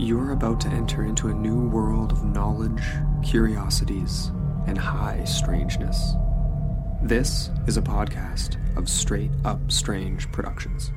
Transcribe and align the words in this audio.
You're 0.00 0.30
about 0.30 0.60
to 0.60 0.68
enter 0.68 1.02
into 1.02 1.26
a 1.26 1.34
new 1.34 1.68
world 1.68 2.12
of 2.12 2.22
knowledge, 2.22 2.84
curiosities, 3.24 4.30
and 4.68 4.78
high 4.78 5.24
strangeness. 5.24 6.12
This 7.02 7.50
is 7.66 7.76
a 7.76 7.82
podcast 7.82 8.58
of 8.76 8.88
Straight 8.88 9.32
Up 9.44 9.72
Strange 9.72 10.30
Productions. 10.30 10.92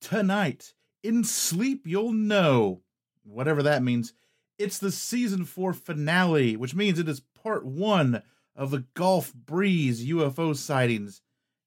Tonight, 0.00 0.74
in 1.04 1.22
sleep, 1.22 1.86
you'll 1.86 2.10
know. 2.10 2.82
Whatever 3.22 3.62
that 3.62 3.84
means. 3.84 4.12
It's 4.58 4.80
the 4.80 4.90
season 4.90 5.44
four 5.44 5.72
finale, 5.72 6.56
which 6.56 6.74
means 6.74 6.98
it 6.98 7.08
is 7.08 7.20
part 7.20 7.64
one 7.64 8.24
of 8.56 8.72
the 8.72 8.86
Gulf 8.94 9.32
Breeze 9.32 10.04
UFO 10.04 10.56
sightings 10.56 11.22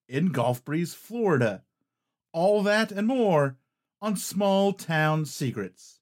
in 0.10 0.34
Gulf 0.34 0.66
Breeze, 0.66 0.94
Florida. 0.94 1.64
All 2.32 2.62
that 2.64 2.92
and 2.92 3.08
more 3.08 3.58
on 4.02 4.16
Small 4.16 4.74
Town 4.74 5.26
Secrets. 5.26 6.00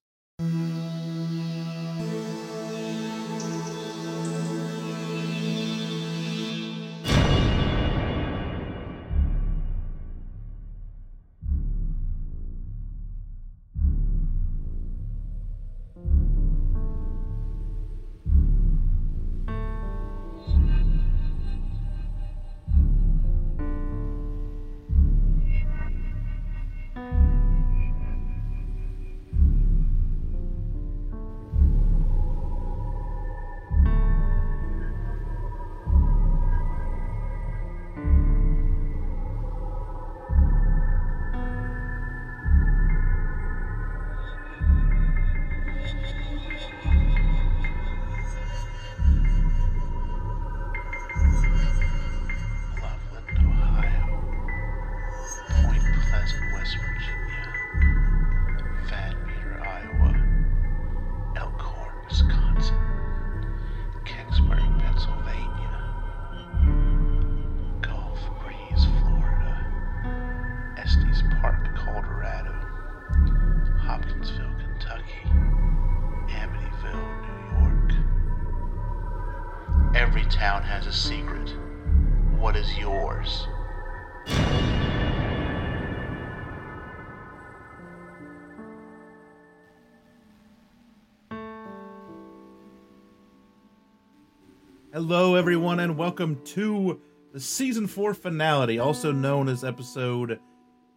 Hello, 94.98 95.36
everyone, 95.36 95.80
and 95.80 95.96
welcome 95.96 96.42
to 96.44 97.00
the 97.32 97.40
season 97.40 97.86
four 97.86 98.16
finale, 98.16 98.80
also 98.80 99.12
known 99.12 99.48
as 99.48 99.64
episode 99.64 100.40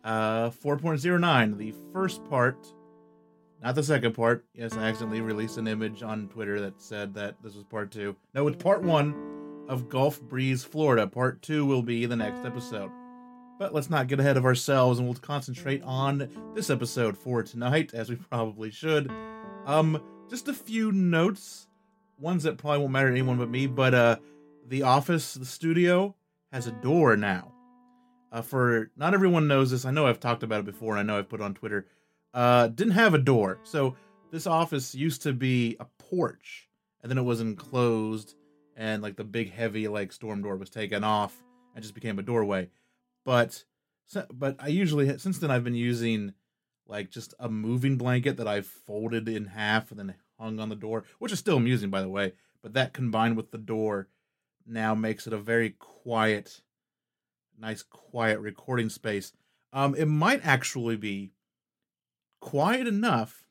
uh, 0.04 0.48
4.09, 0.48 1.58
the 1.58 1.74
first 1.92 2.24
part, 2.24 2.72
not 3.62 3.74
the 3.74 3.82
second 3.82 4.14
part. 4.14 4.46
Yes, 4.54 4.74
I 4.74 4.84
accidentally 4.84 5.20
released 5.20 5.58
an 5.58 5.68
image 5.68 6.02
on 6.02 6.28
Twitter 6.28 6.58
that 6.62 6.80
said 6.80 7.12
that 7.12 7.34
this 7.42 7.54
was 7.54 7.64
part 7.64 7.90
two. 7.90 8.16
No, 8.32 8.48
it's 8.48 8.62
part 8.62 8.82
one 8.82 9.66
of 9.68 9.90
Gulf 9.90 10.22
Breeze, 10.22 10.64
Florida. 10.64 11.06
Part 11.06 11.42
two 11.42 11.66
will 11.66 11.82
be 11.82 12.06
the 12.06 12.16
next 12.16 12.46
episode. 12.46 12.90
But 13.58 13.74
let's 13.74 13.90
not 13.90 14.06
get 14.06 14.18
ahead 14.18 14.38
of 14.38 14.46
ourselves 14.46 14.98
and 14.98 15.06
we'll 15.06 15.18
concentrate 15.18 15.82
on 15.82 16.26
this 16.54 16.70
episode 16.70 17.18
for 17.18 17.42
tonight, 17.42 17.92
as 17.92 18.08
we 18.08 18.16
probably 18.16 18.70
should. 18.70 19.12
Um, 19.66 20.02
just 20.30 20.48
a 20.48 20.54
few 20.54 20.90
notes 20.90 21.66
ones 22.20 22.42
that 22.42 22.58
probably 22.58 22.78
won't 22.78 22.92
matter 22.92 23.08
to 23.08 23.12
anyone 23.12 23.38
but 23.38 23.48
me, 23.48 23.66
but 23.66 23.94
uh 23.94 24.16
the 24.68 24.82
office, 24.82 25.34
the 25.34 25.46
studio 25.46 26.14
has 26.52 26.66
a 26.66 26.72
door 26.72 27.16
now. 27.16 27.52
Uh 28.30 28.42
for 28.42 28.90
not 28.96 29.14
everyone 29.14 29.48
knows 29.48 29.70
this. 29.70 29.84
I 29.84 29.90
know 29.90 30.06
I've 30.06 30.20
talked 30.20 30.42
about 30.42 30.60
it 30.60 30.66
before 30.66 30.96
and 30.96 31.00
I 31.00 31.02
know 31.02 31.18
I've 31.18 31.28
put 31.28 31.40
on 31.40 31.54
Twitter. 31.54 31.86
Uh 32.34 32.68
didn't 32.68 32.92
have 32.94 33.14
a 33.14 33.18
door. 33.18 33.58
So 33.62 33.96
this 34.30 34.46
office 34.46 34.94
used 34.94 35.22
to 35.22 35.32
be 35.32 35.76
a 35.80 35.86
porch 35.98 36.68
and 37.02 37.10
then 37.10 37.18
it 37.18 37.22
was 37.22 37.40
enclosed 37.40 38.34
and 38.76 39.02
like 39.02 39.16
the 39.16 39.24
big 39.24 39.52
heavy 39.52 39.88
like 39.88 40.12
storm 40.12 40.42
door 40.42 40.56
was 40.56 40.70
taken 40.70 41.04
off 41.04 41.42
and 41.74 41.82
just 41.82 41.94
became 41.94 42.18
a 42.18 42.22
doorway. 42.22 42.68
But 43.24 43.64
but 44.32 44.56
I 44.58 44.68
usually 44.68 45.18
since 45.18 45.38
then 45.38 45.50
I've 45.50 45.64
been 45.64 45.74
using 45.74 46.34
like 46.86 47.10
just 47.10 47.34
a 47.38 47.48
moving 47.48 47.96
blanket 47.96 48.36
that 48.38 48.48
I've 48.48 48.66
folded 48.66 49.28
in 49.28 49.46
half 49.46 49.90
and 49.90 49.98
then 50.00 50.14
hung 50.40 50.58
on 50.58 50.68
the 50.68 50.76
door, 50.76 51.04
which 51.18 51.32
is 51.32 51.38
still 51.38 51.58
amusing, 51.58 51.90
by 51.90 52.00
the 52.00 52.08
way. 52.08 52.32
But 52.62 52.74
that 52.74 52.92
combined 52.92 53.36
with 53.36 53.50
the 53.50 53.58
door 53.58 54.08
now 54.66 54.94
makes 54.94 55.26
it 55.26 55.32
a 55.32 55.38
very 55.38 55.70
quiet, 55.70 56.62
nice, 57.58 57.82
quiet 57.82 58.40
recording 58.40 58.88
space. 58.88 59.32
Um, 59.72 59.94
it 59.94 60.06
might 60.06 60.44
actually 60.44 60.96
be 60.96 61.32
quiet 62.40 62.86
enough 62.86 63.44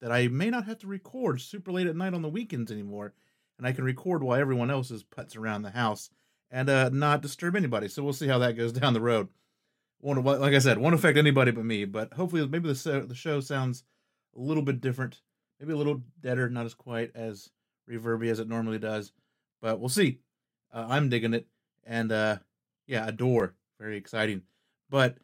that 0.00 0.10
I 0.10 0.28
may 0.28 0.50
not 0.50 0.66
have 0.66 0.78
to 0.78 0.86
record 0.86 1.40
super 1.40 1.70
late 1.70 1.86
at 1.86 1.96
night 1.96 2.14
on 2.14 2.22
the 2.22 2.28
weekends 2.28 2.72
anymore, 2.72 3.14
and 3.58 3.66
I 3.66 3.72
can 3.72 3.84
record 3.84 4.22
while 4.22 4.40
everyone 4.40 4.70
else 4.70 4.90
is 4.90 5.04
putts 5.04 5.36
around 5.36 5.62
the 5.62 5.70
house 5.70 6.10
and 6.50 6.68
uh, 6.68 6.88
not 6.88 7.22
disturb 7.22 7.54
anybody. 7.54 7.88
So 7.88 8.02
we'll 8.02 8.12
see 8.12 8.28
how 8.28 8.38
that 8.38 8.56
goes 8.56 8.72
down 8.72 8.94
the 8.94 9.00
road. 9.00 9.28
Won't 10.00 10.24
like 10.24 10.54
I 10.54 10.58
said, 10.58 10.78
won't 10.78 10.96
affect 10.96 11.16
anybody 11.16 11.52
but 11.52 11.64
me. 11.64 11.84
But 11.84 12.14
hopefully, 12.14 12.46
maybe 12.48 12.68
the 12.68 12.74
show, 12.74 13.02
the 13.02 13.14
show 13.14 13.38
sounds 13.38 13.84
a 14.36 14.40
little 14.40 14.64
bit 14.64 14.80
different 14.80 15.20
maybe 15.62 15.74
a 15.74 15.76
little 15.76 16.02
deader, 16.20 16.50
not 16.50 16.66
as 16.66 16.74
quite 16.74 17.12
as 17.14 17.48
reverby 17.88 18.28
as 18.28 18.40
it 18.40 18.48
normally 18.48 18.80
does, 18.80 19.12
but 19.60 19.78
we'll 19.78 19.88
see. 19.88 20.18
Uh, 20.74 20.86
I'm 20.88 21.08
digging 21.08 21.34
it, 21.34 21.46
and 21.84 22.10
uh, 22.10 22.38
yeah, 22.88 23.06
adore, 23.06 23.54
very 23.78 23.96
exciting. 23.96 24.42
But 24.90 25.18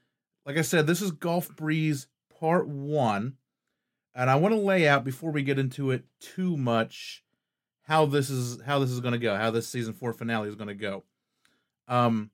like 0.46 0.56
I 0.56 0.62
said, 0.62 0.86
this 0.86 1.02
is 1.02 1.10
Gulf 1.10 1.54
Breeze 1.56 2.06
Part 2.38 2.68
One, 2.68 3.34
and 4.14 4.30
I 4.30 4.36
want 4.36 4.54
to 4.54 4.60
lay 4.60 4.86
out 4.86 5.04
before 5.04 5.32
we 5.32 5.42
get 5.42 5.58
into 5.58 5.90
it 5.90 6.04
too 6.20 6.56
much 6.56 7.24
how 7.82 8.06
this 8.06 8.30
is 8.30 8.62
how 8.62 8.78
this 8.78 8.90
is 8.90 9.00
going 9.00 9.12
to 9.12 9.18
go, 9.18 9.34
how 9.34 9.50
this 9.50 9.66
season 9.66 9.92
four 9.92 10.12
finale 10.12 10.48
is 10.48 10.54
going 10.54 10.68
to 10.68 10.74
go. 10.74 11.02
Um, 11.88 12.30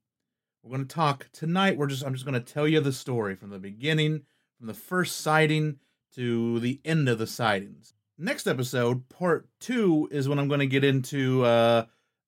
we're 0.62 0.76
going 0.76 0.86
to 0.86 0.94
talk 0.94 1.28
tonight. 1.32 1.78
We're 1.78 1.86
just 1.86 2.04
I'm 2.04 2.12
just 2.12 2.26
going 2.26 2.40
to 2.40 2.52
tell 2.52 2.68
you 2.68 2.80
the 2.80 2.92
story 2.92 3.34
from 3.34 3.48
the 3.48 3.58
beginning, 3.58 4.24
from 4.58 4.66
the 4.66 4.74
first 4.74 5.16
sighting 5.22 5.78
to 6.16 6.60
the 6.60 6.80
end 6.84 7.08
of 7.08 7.18
the 7.18 7.26
sightings. 7.26 7.93
Next 8.16 8.46
episode, 8.46 9.08
part 9.08 9.48
two, 9.58 10.08
is 10.12 10.28
when 10.28 10.38
I'm 10.38 10.46
going 10.46 10.60
to 10.60 10.66
get 10.66 10.84
into 10.84 11.44
uh, 11.44 11.86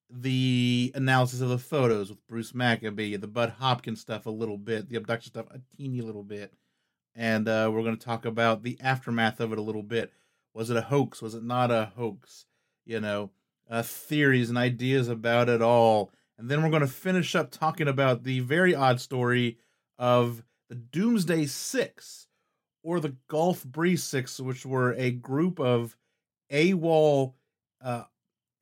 the 0.09 0.91
analysis 0.95 1.39
of 1.39 1.47
the 1.47 1.57
photos 1.57 2.09
with 2.09 2.27
Bruce 2.27 2.53
Maccabee, 2.53 3.15
the 3.15 3.25
Budd 3.25 3.51
Hopkins 3.51 4.01
stuff 4.01 4.25
a 4.25 4.29
little 4.29 4.57
bit, 4.57 4.89
the 4.89 4.97
abduction 4.97 5.31
stuff 5.31 5.45
a 5.49 5.61
teeny 5.77 6.01
little 6.01 6.23
bit, 6.23 6.53
and 7.15 7.47
uh, 7.47 7.71
we're 7.71 7.83
going 7.83 7.95
to 7.95 8.05
talk 8.05 8.25
about 8.25 8.63
the 8.63 8.77
aftermath 8.81 9.39
of 9.39 9.53
it 9.53 9.57
a 9.57 9.61
little 9.61 9.81
bit. 9.81 10.11
Was 10.53 10.69
it 10.69 10.75
a 10.75 10.81
hoax? 10.81 11.21
Was 11.21 11.35
it 11.35 11.43
not 11.43 11.71
a 11.71 11.93
hoax? 11.95 12.47
You 12.85 12.99
know, 12.99 13.31
uh, 13.69 13.81
theories 13.81 14.49
and 14.49 14.57
ideas 14.57 15.07
about 15.07 15.47
it 15.47 15.61
all. 15.61 16.11
And 16.37 16.49
then 16.49 16.63
we're 16.63 16.69
going 16.69 16.81
to 16.81 16.87
finish 16.87 17.33
up 17.33 17.49
talking 17.49 17.87
about 17.87 18.23
the 18.23 18.41
very 18.41 18.75
odd 18.75 18.99
story 18.99 19.57
of 19.97 20.43
the 20.67 20.75
Doomsday 20.75 21.45
Six 21.45 22.26
or 22.83 22.99
the 22.99 23.15
Gulf 23.27 23.63
Breeze 23.63 24.03
Six, 24.03 24.39
which 24.39 24.65
were 24.65 24.93
a 24.93 25.11
group 25.11 25.59
of 25.59 25.95
AWOL 26.51 27.33
uh, 27.81 28.03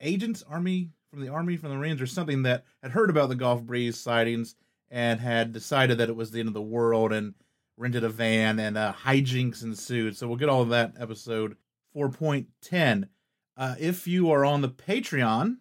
agents, 0.00 0.42
army 0.48 0.90
from 1.10 1.20
the 1.20 1.28
army, 1.28 1.56
from 1.56 1.70
the 1.70 1.76
Marines, 1.76 2.00
or 2.00 2.06
something 2.06 2.42
that 2.42 2.64
had 2.82 2.92
heard 2.92 3.10
about 3.10 3.28
the 3.28 3.34
Gulf 3.34 3.62
Breeze 3.62 3.98
sightings 3.98 4.56
and 4.90 5.20
had 5.20 5.52
decided 5.52 5.98
that 5.98 6.08
it 6.08 6.16
was 6.16 6.30
the 6.30 6.40
end 6.40 6.48
of 6.48 6.54
the 6.54 6.62
world 6.62 7.12
and 7.12 7.34
rented 7.76 8.04
a 8.04 8.08
van 8.08 8.58
and 8.58 8.76
uh, 8.76 8.92
hijinks 8.92 9.62
ensued. 9.62 10.16
So 10.16 10.26
we'll 10.26 10.36
get 10.36 10.48
all 10.48 10.62
of 10.62 10.70
that 10.70 10.94
episode 10.98 11.56
4.10. 11.96 13.08
Uh, 13.56 13.74
if 13.78 14.06
you 14.06 14.30
are 14.30 14.44
on 14.44 14.60
the 14.60 14.68
Patreon, 14.68 15.56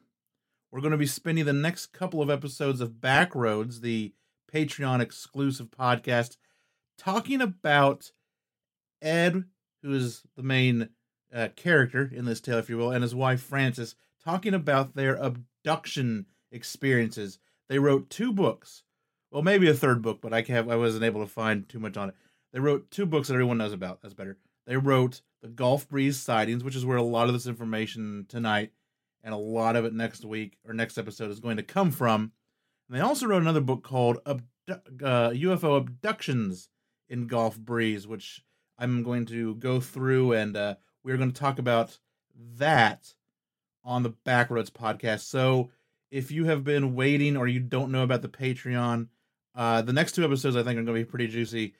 we're 0.71 0.81
going 0.81 0.91
to 0.91 0.97
be 0.97 1.05
spending 1.05 1.45
the 1.45 1.53
next 1.53 1.93
couple 1.93 2.21
of 2.21 2.29
episodes 2.29 2.81
of 2.81 2.99
Backroads, 2.99 3.81
the 3.81 4.13
Patreon 4.53 4.99
exclusive 4.99 5.67
podcast, 5.71 6.37
talking 6.97 7.41
about 7.41 8.11
Ed, 9.05 9.45
who 9.83 9.93
is 9.93 10.23
the 10.35 10.43
main 10.43 10.89
uh, 11.33 11.49
character 11.55 12.09
in 12.13 12.25
this 12.25 12.41
tale, 12.41 12.57
if 12.57 12.69
you 12.69 12.77
will, 12.77 12.91
and 12.91 13.03
his 13.03 13.15
wife 13.15 13.41
Frances, 13.41 13.95
talking 14.23 14.53
about 14.53 14.95
their 14.95 15.15
abduction 15.15 16.25
experiences. 16.51 17.39
They 17.69 17.79
wrote 17.79 18.09
two 18.09 18.33
books. 18.33 18.83
Well, 19.31 19.43
maybe 19.43 19.69
a 19.69 19.73
third 19.73 20.01
book, 20.01 20.19
but 20.21 20.33
I 20.33 20.41
have 20.41 20.69
I 20.69 20.75
wasn't 20.75 21.03
able 21.03 21.21
to 21.21 21.31
find 21.31 21.67
too 21.67 21.79
much 21.79 21.97
on 21.97 22.09
it. 22.09 22.15
They 22.53 22.59
wrote 22.59 22.89
two 22.89 23.05
books 23.05 23.27
that 23.27 23.33
everyone 23.33 23.57
knows 23.57 23.73
about. 23.73 24.01
That's 24.01 24.13
better. 24.13 24.37
They 24.65 24.77
wrote 24.77 25.21
the 25.41 25.49
Gulf 25.49 25.87
Breeze 25.89 26.17
sightings, 26.17 26.63
which 26.63 26.75
is 26.75 26.85
where 26.85 26.97
a 26.97 27.03
lot 27.03 27.27
of 27.27 27.33
this 27.33 27.47
information 27.47 28.25
tonight 28.29 28.71
and 29.23 29.33
a 29.33 29.37
lot 29.37 29.75
of 29.75 29.85
it 29.85 29.93
next 29.93 30.23
week 30.23 30.57
or 30.65 30.73
next 30.73 30.97
episode 30.97 31.31
is 31.31 31.39
going 31.39 31.57
to 31.57 31.63
come 31.63 31.91
from. 31.91 32.31
And 32.87 32.97
they 32.97 33.01
also 33.01 33.25
wrote 33.25 33.41
another 33.41 33.61
book 33.61 33.83
called 33.83 34.19
Abdu- 34.25 35.03
uh, 35.03 35.31
UFO 35.31 35.77
Abductions 35.77 36.69
in 37.09 37.27
Gulf 37.27 37.57
Breeze, 37.57 38.07
which 38.07 38.41
I'm 38.77 39.03
going 39.03 39.25
to 39.27 39.55
go 39.55 39.79
through 39.79 40.33
and 40.33 40.55
uh, 40.55 40.75
we're 41.03 41.17
going 41.17 41.31
to 41.31 41.39
talk 41.39 41.59
about 41.59 41.97
that 42.57 43.13
on 43.83 44.03
the 44.03 44.13
Backroads 44.25 44.71
podcast. 44.71 45.21
So 45.21 45.69
if 46.11 46.31
you 46.31 46.45
have 46.45 46.63
been 46.63 46.95
waiting 46.95 47.37
or 47.37 47.47
you 47.47 47.59
don't 47.59 47.91
know 47.91 48.03
about 48.03 48.21
the 48.21 48.29
Patreon, 48.29 49.07
uh, 49.53 49.81
the 49.81 49.93
next 49.93 50.13
two 50.13 50.25
episodes 50.25 50.55
I 50.55 50.63
think 50.63 50.79
are 50.79 50.83
going 50.83 50.87
to 50.87 50.93
be 50.93 51.05
pretty 51.05 51.27
juicy, 51.27 51.75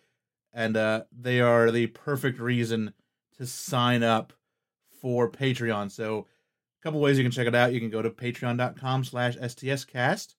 and 0.54 0.78
uh, 0.78 1.04
they 1.12 1.42
are 1.42 1.72
the 1.72 1.88
perfect 1.88 2.40
reason 2.40 2.94
to 3.38 3.46
sign 3.46 4.04
up 4.04 4.34
for 5.02 5.30
Patreon. 5.30 5.92
So 5.92 6.20
a 6.20 6.84
couple 6.84 7.02
ways 7.02 7.18
you 7.18 7.24
can 7.24 7.32
check 7.32 7.48
it 7.48 7.56
out. 7.56 7.74
You 7.74 7.80
can 7.80 7.90
go 7.90 8.02
to 8.02 8.10
patreon.com 8.10 9.04
slash 9.04 9.36
stscast, 9.38 10.36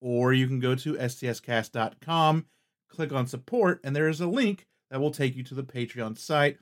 or 0.00 0.32
you 0.32 0.46
can 0.46 0.60
go 0.60 0.74
to 0.76 0.94
stscast.com, 0.94 2.46
click 2.88 3.12
on 3.12 3.26
support, 3.26 3.80
and 3.82 3.96
there 3.96 4.08
is 4.08 4.20
a 4.20 4.26
link 4.26 4.66
that 4.90 5.00
will 5.00 5.10
take 5.10 5.36
you 5.36 5.42
to 5.44 5.54
the 5.54 5.64
Patreon 5.64 6.18
site. 6.18 6.58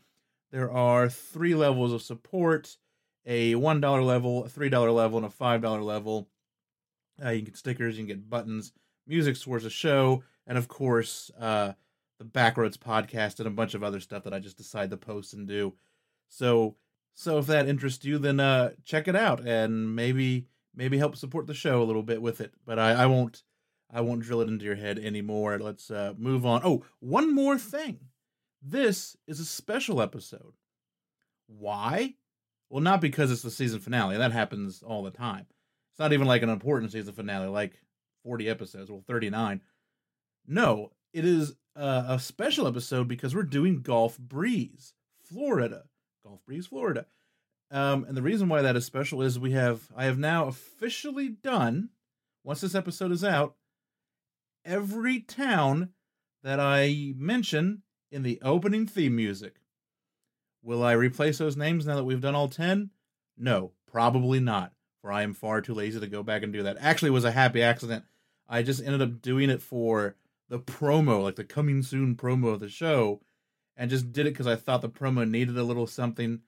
There 0.51 0.71
are 0.71 1.09
three 1.09 1.55
levels 1.55 1.93
of 1.93 2.03
support 2.03 2.77
a 3.27 3.55
$1 3.55 4.07
level, 4.07 4.45
a 4.45 4.49
$3 4.49 4.95
level, 4.95 5.19
and 5.19 5.27
a 5.27 5.31
$5 5.31 5.83
level. 5.83 6.29
Uh, 7.25 7.31
you 7.31 7.39
can 7.39 7.47
get 7.47 7.57
stickers, 7.57 7.97
you 7.97 8.03
can 8.03 8.09
get 8.09 8.29
buttons, 8.29 8.73
music 9.07 9.41
towards 9.41 9.65
the 9.65 9.71
show, 9.71 10.23
and 10.47 10.59
of 10.59 10.69
course, 10.69 11.31
uh, 11.41 11.73
the 12.19 12.25
Backroads 12.25 12.77
podcast 12.77 13.39
and 13.39 13.47
a 13.47 13.51
bunch 13.51 13.75
of 13.75 13.83
other 13.83 14.01
stuff 14.01 14.25
that 14.25 14.35
I 14.35 14.39
just 14.39 14.57
decide 14.57 14.91
to 14.91 14.97
post 14.97 15.33
and 15.33 15.49
do. 15.49 15.75
So, 16.29 16.77
so 17.15 17.39
if 17.39 17.47
that 17.47 17.69
interests 17.69 18.05
you, 18.05 18.19
then 18.19 18.41
uh, 18.41 18.73
check 18.85 19.09
it 19.09 19.17
out 19.17 19.47
and 19.47 19.95
maybe 19.95 20.47
maybe 20.75 20.99
help 20.99 21.17
support 21.17 21.47
the 21.47 21.55
show 21.55 21.83
a 21.83 21.85
little 21.85 22.03
bit 22.03 22.21
with 22.21 22.41
it. 22.41 22.53
But 22.65 22.79
I, 22.79 22.93
I 22.93 23.07
won't 23.07 23.43
I 23.93 24.01
won't 24.01 24.23
drill 24.23 24.41
it 24.41 24.49
into 24.49 24.65
your 24.65 24.75
head 24.75 24.99
anymore. 24.99 25.59
Let's 25.59 25.91
uh, 25.91 26.15
move 26.19 26.45
on. 26.45 26.63
Oh, 26.65 26.85
one 27.01 27.35
more 27.35 27.59
thing. 27.59 28.01
This 28.67 29.15
is 29.27 29.41
a 29.41 29.45
special 29.45 30.01
episode. 30.01 30.55
Why? 31.47 32.15
Well, 32.71 32.83
not 32.83 33.03
because 33.03 33.31
it's 33.31 33.43
the 33.43 33.51
season 33.51 33.81
finale. 33.81 34.17
That 34.17 34.33
happens 34.33 34.83
all 34.83 35.03
the 35.03 35.11
time. 35.11 35.47
It's 35.93 35.99
not 35.99 36.15
even 36.15 36.27
like 36.27 36.43
an 36.43 36.49
important 36.49 36.91
season 36.91 37.13
finale, 37.13 37.47
like 37.47 37.75
40 38.25 38.49
episodes, 38.49 38.91
well, 38.91 39.05
39. 39.07 39.61
No, 40.47 40.93
it 41.13 41.27
is 41.27 41.55
uh, 41.77 42.05
a 42.09 42.19
special 42.19 42.67
episode 42.67 43.07
because 43.07 43.35
we're 43.35 43.43
doing 43.43 43.83
Gulf 43.83 44.19
Breeze, 44.19 44.95
Florida. 45.23 45.85
Gulf 46.25 46.41
Breeze, 46.47 46.67
Florida. 46.67 47.05
Um, 47.71 48.05
and 48.09 48.17
the 48.17 48.23
reason 48.23 48.49
why 48.49 48.63
that 48.63 48.77
is 48.77 48.87
special 48.87 49.21
is 49.21 49.39
we 49.39 49.53
have, 49.53 49.91
I 49.95 50.05
have 50.05 50.19
now 50.19 50.47
officially 50.47 51.29
done, 51.29 51.91
once 52.43 52.63
this 52.63 52.75
episode 52.75 53.13
is 53.13 53.25
out, 53.25 53.57
every 54.65 55.21
town 55.21 55.91
that 56.43 56.59
I 56.59 57.13
mention 57.17 57.83
in 58.11 58.23
the 58.23 58.41
opening 58.43 58.87
theme 58.87 59.17
music. 59.17 59.57
Will 60.63 60.83
I 60.83 60.93
replace 60.93 61.39
those 61.39 61.57
names 61.57 61.87
now 61.87 61.97
that 61.97 62.05
we've 62.05 62.21
done 62.21 62.35
all 62.35 62.49
10? 62.49 62.91
No, 63.37 63.73
probably 63.87 64.41
not, 64.41 64.73
for 65.01 65.13
I 65.13 65.23
am 65.23 65.35
far 65.35 65.61
too 65.61 65.75
lazy 65.75 66.01
to 66.01 66.07
go 66.07 66.23
back 66.23 66.43
and 66.43 66.53
do 66.53 66.63
that. 66.63 66.77
Actually, 66.81 67.11
was 67.11 67.25
a 67.25 67.33
happy 67.33 67.63
accident. 67.63 68.05
I 68.49 68.63
just 68.63 68.83
ended 68.83 69.03
up 69.03 69.21
doing 69.21 69.51
it 69.51 69.63
for 69.63 70.17
the 70.49 70.59
promo, 70.59 71.23
like 71.23 71.37
the 71.37 71.45
coming 71.45 71.83
soon 71.83 72.15
promo 72.15 72.55
of 72.55 72.61
the 72.61 72.69
show, 72.69 73.21
and 73.77 73.91
just 73.91 74.13
did 74.13 74.27
it 74.27 74.31
because 74.31 74.47
I 74.47 74.57
thought 74.57 74.83
the 74.83 74.89
promo 74.89 75.29
needed 75.29 75.59
a 75.59 75.65
little 75.65 75.87
something 75.87 76.41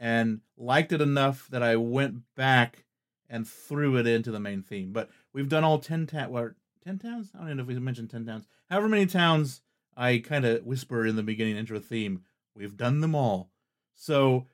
and 0.00 0.40
liked 0.56 0.92
it 0.92 1.00
enough 1.00 1.48
that 1.50 1.62
I 1.62 1.76
went 1.76 2.22
back 2.34 2.84
and 3.28 3.48
threw 3.48 3.96
it 3.96 4.06
into 4.06 4.30
the 4.30 4.40
main 4.40 4.62
theme. 4.62 4.92
But 4.92 5.10
we've 5.32 5.48
done 5.48 5.64
all 5.64 5.78
10 5.78 6.06
towns. 6.06 6.30
Well, 6.30 6.50
10 6.84 6.98
towns? 6.98 7.30
I 7.34 7.38
don't 7.38 7.46
even 7.48 7.56
know 7.58 7.62
if 7.62 7.68
we 7.68 7.78
mentioned 7.78 8.10
10 8.10 8.26
towns. 8.26 8.46
However 8.68 8.88
many 8.88 9.06
towns 9.06 9.62
I 9.96 10.18
kind 10.18 10.44
of 10.44 10.64
whisper 10.64 11.06
in 11.06 11.16
the 11.16 11.22
beginning 11.22 11.56
intro 11.56 11.78
theme, 11.78 12.22
we've 12.54 12.76
done 12.76 13.00
them 13.00 13.14
all. 13.14 13.50
So 13.94 14.46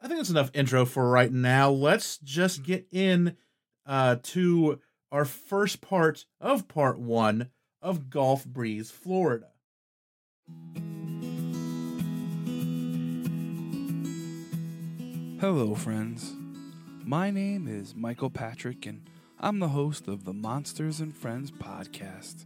I 0.00 0.06
think 0.06 0.18
that's 0.18 0.30
enough 0.30 0.50
intro 0.54 0.84
for 0.84 1.10
right 1.10 1.32
now. 1.32 1.70
Let's 1.70 2.18
just 2.18 2.62
get 2.62 2.86
in 2.92 3.36
uh, 3.86 4.16
to 4.22 4.80
our 5.10 5.24
first 5.24 5.80
part 5.80 6.26
of 6.40 6.68
part 6.68 6.98
one 6.98 7.50
of 7.82 8.10
Gulf 8.10 8.44
Breeze, 8.44 8.90
Florida. 8.90 9.48
Hello, 15.40 15.74
friends. 15.74 16.34
My 17.04 17.30
name 17.30 17.66
is 17.68 17.94
Michael 17.94 18.28
Patrick, 18.28 18.84
and 18.86 19.08
I'm 19.40 19.60
the 19.60 19.68
host 19.68 20.08
of 20.08 20.24
the 20.24 20.32
Monsters 20.32 21.00
and 21.00 21.14
Friends 21.14 21.50
podcast. 21.50 22.44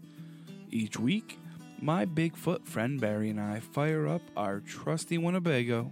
Each 0.70 0.98
week, 0.98 1.38
my 1.82 2.06
Bigfoot 2.06 2.64
friend 2.64 3.00
Barry 3.00 3.28
and 3.28 3.40
I 3.40 3.58
fire 3.58 4.06
up 4.06 4.22
our 4.36 4.60
trusty 4.60 5.18
Winnebago 5.18 5.90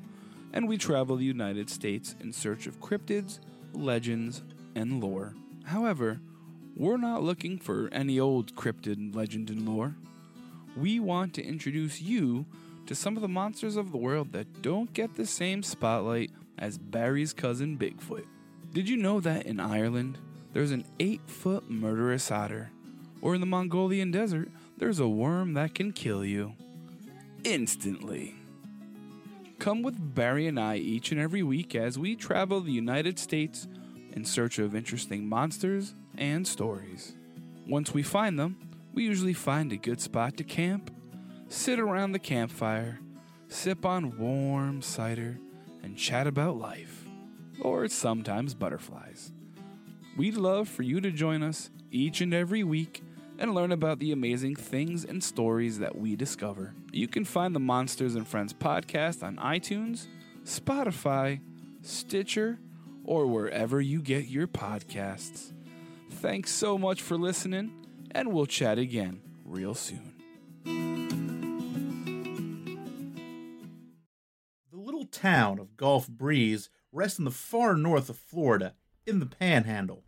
and 0.52 0.68
we 0.68 0.78
travel 0.78 1.16
the 1.16 1.24
United 1.24 1.68
States 1.68 2.14
in 2.20 2.32
search 2.32 2.68
of 2.68 2.80
cryptids, 2.80 3.40
legends, 3.72 4.44
and 4.76 5.02
lore. 5.02 5.34
However, 5.64 6.20
we're 6.76 6.96
not 6.96 7.24
looking 7.24 7.58
for 7.58 7.88
any 7.90 8.20
old 8.20 8.54
cryptid, 8.54 9.16
legend, 9.16 9.50
and 9.50 9.68
lore. 9.68 9.96
We 10.76 11.00
want 11.00 11.34
to 11.34 11.44
introduce 11.44 12.00
you 12.00 12.46
to 12.86 12.94
some 12.94 13.16
of 13.16 13.22
the 13.22 13.28
monsters 13.28 13.74
of 13.74 13.90
the 13.90 13.98
world 13.98 14.30
that 14.30 14.62
don't 14.62 14.94
get 14.94 15.16
the 15.16 15.26
same 15.26 15.64
spotlight 15.64 16.30
as 16.56 16.78
Barry's 16.78 17.32
cousin 17.32 17.76
Bigfoot. 17.76 18.26
Did 18.72 18.88
you 18.88 18.96
know 18.96 19.18
that 19.18 19.44
in 19.44 19.58
Ireland, 19.58 20.18
there's 20.52 20.70
an 20.70 20.84
8 21.00 21.22
foot 21.26 21.68
murderous 21.68 22.30
otter? 22.30 22.70
Or 23.20 23.34
in 23.34 23.40
the 23.40 23.46
Mongolian 23.46 24.12
desert, 24.12 24.50
there's 24.80 24.98
a 24.98 25.06
worm 25.06 25.52
that 25.52 25.74
can 25.74 25.92
kill 25.92 26.24
you 26.24 26.54
instantly. 27.44 28.34
Come 29.58 29.82
with 29.82 30.14
Barry 30.14 30.46
and 30.46 30.58
I 30.58 30.76
each 30.76 31.12
and 31.12 31.20
every 31.20 31.42
week 31.42 31.74
as 31.74 31.98
we 31.98 32.16
travel 32.16 32.62
the 32.62 32.72
United 32.72 33.18
States 33.18 33.68
in 34.12 34.24
search 34.24 34.58
of 34.58 34.74
interesting 34.74 35.28
monsters 35.28 35.94
and 36.16 36.48
stories. 36.48 37.14
Once 37.68 37.92
we 37.92 38.02
find 38.02 38.38
them, 38.38 38.56
we 38.94 39.04
usually 39.04 39.34
find 39.34 39.70
a 39.70 39.76
good 39.76 40.00
spot 40.00 40.38
to 40.38 40.44
camp, 40.44 40.90
sit 41.48 41.78
around 41.78 42.12
the 42.12 42.18
campfire, 42.18 43.00
sip 43.48 43.84
on 43.84 44.18
warm 44.18 44.80
cider, 44.80 45.38
and 45.82 45.98
chat 45.98 46.26
about 46.26 46.56
life, 46.56 47.04
or 47.60 47.86
sometimes 47.86 48.54
butterflies. 48.54 49.30
We'd 50.16 50.36
love 50.36 50.70
for 50.70 50.84
you 50.84 51.02
to 51.02 51.10
join 51.10 51.42
us 51.42 51.68
each 51.90 52.22
and 52.22 52.32
every 52.32 52.64
week 52.64 53.02
and 53.40 53.54
learn 53.54 53.72
about 53.72 53.98
the 53.98 54.12
amazing 54.12 54.54
things 54.54 55.02
and 55.02 55.24
stories 55.24 55.78
that 55.78 55.96
we 55.96 56.14
discover. 56.14 56.74
You 56.92 57.08
can 57.08 57.24
find 57.24 57.54
the 57.54 57.60
Monsters 57.60 58.14
and 58.14 58.28
Friends 58.28 58.52
podcast 58.52 59.22
on 59.22 59.36
iTunes, 59.36 60.06
Spotify, 60.44 61.40
Stitcher, 61.80 62.58
or 63.02 63.26
wherever 63.26 63.80
you 63.80 64.02
get 64.02 64.26
your 64.26 64.46
podcasts. 64.46 65.54
Thanks 66.10 66.52
so 66.52 66.76
much 66.76 67.00
for 67.00 67.16
listening, 67.16 67.72
and 68.10 68.30
we'll 68.30 68.44
chat 68.44 68.78
again 68.78 69.22
real 69.46 69.74
soon. 69.74 70.12
The 74.70 74.76
little 74.76 75.06
town 75.06 75.58
of 75.58 75.78
Gulf 75.78 76.06
Breeze 76.08 76.68
rests 76.92 77.18
in 77.18 77.24
the 77.24 77.30
far 77.30 77.74
north 77.74 78.10
of 78.10 78.18
Florida, 78.18 78.74
in 79.06 79.18
the 79.18 79.24
Panhandle. 79.26 80.04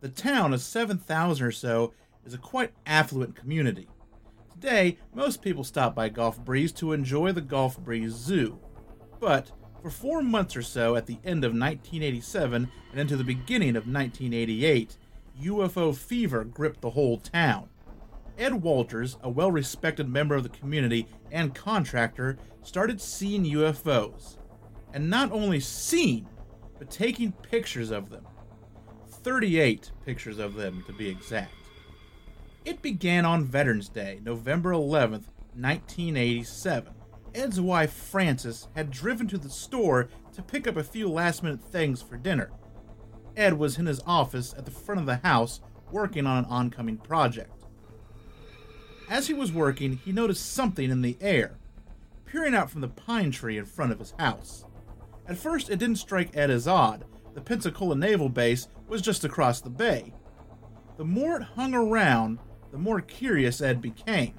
The 0.00 0.08
town 0.08 0.52
of 0.52 0.60
7,000 0.60 1.46
or 1.46 1.52
so 1.52 1.94
is 2.24 2.34
a 2.34 2.38
quite 2.38 2.72
affluent 2.86 3.36
community. 3.36 3.88
Today, 4.52 4.98
most 5.14 5.42
people 5.42 5.64
stop 5.64 5.94
by 5.94 6.08
Gulf 6.08 6.42
Breeze 6.44 6.72
to 6.72 6.92
enjoy 6.92 7.32
the 7.32 7.40
Gulf 7.40 7.78
Breeze 7.78 8.12
Zoo. 8.12 8.58
But 9.20 9.50
for 9.82 9.90
four 9.90 10.22
months 10.22 10.56
or 10.56 10.62
so 10.62 10.96
at 10.96 11.06
the 11.06 11.18
end 11.24 11.44
of 11.44 11.52
1987 11.52 12.70
and 12.90 13.00
into 13.00 13.16
the 13.16 13.24
beginning 13.24 13.76
of 13.76 13.86
1988, 13.86 14.96
UFO 15.42 15.94
fever 15.94 16.44
gripped 16.44 16.80
the 16.80 16.90
whole 16.90 17.18
town. 17.18 17.68
Ed 18.38 18.62
Walters, 18.62 19.16
a 19.22 19.28
well 19.28 19.52
respected 19.52 20.08
member 20.08 20.34
of 20.34 20.42
the 20.42 20.48
community 20.48 21.06
and 21.30 21.54
contractor, 21.54 22.38
started 22.62 23.00
seeing 23.00 23.44
UFOs. 23.44 24.38
And 24.92 25.10
not 25.10 25.32
only 25.32 25.60
seeing, 25.60 26.26
but 26.78 26.90
taking 26.90 27.32
pictures 27.32 27.90
of 27.90 28.10
them. 28.10 28.26
38 29.08 29.90
pictures 30.04 30.38
of 30.38 30.54
them, 30.54 30.84
to 30.86 30.92
be 30.92 31.08
exact. 31.08 31.52
It 32.64 32.80
began 32.80 33.26
on 33.26 33.44
Veterans 33.44 33.90
Day, 33.90 34.20
November 34.24 34.72
11th, 34.72 35.28
1987. 35.54 36.94
Ed's 37.34 37.60
wife, 37.60 37.92
Frances, 37.92 38.68
had 38.74 38.90
driven 38.90 39.28
to 39.28 39.36
the 39.36 39.50
store 39.50 40.08
to 40.32 40.42
pick 40.42 40.66
up 40.66 40.78
a 40.78 40.82
few 40.82 41.10
last 41.10 41.42
minute 41.42 41.62
things 41.62 42.00
for 42.00 42.16
dinner. 42.16 42.50
Ed 43.36 43.58
was 43.58 43.76
in 43.76 43.84
his 43.84 44.00
office 44.06 44.54
at 44.56 44.64
the 44.64 44.70
front 44.70 44.98
of 44.98 45.06
the 45.06 45.16
house 45.16 45.60
working 45.90 46.26
on 46.26 46.38
an 46.38 46.46
oncoming 46.46 46.96
project. 46.96 47.64
As 49.10 49.26
he 49.26 49.34
was 49.34 49.52
working, 49.52 49.98
he 50.02 50.12
noticed 50.12 50.50
something 50.50 50.90
in 50.90 51.02
the 51.02 51.18
air, 51.20 51.58
peering 52.24 52.54
out 52.54 52.70
from 52.70 52.80
the 52.80 52.88
pine 52.88 53.30
tree 53.30 53.58
in 53.58 53.66
front 53.66 53.92
of 53.92 53.98
his 53.98 54.14
house. 54.18 54.64
At 55.28 55.36
first, 55.36 55.68
it 55.68 55.78
didn't 55.78 55.96
strike 55.96 56.34
Ed 56.34 56.50
as 56.50 56.66
odd. 56.66 57.04
The 57.34 57.42
Pensacola 57.42 57.94
Naval 57.94 58.30
Base 58.30 58.68
was 58.88 59.02
just 59.02 59.22
across 59.22 59.60
the 59.60 59.68
bay. 59.68 60.14
The 60.96 61.04
more 61.04 61.36
it 61.36 61.42
hung 61.42 61.74
around, 61.74 62.38
the 62.74 62.80
more 62.80 63.00
curious 63.00 63.60
Ed 63.60 63.80
became. 63.80 64.34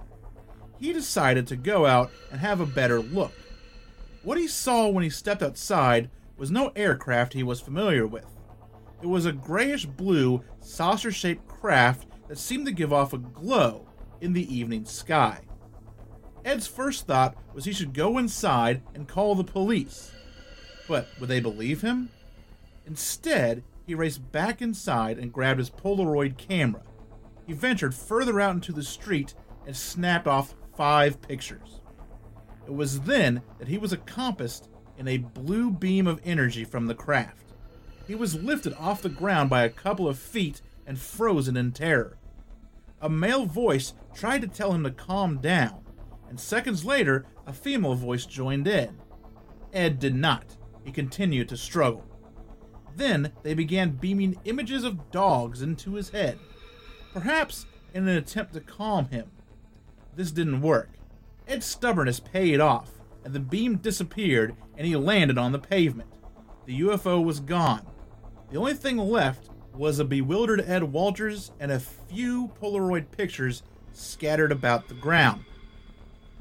He 0.78 0.92
decided 0.92 1.48
to 1.48 1.56
go 1.56 1.86
out 1.86 2.12
and 2.30 2.42
have 2.42 2.60
a 2.60 2.66
better 2.66 3.00
look. 3.00 3.32
What 4.24 4.38
he 4.38 4.46
saw 4.46 4.90
when 4.90 5.06
he 5.06 5.10
stepped 5.10 5.42
outside 5.42 6.10
was 6.36 6.52
no 6.52 6.74
aircraft 6.76 7.32
he 7.32 7.44
was 7.44 7.62
familiar 7.62 8.06
with. 8.06 8.26
It 9.02 9.08
was 9.08 9.26
a 9.26 9.32
grayish 9.32 9.86
blue, 9.86 10.44
saucer 10.60 11.14
shaped 11.14 11.48
craft 11.48 12.08
that 12.28 12.38
seemed 12.38 12.66
to 12.66 12.74
give 12.74 12.92
off 12.92 13.14
a 13.14 13.20
glow 13.20 13.88
in 14.20 14.34
the 14.34 14.54
evening 14.54 14.84
sky. 14.84 15.40
Ed's 16.44 16.68
first 16.68 17.08
thought 17.08 17.38
was 17.54 17.64
he 17.64 17.72
should 17.72 17.94
go 17.94 18.18
inside 18.18 18.82
and 18.94 19.08
call 19.08 19.36
the 19.36 19.46
police. 19.46 20.12
But 20.90 21.08
would 21.22 21.30
they 21.30 21.40
believe 21.40 21.84
him? 21.84 22.10
Instead, 22.86 23.64
he 23.88 23.96
raced 23.96 24.30
back 24.34 24.62
inside 24.62 25.20
and 25.20 25.32
grabbed 25.32 25.60
his 25.60 25.70
Polaroid 25.70 26.38
camera. 26.38 26.82
He 27.46 27.54
ventured 27.54 27.94
further 27.94 28.40
out 28.40 28.56
into 28.56 28.72
the 28.72 28.84
street 28.84 29.34
and 29.66 29.76
snapped 29.76 30.28
off 30.28 30.56
five 30.76 31.22
pictures. 31.22 31.82
It 32.66 32.74
was 32.74 33.02
then 33.02 33.42
that 33.60 33.68
he 33.68 33.78
was 33.78 33.94
encompassed 33.94 34.70
in 34.98 35.08
a 35.08 35.18
blue 35.18 35.72
beam 35.72 36.08
of 36.08 36.22
energy 36.24 36.64
from 36.64 36.88
the 36.88 36.96
craft. 36.96 37.54
He 38.08 38.16
was 38.16 38.36
lifted 38.36 38.74
off 38.80 39.02
the 39.02 39.10
ground 39.10 39.50
by 39.50 39.64
a 39.64 39.70
couple 39.70 40.08
of 40.08 40.18
feet 40.18 40.62
and 40.86 41.00
frozen 41.00 41.58
in 41.58 41.72
terror. 41.72 42.18
A 43.02 43.10
male 43.10 43.46
voice 43.46 43.94
tried 44.14 44.42
to 44.42 44.48
tell 44.48 44.74
him 44.74 44.84
to 44.84 44.92
calm 44.92 45.40
down, 45.40 45.84
and 46.30 46.40
seconds 46.40 46.86
later, 46.86 47.26
a 47.46 47.54
female 47.54 47.96
voice 47.96 48.26
joined 48.26 48.68
in. 48.68 48.98
Ed 49.74 50.00
did 50.00 50.16
not. 50.16 50.56
He 50.84 50.92
continued 50.92 51.50
to 51.50 51.58
struggle. 51.58 52.06
Then 52.96 53.32
they 53.44 53.54
began 53.54 53.92
beaming 53.92 54.40
images 54.46 54.84
of 54.84 55.12
dogs 55.12 55.62
into 55.62 55.94
his 55.94 56.10
head, 56.10 56.40
perhaps 57.16 57.66
in 57.94 58.06
an 58.10 58.18
attempt 58.18 58.54
to 58.54 58.60
calm 58.60 59.08
him. 59.08 59.32
This 60.18 60.32
didn't 60.32 60.62
work. 60.62 60.90
Ed's 61.48 61.66
stubbornness 61.66 62.20
paid 62.20 62.60
off, 62.60 62.92
and 63.24 63.34
the 63.34 63.40
beam 63.40 63.78
disappeared 63.78 64.54
and 64.78 64.86
he 64.86 64.98
landed 64.98 65.38
on 65.38 65.54
the 65.54 65.60
pavement. 65.60 66.10
The 66.66 66.82
UFO 66.82 67.24
was 67.24 67.40
gone. 67.40 67.86
The 68.52 68.58
only 68.58 68.74
thing 68.74 68.98
left 68.98 69.50
was 69.74 69.98
a 69.98 70.04
bewildered 70.04 70.66
Ed 70.68 70.84
Walters 70.84 71.52
and 71.58 71.72
a 71.72 71.80
few 71.80 72.52
Polaroid 72.62 73.10
pictures 73.12 73.64
scattered 73.94 74.52
about 74.52 74.90
the 74.90 74.94
ground. 74.94 75.46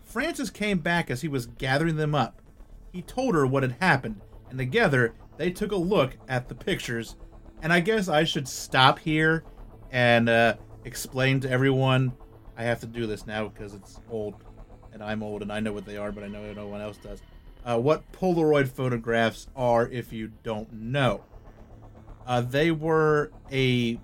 Frances 0.03 0.51
came 0.51 0.79
back 0.79 1.09
as 1.09 1.21
he 1.21 1.29
was 1.29 1.47
gathering 1.47 1.97
them 1.97 2.17
up. 2.17 2.43
He 2.93 3.01
told 3.01 3.37
her 3.37 3.47
what 3.47 3.63
had 3.63 3.77
happened, 3.79 4.21
and 4.51 4.59
together 4.59 5.15
they 5.37 5.53
took 5.53 5.71
a 5.71 5.77
look 5.77 6.17
at 6.29 6.49
the 6.49 6.55
pictures. 6.57 7.15
And 7.63 7.73
I 7.73 7.79
guess 7.79 8.09
I 8.09 8.25
should 8.25 8.49
stop 8.49 8.99
here 8.99 9.45
and 9.95 10.29
uh, 10.29 10.57
explain 10.85 11.41
to 11.41 11.51
everyone. 11.51 12.13
I 12.57 12.63
have 12.65 12.81
to 12.81 12.87
do 12.87 13.07
this 13.07 13.27
now 13.27 13.49
because 13.49 13.75
it's 13.75 14.01
old, 14.11 14.35
and 14.93 15.03
I'm 15.03 15.23
old, 15.23 15.43
and 15.43 15.53
I 15.53 15.61
know 15.61 15.73
what 15.73 15.85
they 15.85 15.97
are, 15.97 16.13
but 16.13 16.23
I 16.25 16.29
know 16.29 16.53
no 16.53 16.69
one 16.69 16.81
else 16.81 16.99
does. 16.99 17.21
Uh, 17.65 17.79
what 17.79 18.11
Polaroid 18.13 18.69
photographs 18.69 19.49
are, 19.57 19.89
if 19.89 20.13
you 20.13 20.31
don't 20.43 20.73
know. 20.73 21.25
Uh, 22.27 22.41
they 22.41 22.71
were 22.71 23.33
a 23.51 23.99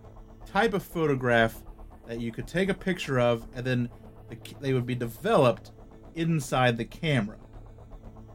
type 0.46 0.74
of 0.74 0.82
photograph 0.82 1.62
that 2.06 2.20
you 2.20 2.32
could 2.32 2.46
take 2.46 2.68
a 2.68 2.74
picture 2.74 3.20
of, 3.20 3.46
and 3.54 3.64
then 3.64 3.88
the, 4.28 4.36
they 4.60 4.72
would 4.72 4.86
be 4.86 4.94
developed 4.94 5.70
inside 6.14 6.76
the 6.76 6.84
camera. 6.84 7.36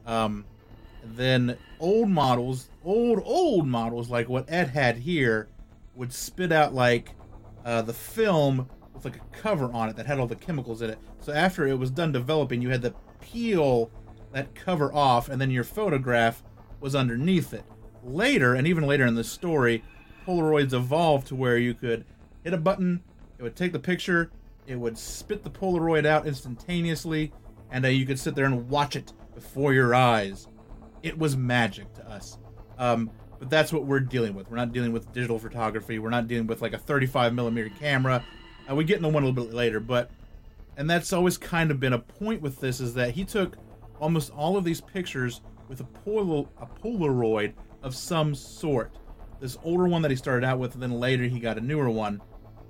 Um, 0.06 0.44
then 1.04 1.56
old 1.78 2.08
models, 2.08 2.70
old 2.84 3.20
old 3.24 3.66
models 3.66 4.08
like 4.08 4.28
what 4.28 4.46
Ed 4.48 4.68
had 4.68 4.96
here, 4.96 5.48
would 5.94 6.12
spit 6.12 6.52
out 6.52 6.74
like 6.74 7.14
uh, 7.66 7.82
the 7.82 7.92
film 7.92 8.68
with 8.94 9.04
like 9.04 9.16
a 9.16 9.36
cover 9.36 9.70
on 9.72 9.90
it 9.90 9.96
that 9.96 10.06
had 10.06 10.18
all 10.18 10.26
the 10.26 10.36
chemicals 10.36 10.80
in 10.80 10.88
it. 10.88 10.98
So 11.20 11.32
after 11.32 11.66
it 11.66 11.78
was 11.78 11.90
done 11.90 12.12
developing, 12.12 12.62
you 12.62 12.70
had 12.70 12.82
to 12.82 12.94
peel 13.20 13.90
that 14.32 14.54
cover 14.54 14.92
off, 14.94 15.28
and 15.28 15.40
then 15.40 15.50
your 15.50 15.64
photograph 15.64 16.42
was 16.80 16.94
underneath 16.94 17.52
it. 17.52 17.64
Later, 18.04 18.54
and 18.54 18.66
even 18.66 18.86
later 18.86 19.04
in 19.04 19.16
the 19.16 19.24
story, 19.24 19.82
Polaroids 20.26 20.72
evolved 20.72 21.26
to 21.28 21.34
where 21.34 21.58
you 21.58 21.74
could 21.74 22.04
hit 22.44 22.54
a 22.54 22.58
button, 22.58 23.02
it 23.38 23.42
would 23.42 23.56
take 23.56 23.72
the 23.72 23.78
picture, 23.78 24.30
it 24.66 24.76
would 24.76 24.96
spit 24.96 25.42
the 25.42 25.50
Polaroid 25.50 26.06
out 26.06 26.26
instantaneously, 26.26 27.32
and 27.70 27.84
uh, 27.84 27.88
you 27.88 28.06
could 28.06 28.18
sit 28.18 28.34
there 28.34 28.44
and 28.44 28.68
watch 28.68 28.94
it 28.94 29.12
before 29.34 29.72
your 29.72 29.94
eyes. 29.94 30.46
It 31.02 31.18
was 31.18 31.36
magic 31.36 31.92
to 31.94 32.08
us. 32.08 32.38
Um, 32.78 33.10
but 33.38 33.50
that's 33.50 33.72
what 33.72 33.84
we're 33.84 34.00
dealing 34.00 34.34
with. 34.34 34.50
We're 34.50 34.56
not 34.56 34.72
dealing 34.72 34.92
with 34.92 35.12
digital 35.12 35.38
photography. 35.38 35.98
We're 35.98 36.10
not 36.10 36.28
dealing 36.28 36.46
with 36.46 36.62
like 36.62 36.72
a 36.72 36.78
35 36.78 37.34
millimeter 37.34 37.70
camera. 37.78 38.24
Uh, 38.68 38.74
we 38.74 38.84
get 38.84 38.96
into 38.96 39.08
one 39.08 39.22
a 39.22 39.26
little 39.26 39.44
bit 39.44 39.54
later, 39.54 39.80
but 39.80 40.10
and 40.76 40.88
that's 40.88 41.12
always 41.12 41.38
kind 41.38 41.70
of 41.70 41.80
been 41.80 41.92
a 41.92 41.98
point 41.98 42.42
with 42.42 42.60
this 42.60 42.80
is 42.80 42.94
that 42.94 43.12
he 43.12 43.24
took 43.24 43.56
almost 43.98 44.30
all 44.32 44.56
of 44.56 44.64
these 44.64 44.80
pictures 44.80 45.40
with 45.68 45.80
a, 45.80 45.84
a 45.84 46.66
Polaroid 46.82 47.54
of 47.82 47.94
some 47.94 48.34
sort. 48.34 48.92
This 49.40 49.58
older 49.64 49.86
one 49.86 50.02
that 50.02 50.10
he 50.10 50.16
started 50.16 50.46
out 50.46 50.58
with, 50.58 50.74
and 50.74 50.82
then 50.82 50.92
later 50.92 51.24
he 51.24 51.38
got 51.38 51.58
a 51.58 51.60
newer 51.60 51.90
one, 51.90 52.22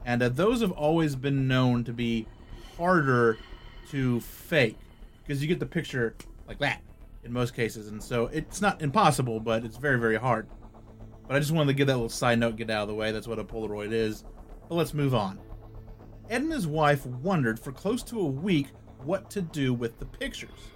and 0.04 0.22
uh, 0.22 0.28
those 0.28 0.60
have 0.60 0.72
always 0.72 1.16
been 1.16 1.48
known 1.48 1.84
to 1.84 1.92
be 1.92 2.26
harder 2.76 3.38
to 3.90 4.20
fake 4.20 4.76
because 5.22 5.40
you 5.40 5.48
get 5.48 5.60
the 5.60 5.66
picture 5.66 6.14
like 6.48 6.58
that 6.58 6.82
in 7.26 7.32
most 7.32 7.54
cases, 7.54 7.88
and 7.88 8.02
so 8.02 8.26
it's 8.26 8.60
not 8.60 8.82
impossible, 8.82 9.40
but 9.40 9.64
it's 9.64 9.76
very 9.76 9.98
very 9.98 10.16
hard. 10.16 10.48
But 11.26 11.36
I 11.36 11.38
just 11.40 11.52
wanted 11.52 11.72
to 11.72 11.76
give 11.76 11.88
that 11.88 11.94
little 11.94 12.08
side 12.08 12.38
note, 12.38 12.56
get 12.56 12.70
out 12.70 12.82
of 12.82 12.88
the 12.88 12.94
way. 12.94 13.12
That's 13.12 13.26
what 13.26 13.38
a 13.38 13.44
Polaroid 13.44 13.92
is. 13.92 14.24
But 14.68 14.76
let's 14.76 14.94
move 14.94 15.14
on. 15.14 15.40
Ed 16.30 16.42
and 16.42 16.52
his 16.52 16.66
wife 16.66 17.06
wondered 17.06 17.58
for 17.58 17.72
close 17.72 18.02
to 18.04 18.20
a 18.20 18.26
week 18.26 18.68
what 19.04 19.30
to 19.30 19.42
do 19.42 19.72
with 19.74 19.98
the 19.98 20.06
pictures. 20.06 20.70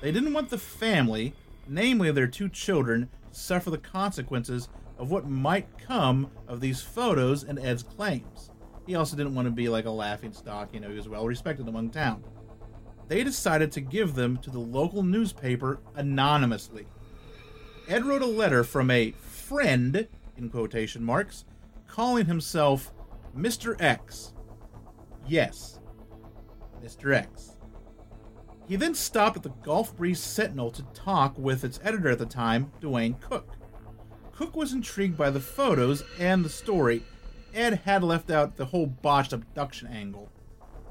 They 0.00 0.12
didn't 0.12 0.32
want 0.32 0.50
the 0.50 0.58
family, 0.58 1.34
namely 1.68 2.10
their 2.10 2.26
two 2.26 2.48
children, 2.48 3.08
to 3.30 3.38
suffer 3.38 3.70
the 3.70 3.78
consequences 3.78 4.68
of 4.98 5.10
what 5.10 5.28
might 5.28 5.78
come 5.78 6.30
of 6.48 6.60
these 6.60 6.82
photos 6.82 7.44
and 7.44 7.58
Ed's 7.58 7.82
claims. 7.82 8.50
He 8.86 8.94
also 8.94 9.16
didn't 9.16 9.34
want 9.34 9.46
to 9.46 9.52
be 9.52 9.68
like 9.68 9.86
a 9.86 9.90
laughing 9.90 10.32
stock, 10.32 10.70
you 10.72 10.80
know, 10.80 10.90
he 10.90 10.96
was 10.96 11.08
well 11.08 11.26
respected 11.26 11.68
among 11.68 11.90
town. 11.90 12.24
They 13.10 13.24
decided 13.24 13.72
to 13.72 13.80
give 13.80 14.14
them 14.14 14.36
to 14.36 14.50
the 14.50 14.60
local 14.60 15.02
newspaper 15.02 15.80
anonymously. 15.96 16.86
Ed 17.88 18.04
wrote 18.04 18.22
a 18.22 18.26
letter 18.26 18.62
from 18.62 18.88
a 18.88 19.10
friend, 19.10 20.06
in 20.36 20.48
quotation 20.48 21.02
marks, 21.02 21.44
calling 21.88 22.26
himself 22.26 22.92
Mr. 23.36 23.74
X. 23.82 24.32
Yes, 25.26 25.80
Mr. 26.80 27.12
X. 27.12 27.56
He 28.68 28.76
then 28.76 28.94
stopped 28.94 29.38
at 29.38 29.42
the 29.42 29.54
Gulf 29.64 29.96
Breeze 29.96 30.20
Sentinel 30.20 30.70
to 30.70 30.84
talk 30.94 31.36
with 31.36 31.64
its 31.64 31.80
editor 31.82 32.10
at 32.10 32.20
the 32.20 32.26
time, 32.26 32.70
Duane 32.80 33.14
Cook. 33.14 33.56
Cook 34.30 34.54
was 34.54 34.72
intrigued 34.72 35.16
by 35.16 35.30
the 35.30 35.40
photos 35.40 36.04
and 36.20 36.44
the 36.44 36.48
story. 36.48 37.02
Ed 37.52 37.80
had 37.84 38.04
left 38.04 38.30
out 38.30 38.56
the 38.56 38.66
whole 38.66 38.86
botched 38.86 39.32
abduction 39.32 39.88
angle. 39.88 40.30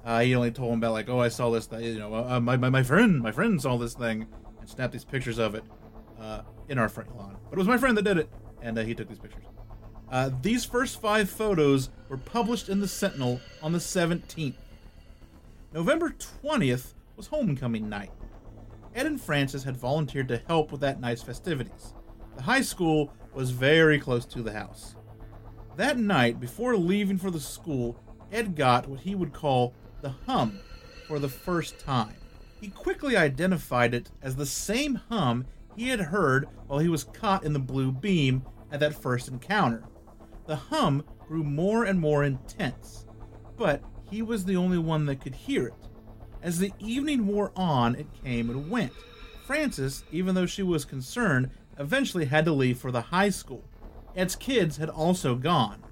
Uh, 0.06 0.22
he 0.22 0.36
only 0.36 0.52
told 0.52 0.72
him 0.72 0.80
about 0.80 0.94
like, 0.94 1.10
oh, 1.10 1.20
I 1.20 1.28
saw 1.28 1.50
this, 1.50 1.68
th- 1.68 1.82
you 1.82 2.00
know, 2.00 2.14
uh, 2.14 2.40
my, 2.40 2.58
my 2.58 2.70
my 2.70 2.84
friend, 2.84 3.22
my 3.22 3.32
friend 3.32 3.62
saw 3.62 3.78
this 3.78 3.94
thing 3.94 4.28
and 4.60 4.70
snapped 4.70 4.94
these 4.94 5.04
pictures 5.04 5.38
of 5.38 5.56
it 5.56 5.64
uh, 6.20 6.42
in 6.68 6.78
our 6.78 6.90
front 6.90 7.16
lawn. 7.18 7.38
But 7.50 7.58
it 7.58 7.60
was 7.60 7.68
my 7.68 7.78
friend 7.78 7.98
that 7.98 8.04
did 8.04 8.18
it, 8.18 8.30
and 8.62 8.78
uh, 8.78 8.84
he 8.84 8.96
took 8.96 9.10
these 9.10 9.20
pictures. 9.20 9.46
Uh, 10.12 10.32
these 10.42 10.66
first 10.66 11.00
five 11.00 11.30
photos 11.30 11.90
were 12.08 12.18
published 12.18 12.70
in 12.70 12.80
the 12.80 12.88
Sentinel 12.88 13.40
on 13.62 13.74
the 13.74 13.80
17th. 13.80 14.56
November 15.72 16.16
20th 16.44 16.94
was 17.16 17.28
homecoming 17.28 17.90
night. 17.90 18.12
Ed 18.96 19.06
and 19.06 19.22
Frances 19.22 19.64
had 19.64 19.78
volunteered 19.78 20.28
to 20.30 20.42
help 20.48 20.72
with 20.72 20.82
that 20.82 21.00
night's 21.00 21.22
festivities. 21.22 21.94
The 22.36 22.42
high 22.42 22.62
school 22.62 23.14
was 23.34 23.52
very 23.52 24.00
close 24.00 24.26
to 24.28 24.42
the 24.42 24.54
house. 24.54 24.96
That 25.76 25.98
night, 25.98 26.40
before 26.40 26.76
leaving 26.76 27.18
for 27.18 27.30
the 27.30 27.40
school, 27.40 28.00
Ed 28.32 28.56
got 28.56 28.88
what 28.88 29.02
he 29.02 29.14
would 29.14 29.32
call 29.32 29.76
the 30.02 30.14
hum 30.26 30.60
for 31.08 31.20
the 31.20 31.30
first 31.30 31.80
time. 31.80 32.14
He 32.60 32.68
quickly 32.68 33.16
identified 33.16 33.94
it 33.94 34.12
as 34.22 34.36
the 34.36 34.46
same 34.46 34.96
hum 34.96 35.46
he 35.76 35.90
had 35.90 36.00
heard 36.00 36.48
while 36.68 36.80
he 36.80 36.90
was 36.90 37.06
caught 37.06 37.44
in 37.46 37.54
the 37.54 37.60
blue 37.60 37.92
beam 37.92 38.44
at 38.72 38.80
that 38.82 39.02
first 39.02 39.28
encounter. 39.30 39.84
The 40.46 40.56
hum 40.56 41.04
grew 41.28 41.44
more 41.44 41.86
and 41.86 42.00
more 42.00 42.24
intense, 42.24 43.06
but 43.58 43.82
he 44.10 44.22
was 44.22 44.46
the 44.46 44.56
only 44.56 44.78
one 44.78 45.06
that 45.06 45.22
could 45.22 45.36
hear 45.36 45.68
it. 45.68 45.74
As 46.42 46.60
the 46.60 46.74
evening 46.80 47.28
wore 47.28 47.52
on, 47.56 47.96
it 47.96 48.08
came 48.24 48.50
and 48.50 48.70
went. 48.70 48.94
Frances, 49.46 50.04
even 50.12 50.36
though 50.36 50.46
she 50.46 50.64
was 50.64 50.86
concerned, 50.86 51.50
eventually 51.78 52.26
had 52.26 52.46
to 52.46 52.52
leave 52.52 52.78
for 52.78 52.92
the 52.92 53.02
high 53.02 53.30
school. 53.30 53.64
Ed's 54.16 54.36
kids 54.36 54.78
had 54.78 54.90
also 54.90 55.36
gone. 55.36 55.84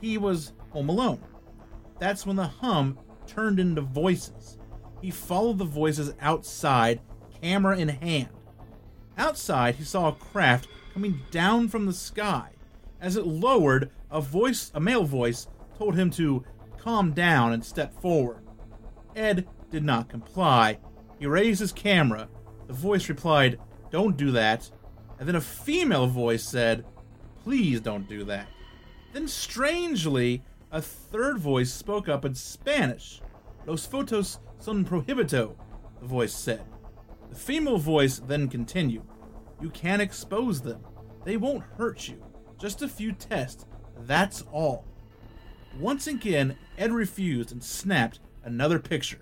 He 0.00 0.18
was 0.18 0.52
home 0.70 0.88
alone. 0.88 1.20
That's 1.98 2.24
when 2.24 2.36
the 2.36 2.46
hum 2.46 2.98
turned 3.28 3.60
into 3.60 3.80
voices. 3.80 4.58
He 5.00 5.10
followed 5.10 5.58
the 5.58 5.64
voices 5.64 6.14
outside, 6.20 7.00
camera 7.40 7.78
in 7.78 7.88
hand. 7.88 8.30
Outside, 9.16 9.76
he 9.76 9.84
saw 9.84 10.08
a 10.08 10.12
craft 10.12 10.66
coming 10.92 11.20
down 11.30 11.68
from 11.68 11.86
the 11.86 11.92
sky. 11.92 12.50
As 13.00 13.16
it 13.16 13.26
lowered, 13.26 13.90
a 14.10 14.20
voice, 14.20 14.72
a 14.74 14.80
male 14.80 15.04
voice, 15.04 15.46
told 15.78 15.94
him 15.94 16.10
to 16.10 16.44
calm 16.78 17.12
down 17.12 17.52
and 17.52 17.64
step 17.64 18.00
forward. 18.00 18.42
Ed 19.14 19.46
did 19.70 19.84
not 19.84 20.08
comply. 20.08 20.78
He 21.18 21.26
raised 21.26 21.60
his 21.60 21.72
camera. 21.72 22.28
The 22.66 22.72
voice 22.72 23.08
replied, 23.08 23.58
Don't 23.90 24.16
do 24.16 24.30
that. 24.32 24.70
And 25.18 25.28
then 25.28 25.36
a 25.36 25.40
female 25.40 26.06
voice 26.06 26.44
said, 26.44 26.84
Please 27.44 27.80
don't 27.80 28.08
do 28.08 28.24
that. 28.24 28.48
Then, 29.12 29.26
strangely, 29.26 30.42
a 30.70 30.82
third 30.82 31.38
voice 31.38 31.72
spoke 31.72 32.08
up 32.08 32.24
in 32.24 32.34
Spanish. 32.34 33.20
Los 33.66 33.86
fotos 33.86 34.38
son 34.58 34.84
prohibito, 34.84 35.56
the 36.00 36.06
voice 36.06 36.34
said. 36.34 36.64
The 37.30 37.36
female 37.36 37.78
voice 37.78 38.18
then 38.18 38.48
continued, 38.48 39.04
You 39.60 39.70
can't 39.70 40.02
expose 40.02 40.60
them. 40.60 40.80
They 41.24 41.36
won't 41.36 41.64
hurt 41.76 42.08
you. 42.08 42.22
Just 42.58 42.82
a 42.82 42.88
few 42.88 43.12
tests. 43.12 43.66
That's 44.00 44.42
all. 44.52 44.86
Once 45.78 46.06
again, 46.06 46.56
Ed 46.76 46.92
refused 46.92 47.52
and 47.52 47.62
snapped 47.62 48.20
another 48.44 48.78
picture. 48.78 49.20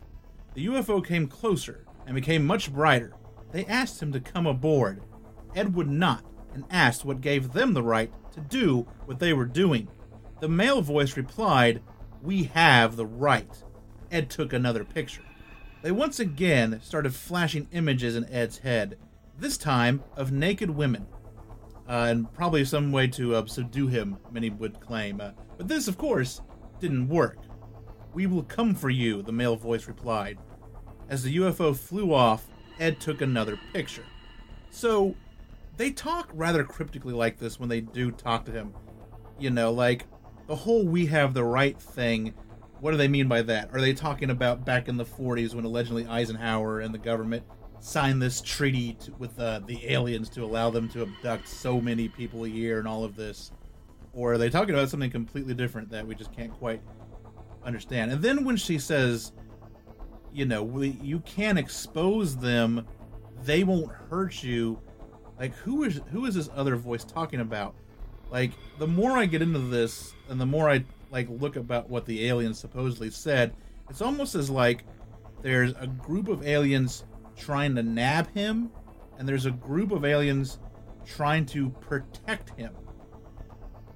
The 0.55 0.67
UFO 0.67 1.05
came 1.05 1.27
closer 1.27 1.85
and 2.07 2.15
became 2.15 2.47
much 2.47 2.73
brighter. 2.73 3.15
They 3.53 3.67
asked 3.67 4.03
him 4.03 4.13
to 4.13 4.21
come 4.21 4.47
aboard. 4.47 5.03
Ed 5.55 5.75
would 5.75 5.89
not 5.89 6.25
and 6.55 6.65
asked 6.71 7.05
what 7.05 7.21
gave 7.21 7.53
them 7.53 7.75
the 7.75 7.83
right 7.83 8.13
to 8.33 8.41
do 8.41 8.87
what 9.05 9.19
they 9.19 9.33
were 9.33 9.45
doing. 9.45 9.89
The 10.41 10.49
male 10.49 10.83
voice 10.83 11.17
replied, 11.17 11.83
We 12.23 12.45
have 12.45 12.97
the 12.97 13.07
right. 13.07 13.63
Ed 14.11 14.31
took 14.31 14.53
another 14.53 14.85
picture. 14.85 15.23
They 15.83 15.93
once 15.93 16.21
again 16.21 16.81
started 16.83 17.15
flashing 17.15 17.69
images 17.73 18.17
in 18.17 18.31
Ed's 18.31 18.59
head, 18.59 18.99
this 19.39 19.57
time 19.57 20.03
of 20.17 20.33
naked 20.33 20.71
women. 20.71 21.07
Uh, 21.89 22.09
and 22.11 22.33
probably 22.33 22.65
some 22.65 22.91
way 22.91 23.07
to 23.07 23.37
uh, 23.37 23.47
subdue 23.47 23.87
him, 23.87 24.19
many 24.33 24.51
would 24.51 24.81
claim. 24.81 25.21
Uh, 25.21 25.31
but 25.57 25.69
this, 25.69 25.87
of 25.87 25.97
course, 25.97 26.43
didn't 26.81 27.09
work. 27.09 27.39
We 28.13 28.27
will 28.27 28.43
come 28.43 28.75
for 28.75 28.91
you, 28.91 29.23
the 29.23 29.33
male 29.33 29.57
voice 29.57 29.87
replied. 29.87 30.39
As 31.09 31.23
the 31.23 31.37
UFO 31.37 31.77
flew 31.77 32.13
off, 32.13 32.49
Ed 32.81 33.01
took 33.01 33.21
another 33.21 33.59
picture. 33.73 34.05
So, 34.71 35.15
they 35.77 35.91
talk 35.91 36.31
rather 36.35 36.65
cryptically 36.65 37.15
like 37.15 37.39
this 37.39 37.61
when 37.61 37.69
they 37.69 37.81
do 37.81 38.11
talk 38.11 38.45
to 38.47 38.53
him. 38.53 38.75
You 39.39 39.51
know, 39.51 39.71
like, 39.71 40.07
the 40.47 40.57
whole 40.57 40.87
we 40.87 41.07
have 41.07 41.35
the 41.35 41.45
right 41.45 41.81
thing. 41.81 42.35
What 42.81 42.91
do 42.91 42.97
they 42.97 43.09
mean 43.09 43.29
by 43.29 43.43
that? 43.43 43.71
Are 43.73 43.81
they 43.81 43.95
talking 43.95 44.31
about 44.31 44.65
back 44.65 44.89
in 44.89 44.97
the 44.97 45.05
40s 45.05 45.55
when 45.55 45.65
allegedly 45.65 46.07
Eisenhower 46.07 46.81
and 46.81 46.93
the 46.93 46.99
government 46.99 47.45
signed 47.81 48.21
this 48.21 48.41
treaty 48.41 48.95
to, 48.95 49.13
with 49.15 49.39
uh, 49.39 49.61
the 49.67 49.91
aliens 49.93 50.29
to 50.31 50.45
allow 50.45 50.71
them 50.71 50.89
to 50.91 51.03
abduct 51.03 51.49
so 51.49 51.81
many 51.81 52.09
people 52.09 52.45
a 52.45 52.49
year 52.49 52.79
and 52.79 52.87
all 52.87 53.05
of 53.05 53.17
this? 53.17 53.51
Or 54.13 54.35
are 54.35 54.39
they 54.39 54.51
talking 54.51 54.75
about 54.75 54.89
something 54.89 55.11
completely 55.11 55.55
different 55.55 55.91
that 55.91 56.07
we 56.07 56.15
just 56.15 56.33
can't 56.33 56.53
quite 56.53 56.83
understand? 57.65 58.13
And 58.13 58.23
then 58.23 58.45
when 58.45 58.57
she 58.57 58.79
says, 58.79 59.33
you 60.33 60.45
know, 60.45 60.63
we, 60.63 60.99
you 61.03 61.21
can't 61.21 61.59
expose 61.59 62.37
them, 62.37 62.87
they 63.43 63.65
won't 63.65 63.91
hurt 63.91 64.43
you. 64.43 64.81
Like, 65.39 65.55
who 65.55 65.85
is 65.85 66.01
who 66.13 66.25
is 66.25 66.35
this 66.35 66.49
other 66.55 66.77
voice 66.77 67.05
talking 67.05 67.41
about? 67.41 67.75
Like, 68.31 68.53
the 68.79 68.87
more 68.87 69.13
I 69.13 69.27
get 69.27 69.43
into 69.43 69.59
this, 69.59 70.15
and 70.29 70.41
the 70.41 70.47
more 70.47 70.69
I 70.69 70.85
like 71.11 71.29
look 71.31 71.57
about 71.57 71.89
what 71.89 72.05
the 72.07 72.27
aliens 72.27 72.59
supposedly 72.59 73.11
said, 73.11 73.55
it's 73.89 74.03
almost 74.03 74.35
as 74.35 74.51
like 74.51 74.85
there's 75.43 75.73
a 75.79 75.87
group 75.87 76.29
of 76.29 76.47
aliens 76.47 77.05
trying 77.37 77.75
to 77.77 77.83
nab 77.83 78.33
him, 78.35 78.71
and 79.19 79.29
there's 79.29 79.47
a 79.47 79.51
group 79.51 79.93
of 79.93 80.05
aliens 80.05 80.59
trying 81.05 81.47
to 81.47 81.71
protect 81.71 82.51
him. 82.59 82.73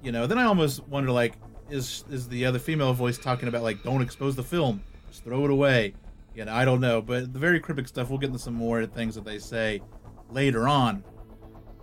You 0.01 0.11
know, 0.11 0.25
then 0.25 0.37
I 0.37 0.45
almost 0.45 0.87
wonder 0.87 1.11
like, 1.11 1.33
is 1.69 2.05
is 2.09 2.27
the 2.27 2.45
other 2.45 2.59
female 2.59 2.93
voice 2.93 3.17
talking 3.17 3.47
about 3.47 3.63
like, 3.63 3.83
don't 3.83 4.01
expose 4.01 4.35
the 4.35 4.43
film, 4.43 4.81
just 5.09 5.23
throw 5.23 5.43
it 5.45 5.51
away? 5.51 5.93
You 6.33 6.45
know, 6.45 6.53
I 6.53 6.63
don't 6.63 6.79
know, 6.79 7.01
but 7.01 7.33
the 7.33 7.39
very 7.39 7.59
cryptic 7.59 7.87
stuff. 7.87 8.09
We'll 8.09 8.17
get 8.17 8.27
into 8.27 8.39
some 8.39 8.53
more 8.53 8.85
things 8.85 9.15
that 9.15 9.25
they 9.25 9.39
say 9.39 9.81
later 10.29 10.67
on. 10.67 11.03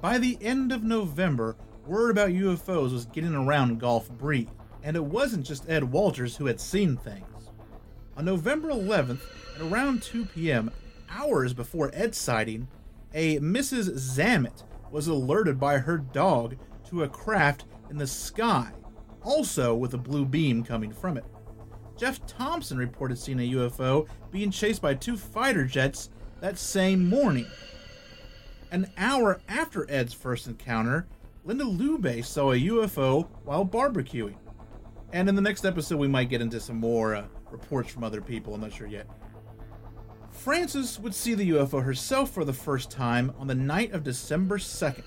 By 0.00 0.16
the 0.16 0.38
end 0.40 0.72
of 0.72 0.82
November, 0.82 1.56
word 1.88 2.10
about 2.10 2.28
UFOs 2.28 2.92
was 2.92 3.06
getting 3.06 3.34
around 3.34 3.80
Gulf 3.80 4.10
Breeze, 4.10 4.48
and 4.82 4.94
it 4.94 5.04
wasn't 5.04 5.46
just 5.46 5.68
Ed 5.68 5.84
Walters 5.84 6.36
who 6.36 6.46
had 6.46 6.60
seen 6.60 6.96
things. 6.96 7.50
On 8.16 8.26
November 8.26 8.68
11th, 8.68 9.20
at 9.56 9.62
around 9.62 10.02
2 10.02 10.26
p.m., 10.26 10.70
hours 11.08 11.54
before 11.54 11.90
Ed's 11.94 12.18
sighting, 12.18 12.68
a 13.14 13.38
Mrs. 13.38 13.90
Zammit 13.94 14.64
was 14.90 15.08
alerted 15.08 15.58
by 15.58 15.78
her 15.78 15.96
dog 15.96 16.56
to 16.90 17.04
a 17.04 17.08
craft 17.08 17.64
in 17.90 17.96
the 17.96 18.06
sky, 18.06 18.70
also 19.22 19.74
with 19.74 19.94
a 19.94 19.98
blue 19.98 20.26
beam 20.26 20.62
coming 20.62 20.92
from 20.92 21.16
it. 21.16 21.24
Jeff 21.96 22.24
Thompson 22.26 22.76
reported 22.76 23.18
seeing 23.18 23.40
a 23.40 23.52
UFO 23.52 24.06
being 24.30 24.50
chased 24.50 24.82
by 24.82 24.94
two 24.94 25.16
fighter 25.16 25.64
jets 25.64 26.10
that 26.40 26.58
same 26.58 27.08
morning. 27.08 27.46
An 28.70 28.90
hour 28.98 29.40
after 29.48 29.90
Ed's 29.90 30.12
first 30.12 30.46
encounter, 30.46 31.08
Linda 31.48 31.64
Lube 31.64 32.22
saw 32.26 32.52
a 32.52 32.60
UFO 32.60 33.26
while 33.44 33.64
barbecuing. 33.64 34.36
And 35.14 35.30
in 35.30 35.34
the 35.34 35.40
next 35.40 35.64
episode, 35.64 35.96
we 35.96 36.06
might 36.06 36.28
get 36.28 36.42
into 36.42 36.60
some 36.60 36.76
more 36.76 37.14
uh, 37.14 37.24
reports 37.50 37.90
from 37.90 38.04
other 38.04 38.20
people. 38.20 38.54
I'm 38.54 38.60
not 38.60 38.70
sure 38.74 38.86
yet. 38.86 39.06
Frances 40.30 41.00
would 41.00 41.14
see 41.14 41.32
the 41.32 41.48
UFO 41.52 41.82
herself 41.82 42.32
for 42.32 42.44
the 42.44 42.52
first 42.52 42.90
time 42.90 43.32
on 43.38 43.46
the 43.46 43.54
night 43.54 43.92
of 43.92 44.04
December 44.04 44.58
2nd. 44.58 45.04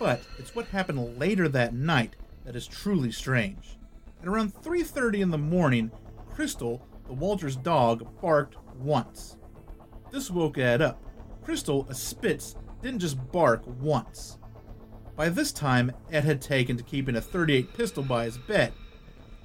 But 0.00 0.20
it's 0.36 0.52
what 0.56 0.66
happened 0.66 1.16
later 1.16 1.48
that 1.50 1.74
night 1.74 2.16
that 2.44 2.56
is 2.56 2.66
truly 2.66 3.12
strange. 3.12 3.78
At 4.20 4.26
around 4.26 4.52
3:30 4.52 5.20
in 5.20 5.30
the 5.30 5.38
morning, 5.38 5.92
Crystal, 6.28 6.84
the 7.06 7.12
Walters 7.12 7.54
dog, 7.54 8.20
barked 8.20 8.56
once. 8.80 9.36
This 10.10 10.28
woke 10.28 10.58
Ed 10.58 10.82
up. 10.82 11.00
Crystal, 11.44 11.86
a 11.88 11.94
Spitz, 11.94 12.56
didn't 12.82 12.98
just 12.98 13.30
bark 13.30 13.62
once. 13.80 14.38
By 15.16 15.28
this 15.28 15.52
time, 15.52 15.92
Ed 16.10 16.24
had 16.24 16.40
taken 16.40 16.76
to 16.76 16.82
keeping 16.82 17.16
a 17.16 17.20
38 17.20 17.74
pistol 17.74 18.02
by 18.02 18.24
his 18.24 18.38
bed. 18.38 18.72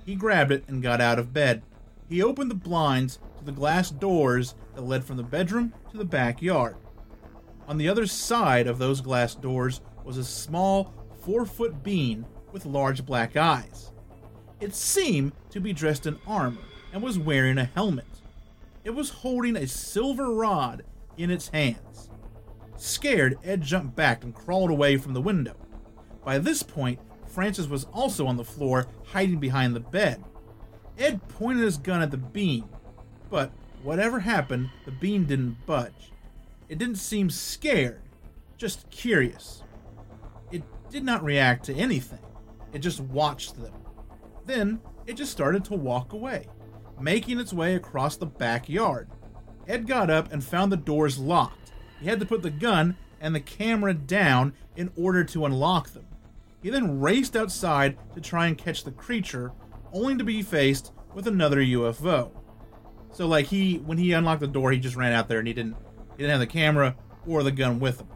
He 0.06 0.16
grabbed 0.16 0.52
it 0.52 0.64
and 0.68 0.82
got 0.82 1.02
out 1.02 1.20
of 1.20 1.34
bed. 1.34 1.62
He 2.08 2.24
opened 2.24 2.50
the 2.50 2.56
blinds 2.56 3.20
to 3.38 3.46
the 3.46 3.52
glass 3.52 3.92
doors 3.92 4.56
that 4.74 4.82
led 4.82 5.04
from 5.04 5.18
the 5.18 5.24
bedroom 5.24 5.74
to 5.92 5.98
the 5.98 6.06
backyard. 6.06 6.76
On 7.68 7.78
the 7.78 7.88
other 7.88 8.08
side 8.08 8.66
of 8.66 8.80
those 8.80 9.02
glass 9.02 9.36
doors 9.36 9.82
was 10.04 10.18
a 10.18 10.24
small, 10.24 10.92
four 11.22 11.46
foot 11.46 11.84
being 11.84 12.26
with 12.52 12.66
large 12.66 13.06
black 13.06 13.38
eyes. 13.38 13.92
It 14.60 14.74
seemed 14.74 15.34
to 15.52 15.60
be 15.60 15.72
dressed 15.72 16.08
in 16.08 16.18
armor 16.26 16.62
and 16.92 17.04
was 17.04 17.20
wearing 17.20 17.60
a 17.60 17.66
helmet. 17.66 18.06
It 18.84 18.92
was 18.92 19.10
holding 19.10 19.56
a 19.56 19.68
silver 19.68 20.34
rod 20.34 20.84
in 21.16 21.30
its 21.30 21.50
hands. 21.50 22.09
Scared, 22.80 23.38
Ed 23.44 23.62
jumped 23.62 23.96
back 23.96 24.24
and 24.24 24.34
crawled 24.34 24.72
away 24.72 24.96
from 24.96 25.14
the 25.14 25.22
window. 25.22 25.56
By 26.24 26.40
this 26.40 26.64
point, 26.64 27.00
Frances 27.28 27.68
was 27.68 27.84
also 27.94 28.26
on 28.26 28.38
the 28.38 28.44
floor, 28.46 28.88
hiding 29.08 29.38
behind 29.40 29.76
the 29.76 29.82
bed. 29.82 30.24
Ed 30.98 31.28
pointed 31.28 31.64
his 31.64 31.78
gun 31.78 32.02
at 32.02 32.10
the 32.10 32.18
beam, 32.18 32.70
but 33.30 33.52
whatever 33.84 34.22
happened, 34.22 34.70
the 34.86 34.92
beam 34.92 35.26
didn't 35.26 35.66
budge. 35.66 36.14
It 36.70 36.78
didn't 36.78 36.96
seem 36.96 37.30
scared, 37.30 38.02
just 38.58 38.90
curious. 38.90 39.62
It 40.50 40.64
did 40.90 41.04
not 41.04 41.24
react 41.24 41.66
to 41.66 41.76
anything, 41.76 42.24
it 42.72 42.80
just 42.80 43.02
watched 43.02 43.62
them. 43.62 43.74
Then 44.46 44.80
it 45.06 45.14
just 45.14 45.34
started 45.34 45.66
to 45.66 45.76
walk 45.76 46.14
away, 46.14 46.48
making 47.00 47.40
its 47.40 47.52
way 47.52 47.76
across 47.76 48.16
the 48.16 48.26
backyard. 48.26 49.10
Ed 49.68 49.86
got 49.86 50.10
up 50.10 50.32
and 50.32 50.42
found 50.42 50.72
the 50.72 50.78
doors 50.78 51.20
locked. 51.20 51.69
He 52.02 52.08
had 52.08 52.20
to 52.20 52.26
put 52.26 52.42
the 52.42 52.50
gun 52.50 52.98
and 53.20 53.36
the 53.36 53.40
camera 53.40 53.94
down 53.94 54.54
in 54.76 54.92
order 54.96 55.24
to 55.26 55.46
unlock 55.46 55.90
them. 55.90 56.06
He 56.62 56.70
then 56.70 57.00
raced 57.00 57.36
outside 57.36 57.98
to 58.16 58.22
try 58.22 58.48
and 58.48 58.58
catch 58.58 58.84
the 58.84 58.92
creature, 58.92 59.52
only 59.94 60.18
to 60.18 60.24
be 60.24 60.42
faced 60.42 60.92
with 61.14 61.28
another 61.28 61.58
UFO. 61.58 62.32
So 63.12 63.28
like 63.28 63.48
he 63.48 63.78
when 63.78 63.98
he 63.98 64.14
unlocked 64.14 64.42
the 64.42 64.48
door, 64.48 64.72
he 64.72 64.80
just 64.80 64.96
ran 64.96 65.14
out 65.14 65.28
there 65.28 65.40
and 65.40 65.48
he 65.48 65.54
didn't 65.54 65.76
he 66.12 66.24
didn't 66.24 66.32
have 66.32 66.40
the 66.40 66.48
camera 66.48 66.96
or 67.26 67.44
the 67.44 67.52
gun 67.52 67.80
with 67.80 68.02
him. 68.02 68.08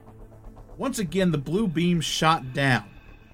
Once 0.77 0.99
again, 0.99 1.31
the 1.31 1.37
blue 1.37 1.67
beam 1.67 2.01
shot 2.01 2.53
down. 2.53 2.85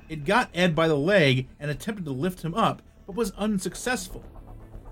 It 0.08 0.26
got 0.26 0.50
Ed 0.54 0.76
by 0.76 0.88
the 0.88 0.96
leg 0.96 1.48
and 1.60 1.70
attempted 1.70 2.06
to 2.06 2.12
lift 2.12 2.42
him 2.44 2.54
up, 2.54 2.82
but 3.06 3.16
was 3.16 3.32
unsuccessful. 3.32 4.24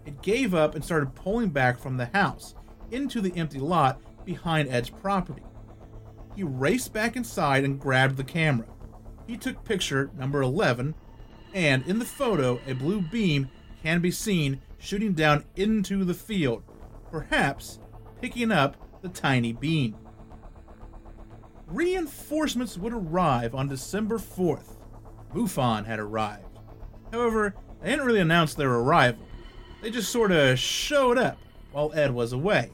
It 0.06 0.22
gave 0.22 0.54
up 0.54 0.76
and 0.76 0.84
started 0.84 1.16
pulling 1.16 1.50
back 1.50 1.80
from 1.80 1.98
the 1.98 2.06
house 2.08 2.56
into 2.92 3.20
the 3.20 3.36
empty 3.36 3.60
lot 3.60 4.00
behind 4.28 4.70
Ed's 4.70 4.92
property. 4.92 5.42
He 6.36 6.44
raced 6.44 6.94
back 6.94 7.16
inside 7.16 7.64
and 7.64 7.80
grabbed 7.80 8.18
the 8.18 8.24
camera. 8.24 8.68
He 9.26 9.38
took 9.38 9.66
picture 9.66 10.12
number 10.16 10.44
11, 10.44 10.94
and 11.56 11.84
in 11.88 11.98
the 11.98 12.06
photo, 12.06 12.60
a 12.68 12.74
blue 12.74 13.02
beam 13.02 13.50
can 13.82 14.02
be 14.02 14.12
seen 14.12 14.62
shooting 14.78 15.14
down 15.14 15.46
into 15.56 16.04
the 16.04 16.14
field, 16.14 16.62
perhaps 17.10 17.80
picking 18.22 18.52
up 18.52 18.78
the 19.02 19.10
tiny 19.10 19.54
beam. 19.54 19.96
Reinforcements 21.68 22.78
would 22.78 22.94
arrive 22.94 23.56
on 23.56 23.68
December 23.68 24.18
4th. 24.20 24.78
MUFON 25.34 25.86
had 25.86 26.00
arrived. 26.00 26.60
However, 27.12 27.56
they 27.82 27.90
didn't 27.90 28.06
really 28.06 28.20
announce 28.20 28.54
their 28.54 28.72
arrival. 28.72 29.26
They 29.82 29.90
just 29.90 30.12
sort 30.12 30.32
of 30.32 30.60
showed 30.60 31.18
up 31.18 31.38
while 31.72 31.92
Ed 31.94 32.14
was 32.14 32.34
away. 32.34 32.72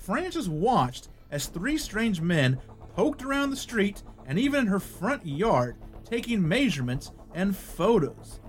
Frances 0.00 0.48
watched 0.48 1.08
as 1.30 1.46
three 1.46 1.76
strange 1.76 2.20
men 2.20 2.58
poked 2.96 3.22
around 3.22 3.50
the 3.50 3.56
street 3.56 4.02
and 4.26 4.38
even 4.38 4.60
in 4.60 4.66
her 4.66 4.80
front 4.80 5.26
yard, 5.26 5.76
taking 6.04 6.46
measurements 6.46 7.12
and 7.34 7.56
photos. 7.56 8.40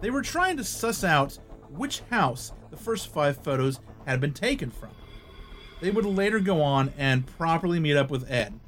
They 0.00 0.10
were 0.10 0.22
trying 0.22 0.56
to 0.56 0.64
suss 0.64 1.04
out 1.04 1.38
which 1.70 2.00
house 2.10 2.52
the 2.70 2.76
first 2.76 3.08
five 3.08 3.36
photos 3.36 3.80
had 4.04 4.20
been 4.20 4.32
taken 4.32 4.70
from. 4.70 4.90
They 5.80 5.90
would 5.90 6.04
later 6.04 6.40
go 6.40 6.60
on 6.60 6.92
and 6.98 7.26
properly 7.38 7.78
meet 7.78 7.96
up 7.96 8.10
with 8.10 8.30
Ed. 8.30 8.58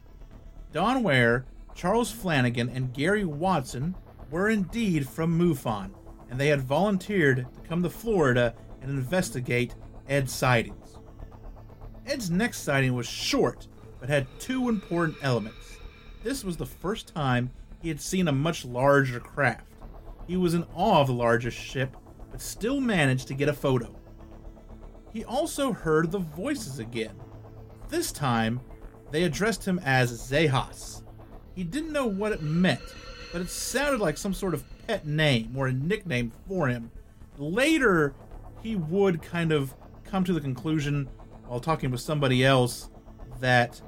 Don 0.73 1.03
Ware, 1.03 1.45
Charles 1.75 2.13
Flanagan, 2.13 2.69
and 2.69 2.95
Gary 2.95 3.25
Watson 3.25 3.95
were 4.31 4.49
indeed 4.49 5.09
from 5.09 5.39
MUFON, 5.39 5.91
and 6.31 6.39
they 6.39 6.49
had 6.49 6.61
volunteered 6.61 7.47
to 7.53 7.69
come 7.69 7.83
to 7.83 7.91
Florida 7.91 8.55
and 8.81 8.91
investigate 8.91 9.75
Ed's 10.09 10.33
sightings. 10.33 10.78
Ed's 12.09 12.31
next 12.31 12.61
sighting 12.61 12.95
was 12.95 13.07
short, 13.07 13.69
but 14.01 14.09
had 14.09 14.27
two 14.41 14.71
important 14.71 15.19
elements. 15.21 15.77
This 16.23 16.43
was 16.43 16.57
the 16.57 16.65
first 16.65 17.15
time 17.15 17.51
he 17.83 17.89
had 17.89 18.01
seen 18.01 18.29
a 18.29 18.33
much 18.33 18.65
larger 18.65 19.21
craft. 19.21 19.67
He 20.27 20.37
was 20.37 20.55
in 20.55 20.65
awe 20.75 21.03
of 21.03 21.09
the 21.09 21.13
largest 21.13 21.59
ship, 21.59 21.97
but 22.31 22.41
still 22.41 22.81
managed 22.81 23.29
to 23.29 23.35
get 23.35 23.51
a 23.51 23.53
photo. 23.53 23.95
He 25.13 25.23
also 25.23 25.73
heard 25.73 26.11
the 26.11 26.19
voices 26.19 26.79
again. 26.79 27.15
This 27.91 28.11
time, 28.11 28.61
they 29.11 29.25
addressed 29.25 29.67
him 29.67 29.79
as 29.85 30.11
Zehaas. 30.11 31.03
He 31.55 31.63
didn't 31.63 31.93
know 31.93 32.07
what 32.07 32.33
it 32.33 32.43
meant, 32.43 32.81
but 33.33 33.43
it 33.43 33.51
sounded 33.51 34.01
like 34.01 34.17
some 34.17 34.35
sort 34.35 34.55
of 34.55 34.65
pet 34.87 35.07
name 35.07 35.55
or 35.55 35.67
a 35.67 35.73
nickname 35.73 36.33
for 36.47 36.69
him. 36.69 36.91
Later, 37.37 38.15
he 38.63 38.77
would 38.77 39.21
kind 39.21 39.53
of 39.53 39.75
come 40.05 40.25
to 40.25 40.33
the 40.33 40.41
conclusion 40.41 41.07
while 41.49 41.61
talking 41.61 41.91
with 41.91 42.01
somebody 42.01 42.45
else 42.45 42.91
that 43.41 43.81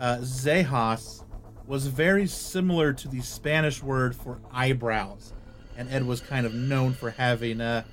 uh, 0.00 0.18
Zehaas 0.18 1.24
was 1.66 1.86
very 1.86 2.26
similar 2.26 2.92
to 2.92 3.08
the 3.08 3.20
Spanish 3.20 3.82
word 3.82 4.16
for 4.16 4.40
eyebrows, 4.52 5.32
and 5.76 5.88
Ed 5.90 6.04
was 6.04 6.20
kind 6.20 6.44
of 6.44 6.54
known 6.54 6.92
for 6.92 7.10
having 7.10 7.60
uh, 7.60 7.84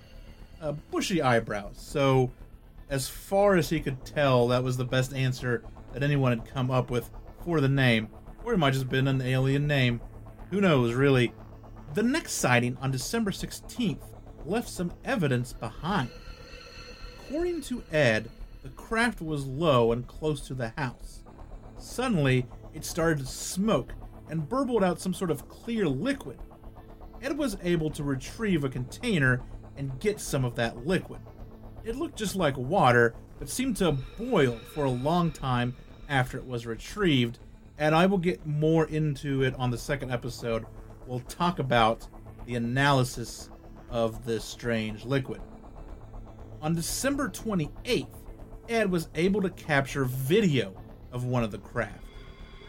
uh, 0.61 0.71
bushy 0.91 1.21
eyebrows. 1.21 1.75
So, 1.77 2.31
as 2.89 3.07
far 3.07 3.55
as 3.55 3.69
he 3.69 3.79
could 3.79 4.05
tell, 4.05 4.47
that 4.47 4.63
was 4.63 4.77
the 4.77 4.85
best 4.85 5.13
answer 5.13 5.63
that 5.93 6.03
anyone 6.03 6.37
had 6.37 6.47
come 6.51 6.71
up 6.71 6.89
with 6.89 7.09
for 7.43 7.61
the 7.61 7.69
name, 7.69 8.09
or 8.43 8.53
it 8.53 8.57
might 8.57 8.71
just 8.71 8.83
have 8.83 8.91
been 8.91 9.07
an 9.07 9.21
alien 9.21 9.67
name. 9.67 10.01
Who 10.49 10.61
knows, 10.61 10.93
really? 10.93 11.33
The 11.93 12.03
next 12.03 12.33
sighting 12.33 12.77
on 12.81 12.91
December 12.91 13.31
16th 13.31 14.03
left 14.45 14.69
some 14.69 14.93
evidence 15.03 15.53
behind. 15.53 16.09
According 17.27 17.61
to 17.63 17.83
Ed, 17.91 18.29
the 18.65 18.71
craft 18.71 19.21
was 19.21 19.45
low 19.45 19.91
and 19.91 20.08
close 20.08 20.41
to 20.41 20.56
the 20.56 20.73
house. 20.75 21.21
Suddenly, 21.78 22.47
it 22.73 22.84
started 22.84 23.19
to 23.19 23.32
smoke 23.32 23.93
and 24.28 24.49
burbled 24.49 24.84
out 24.84 24.99
some 24.99 25.13
sort 25.13 25.30
of 25.30 25.47
clear 25.47 25.88
liquid. 25.88 26.39
Ed 27.21 27.38
was 27.38 27.58
able 27.62 27.91
to 27.91 28.04
retrieve 28.04 28.63
a 28.63 28.69
container 28.69 29.43
and 29.78 29.99
get 29.99 30.19
some 30.19 30.43
of 30.43 30.56
that 30.56 30.84
liquid. 30.88 31.21
It 31.84 31.95
looked 31.95 32.17
just 32.17 32.36
like 32.36 32.58
water, 32.58 33.13
but 33.38 33.49
seemed 33.49 33.78
to 33.78 33.91
boil 34.17 34.58
for 34.73 34.86
a 34.86 34.89
long 34.89 35.30
time 35.30 35.75
after 36.10 36.39
it 36.39 36.47
was 36.47 36.65
retrieved, 36.65 37.38
and 37.78 37.93
I 37.93 38.08
will 38.08 38.17
get 38.17 38.47
more 38.47 38.88
into 38.88 39.43
it 39.43 39.54
on 39.60 39.69
the 39.69 39.78
second 39.78 40.10
episode. 40.10 40.65
We'll 41.06 41.19
talk 41.19 41.60
about 41.60 42.08
the 42.47 42.56
analysis 42.56 43.51
of 43.91 44.25
this 44.25 44.43
strange 44.43 45.06
liquid. 45.06 45.41
On 46.63 46.73
December 46.73 47.30
28th, 47.30 48.24
Ed 48.69 48.91
was 48.91 49.10
able 49.15 49.41
to 49.41 49.49
capture 49.49 50.06
video 50.06 50.73
of 51.12 51.25
one 51.25 51.43
of 51.43 51.51
the 51.51 51.58
craft. 51.58 52.04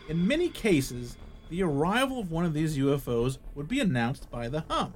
In 0.08 0.26
many 0.26 0.48
cases, 0.48 1.16
the 1.48 1.62
arrival 1.62 2.20
of 2.20 2.30
one 2.30 2.44
of 2.44 2.54
these 2.54 2.76
UFOs 2.78 3.38
would 3.54 3.68
be 3.68 3.80
announced 3.80 4.30
by 4.30 4.48
the 4.48 4.64
hum. 4.68 4.94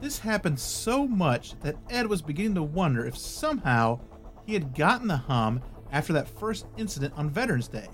This 0.00 0.18
happened 0.18 0.60
so 0.60 1.06
much 1.06 1.58
that 1.60 1.76
Ed 1.90 2.06
was 2.06 2.22
beginning 2.22 2.54
to 2.54 2.62
wonder 2.62 3.04
if 3.04 3.16
somehow 3.16 4.00
he 4.46 4.54
had 4.54 4.74
gotten 4.74 5.08
the 5.08 5.16
hum 5.16 5.60
after 5.90 6.12
that 6.12 6.28
first 6.28 6.66
incident 6.76 7.14
on 7.16 7.30
Veterans 7.30 7.68
Day, 7.68 7.88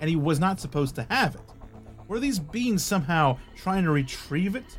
and 0.00 0.08
he 0.08 0.16
was 0.16 0.40
not 0.40 0.60
supposed 0.60 0.94
to 0.94 1.06
have 1.10 1.34
it. 1.34 1.42
Were 2.08 2.18
these 2.18 2.38
beings 2.38 2.84
somehow 2.84 3.38
trying 3.56 3.84
to 3.84 3.90
retrieve 3.90 4.56
it? 4.56 4.78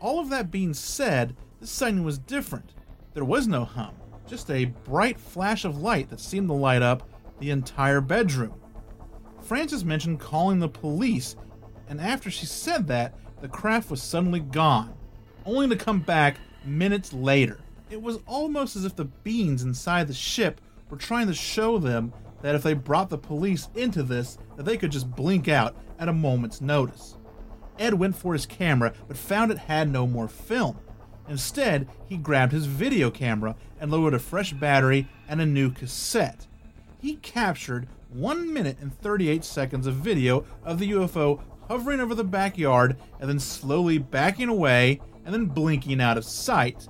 All 0.00 0.18
of 0.18 0.30
that 0.30 0.50
being 0.50 0.74
said, 0.74 1.36
this 1.60 1.70
sighting 1.70 2.04
was 2.04 2.18
different. 2.18 2.72
There 3.12 3.24
was 3.24 3.46
no 3.46 3.64
hum, 3.64 3.94
just 4.26 4.50
a 4.50 4.66
bright 4.84 5.18
flash 5.18 5.64
of 5.64 5.78
light 5.78 6.10
that 6.10 6.20
seemed 6.20 6.48
to 6.48 6.54
light 6.54 6.82
up 6.82 7.08
the 7.40 7.50
entire 7.50 8.00
bedroom. 8.00 8.54
Frances 9.42 9.84
mentioned 9.84 10.20
calling 10.20 10.58
the 10.58 10.68
police, 10.68 11.36
and 11.88 12.00
after 12.00 12.30
she 12.30 12.46
said 12.46 12.86
that, 12.86 13.14
the 13.40 13.48
craft 13.48 13.90
was 13.90 14.02
suddenly 14.02 14.40
gone, 14.40 14.94
only 15.44 15.68
to 15.68 15.76
come 15.76 16.00
back 16.00 16.38
minutes 16.64 17.12
later. 17.12 17.60
It 17.90 18.00
was 18.00 18.18
almost 18.26 18.76
as 18.76 18.84
if 18.84 18.96
the 18.96 19.04
beings 19.04 19.62
inside 19.62 20.08
the 20.08 20.14
ship 20.14 20.60
were 20.88 20.96
trying 20.96 21.26
to 21.26 21.34
show 21.34 21.78
them 21.78 22.12
that 22.40 22.54
if 22.54 22.62
they 22.62 22.74
brought 22.74 23.10
the 23.10 23.18
police 23.18 23.68
into 23.74 24.02
this, 24.02 24.38
that 24.56 24.64
they 24.64 24.76
could 24.76 24.92
just 24.92 25.10
blink 25.10 25.48
out 25.48 25.76
at 25.98 26.08
a 26.08 26.12
moment's 26.12 26.60
notice. 26.60 27.16
Ed 27.78 27.94
went 27.94 28.16
for 28.16 28.32
his 28.32 28.46
camera, 28.46 28.92
but 29.08 29.16
found 29.16 29.50
it 29.50 29.58
had 29.58 29.90
no 29.90 30.06
more 30.06 30.28
film. 30.28 30.78
Instead, 31.28 31.88
he 32.06 32.16
grabbed 32.16 32.52
his 32.52 32.66
video 32.66 33.10
camera 33.10 33.56
and 33.80 33.90
loaded 33.90 34.14
a 34.14 34.18
fresh 34.18 34.52
battery 34.52 35.08
and 35.28 35.40
a 35.40 35.46
new 35.46 35.70
cassette. 35.70 36.46
He 37.00 37.16
captured 37.16 37.88
1 38.10 38.52
minute 38.52 38.78
and 38.80 38.96
38 39.00 39.44
seconds 39.44 39.86
of 39.86 39.94
video 39.94 40.44
of 40.64 40.78
the 40.78 40.90
UFO 40.92 41.40
hovering 41.68 42.00
over 42.00 42.14
the 42.14 42.24
backyard 42.24 42.96
and 43.20 43.28
then 43.28 43.40
slowly 43.40 43.98
backing 43.98 44.48
away 44.48 45.00
and 45.24 45.34
then 45.34 45.46
blinking 45.46 46.00
out 46.00 46.18
of 46.18 46.24
sight. 46.24 46.88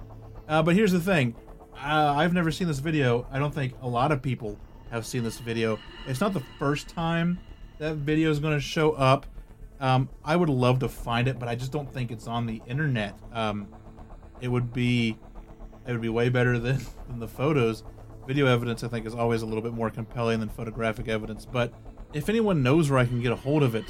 Uh, 0.48 0.62
but 0.62 0.74
here's 0.74 0.92
the 0.92 1.00
thing 1.00 1.34
uh, 1.74 2.14
I've 2.16 2.32
never 2.32 2.50
seen 2.50 2.68
this 2.68 2.78
video. 2.78 3.26
I 3.30 3.38
don't 3.38 3.54
think 3.54 3.74
a 3.82 3.88
lot 3.88 4.12
of 4.12 4.22
people 4.22 4.58
have 4.90 5.06
seen 5.06 5.24
this 5.24 5.38
video. 5.38 5.78
It's 6.06 6.20
not 6.20 6.34
the 6.34 6.42
first 6.58 6.88
time 6.88 7.38
that 7.78 7.96
video 7.96 8.30
is 8.30 8.38
going 8.38 8.54
to 8.54 8.60
show 8.60 8.92
up. 8.92 9.26
Um, 9.80 10.08
I 10.24 10.36
would 10.36 10.48
love 10.48 10.78
to 10.80 10.88
find 10.88 11.26
it, 11.28 11.38
but 11.38 11.48
I 11.48 11.54
just 11.54 11.72
don't 11.72 11.92
think 11.92 12.10
it's 12.10 12.26
on 12.26 12.46
the 12.46 12.62
internet. 12.66 13.18
Um, 13.32 13.68
it 14.44 14.48
would 14.48 14.74
be 14.74 15.16
it 15.86 15.92
would 15.92 16.02
be 16.02 16.10
way 16.10 16.28
better 16.28 16.58
than, 16.58 16.76
than 17.08 17.18
the 17.18 17.28
photos. 17.28 17.82
Video 18.26 18.46
evidence, 18.46 18.84
I 18.84 18.88
think, 18.88 19.06
is 19.06 19.14
always 19.14 19.42
a 19.42 19.46
little 19.46 19.62
bit 19.62 19.72
more 19.72 19.90
compelling 19.90 20.40
than 20.40 20.48
photographic 20.48 21.08
evidence. 21.08 21.46
But 21.46 21.72
if 22.12 22.28
anyone 22.28 22.62
knows 22.62 22.90
where 22.90 22.98
I 22.98 23.06
can 23.06 23.20
get 23.20 23.32
a 23.32 23.36
hold 23.36 23.62
of 23.62 23.74
it, 23.74 23.84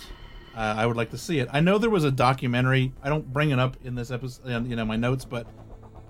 uh, 0.57 0.75
I 0.77 0.87
would 0.87 0.97
like 0.97 1.11
to 1.11 1.19
see 1.19 1.40
it. 1.40 1.49
I 1.53 1.61
know 1.61 1.79
there 1.79 1.90
was 1.90 2.05
a 2.05 2.11
documentary. 2.11 2.93
I 3.03 3.09
don't 3.09 3.33
bring 3.33 3.51
it 3.51 3.59
up 3.59 3.77
in 3.85 3.95
this 3.95 4.11
episode, 4.11 4.69
you 4.69 4.77
know, 4.77 4.85
my 4.85 4.97
notes, 4.97 5.25
but 5.25 5.47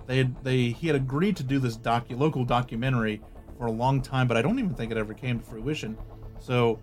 they 0.07 0.19
had, 0.19 0.45
they 0.45 0.69
he 0.69 0.87
had 0.87 0.97
agreed 0.97 1.37
to 1.37 1.43
do 1.43 1.59
this 1.59 1.77
docu 1.77 2.19
local 2.19 2.45
documentary 2.45 3.23
for 3.59 3.67
a 3.67 3.73
long 3.73 4.03
time, 4.03 4.29
but 4.29 4.37
I 4.37 4.43
don't 4.43 4.59
even 4.59 4.75
think 4.75 4.93
it 4.93 4.99
ever 4.99 5.15
came 5.15 5.39
to 5.39 5.45
fruition. 5.45 5.97
So 6.39 6.79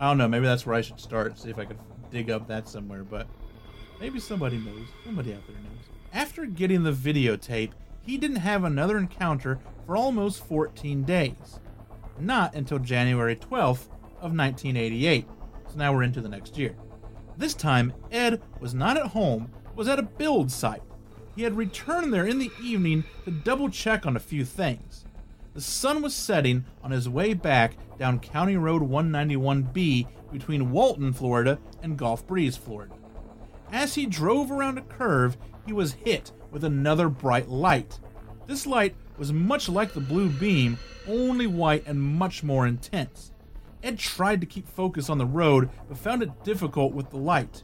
I 0.00 0.08
don't 0.08 0.18
know. 0.18 0.28
Maybe 0.28 0.46
that's 0.46 0.64
where 0.64 0.74
I 0.74 0.80
should 0.80 1.00
start. 1.00 1.38
See 1.38 1.50
if 1.50 1.58
I 1.58 1.66
could 1.66 1.78
dig 2.10 2.30
up 2.30 2.48
that 2.48 2.68
somewhere. 2.68 3.04
But 3.04 3.26
maybe 4.00 4.18
somebody 4.18 4.58
knows. 4.58 4.86
Somebody 5.04 5.34
out 5.34 5.46
there 5.46 5.56
knows. 5.56 5.81
After 6.12 6.44
getting 6.44 6.82
the 6.82 6.92
videotape, 6.92 7.72
he 8.02 8.18
didn't 8.18 8.36
have 8.36 8.64
another 8.64 8.98
encounter 8.98 9.58
for 9.86 9.96
almost 9.96 10.46
14 10.46 11.04
days. 11.04 11.60
Not 12.18 12.54
until 12.54 12.78
January 12.78 13.34
12th 13.34 13.88
of 14.20 14.36
1988. 14.36 15.26
So 15.68 15.76
now 15.76 15.92
we're 15.92 16.02
into 16.02 16.20
the 16.20 16.28
next 16.28 16.58
year. 16.58 16.76
This 17.38 17.54
time, 17.54 17.94
Ed 18.10 18.42
was 18.60 18.74
not 18.74 18.98
at 18.98 19.06
home, 19.06 19.50
was 19.74 19.88
at 19.88 19.98
a 19.98 20.02
build 20.02 20.50
site. 20.50 20.82
He 21.34 21.42
had 21.42 21.56
returned 21.56 22.12
there 22.12 22.26
in 22.26 22.38
the 22.38 22.50
evening 22.62 23.04
to 23.24 23.30
double 23.30 23.70
check 23.70 24.04
on 24.04 24.16
a 24.16 24.20
few 24.20 24.44
things. 24.44 25.06
The 25.54 25.62
sun 25.62 26.02
was 26.02 26.14
setting 26.14 26.66
on 26.82 26.90
his 26.90 27.08
way 27.08 27.32
back 27.32 27.76
down 27.98 28.20
County 28.20 28.56
Road 28.56 28.82
191B 28.82 30.06
between 30.30 30.70
Walton, 30.70 31.12
Florida 31.12 31.58
and 31.82 31.96
Gulf 31.96 32.26
Breeze, 32.26 32.56
Florida. 32.56 32.94
As 33.70 33.94
he 33.94 34.04
drove 34.04 34.50
around 34.50 34.76
a 34.76 34.82
curve, 34.82 35.38
he 35.66 35.72
was 35.72 35.92
hit 35.92 36.32
with 36.50 36.64
another 36.64 37.08
bright 37.08 37.48
light. 37.48 37.98
This 38.46 38.66
light 38.66 38.94
was 39.18 39.32
much 39.32 39.68
like 39.68 39.92
the 39.92 40.00
blue 40.00 40.28
beam, 40.28 40.78
only 41.06 41.46
white 41.46 41.86
and 41.86 42.00
much 42.00 42.42
more 42.42 42.66
intense. 42.66 43.32
Ed 43.82 43.98
tried 43.98 44.40
to 44.40 44.46
keep 44.46 44.68
focus 44.68 45.10
on 45.10 45.18
the 45.18 45.26
road, 45.26 45.70
but 45.88 45.98
found 45.98 46.22
it 46.22 46.44
difficult 46.44 46.92
with 46.92 47.10
the 47.10 47.16
light. 47.16 47.62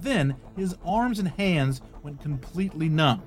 Then 0.00 0.36
his 0.56 0.76
arms 0.84 1.18
and 1.18 1.28
hands 1.28 1.82
went 2.02 2.20
completely 2.20 2.88
numb. 2.88 3.22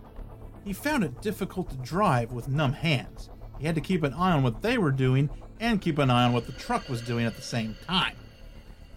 He 0.63 0.73
found 0.73 1.03
it 1.03 1.21
difficult 1.21 1.69
to 1.69 1.75
drive 1.77 2.31
with 2.31 2.47
numb 2.47 2.73
hands. 2.73 3.29
He 3.59 3.65
had 3.65 3.75
to 3.75 3.81
keep 3.81 4.03
an 4.03 4.13
eye 4.13 4.31
on 4.31 4.43
what 4.43 4.61
they 4.61 4.77
were 4.77 4.91
doing 4.91 5.29
and 5.59 5.81
keep 5.81 5.97
an 5.97 6.09
eye 6.09 6.25
on 6.25 6.33
what 6.33 6.45
the 6.45 6.53
truck 6.53 6.89
was 6.89 7.01
doing 7.01 7.25
at 7.25 7.35
the 7.35 7.41
same 7.41 7.75
time. 7.85 8.15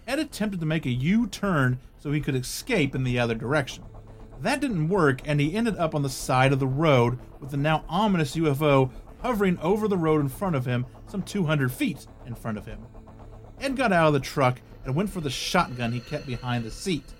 Ed 0.07 0.19
attempted 0.19 0.61
to 0.61 0.67
make 0.67 0.87
a 0.87 0.91
U 0.91 1.27
turn 1.27 1.79
so 1.99 2.13
he 2.13 2.21
could 2.21 2.37
escape 2.37 2.95
in 2.95 3.05
the 3.05 3.19
other 3.19 3.35
direction. 3.35 3.85
That 4.40 4.61
didn't 4.61 4.88
work, 4.88 5.20
and 5.25 5.40
he 5.40 5.55
ended 5.55 5.77
up 5.77 5.94
on 5.94 6.03
the 6.03 6.11
side 6.11 6.53
of 6.53 6.61
the 6.61 6.66
road 6.66 7.18
with 7.40 7.51
the 7.51 7.57
now 7.57 7.85
ominous 7.88 8.37
UFO 8.37 8.90
hovering 9.22 9.59
over 9.61 9.88
the 9.88 9.96
road 9.96 10.20
in 10.20 10.29
front 10.29 10.57
of 10.57 10.66
him, 10.66 10.87
some 11.07 11.22
200 11.22 11.72
feet 11.72 12.07
in 12.27 12.35
front 12.35 12.59
of 12.59 12.66
him. 12.66 12.81
Ed 13.61 13.77
got 13.77 13.92
out 13.92 14.09
of 14.09 14.12
the 14.12 14.20
truck 14.20 14.61
and 14.85 14.94
went 14.94 15.11
for 15.11 15.20
the 15.20 15.31
shotgun 15.31 15.92
he 15.92 16.01
kept 16.01 16.27
behind 16.27 16.64
the 16.64 16.70
seat. 16.70 17.14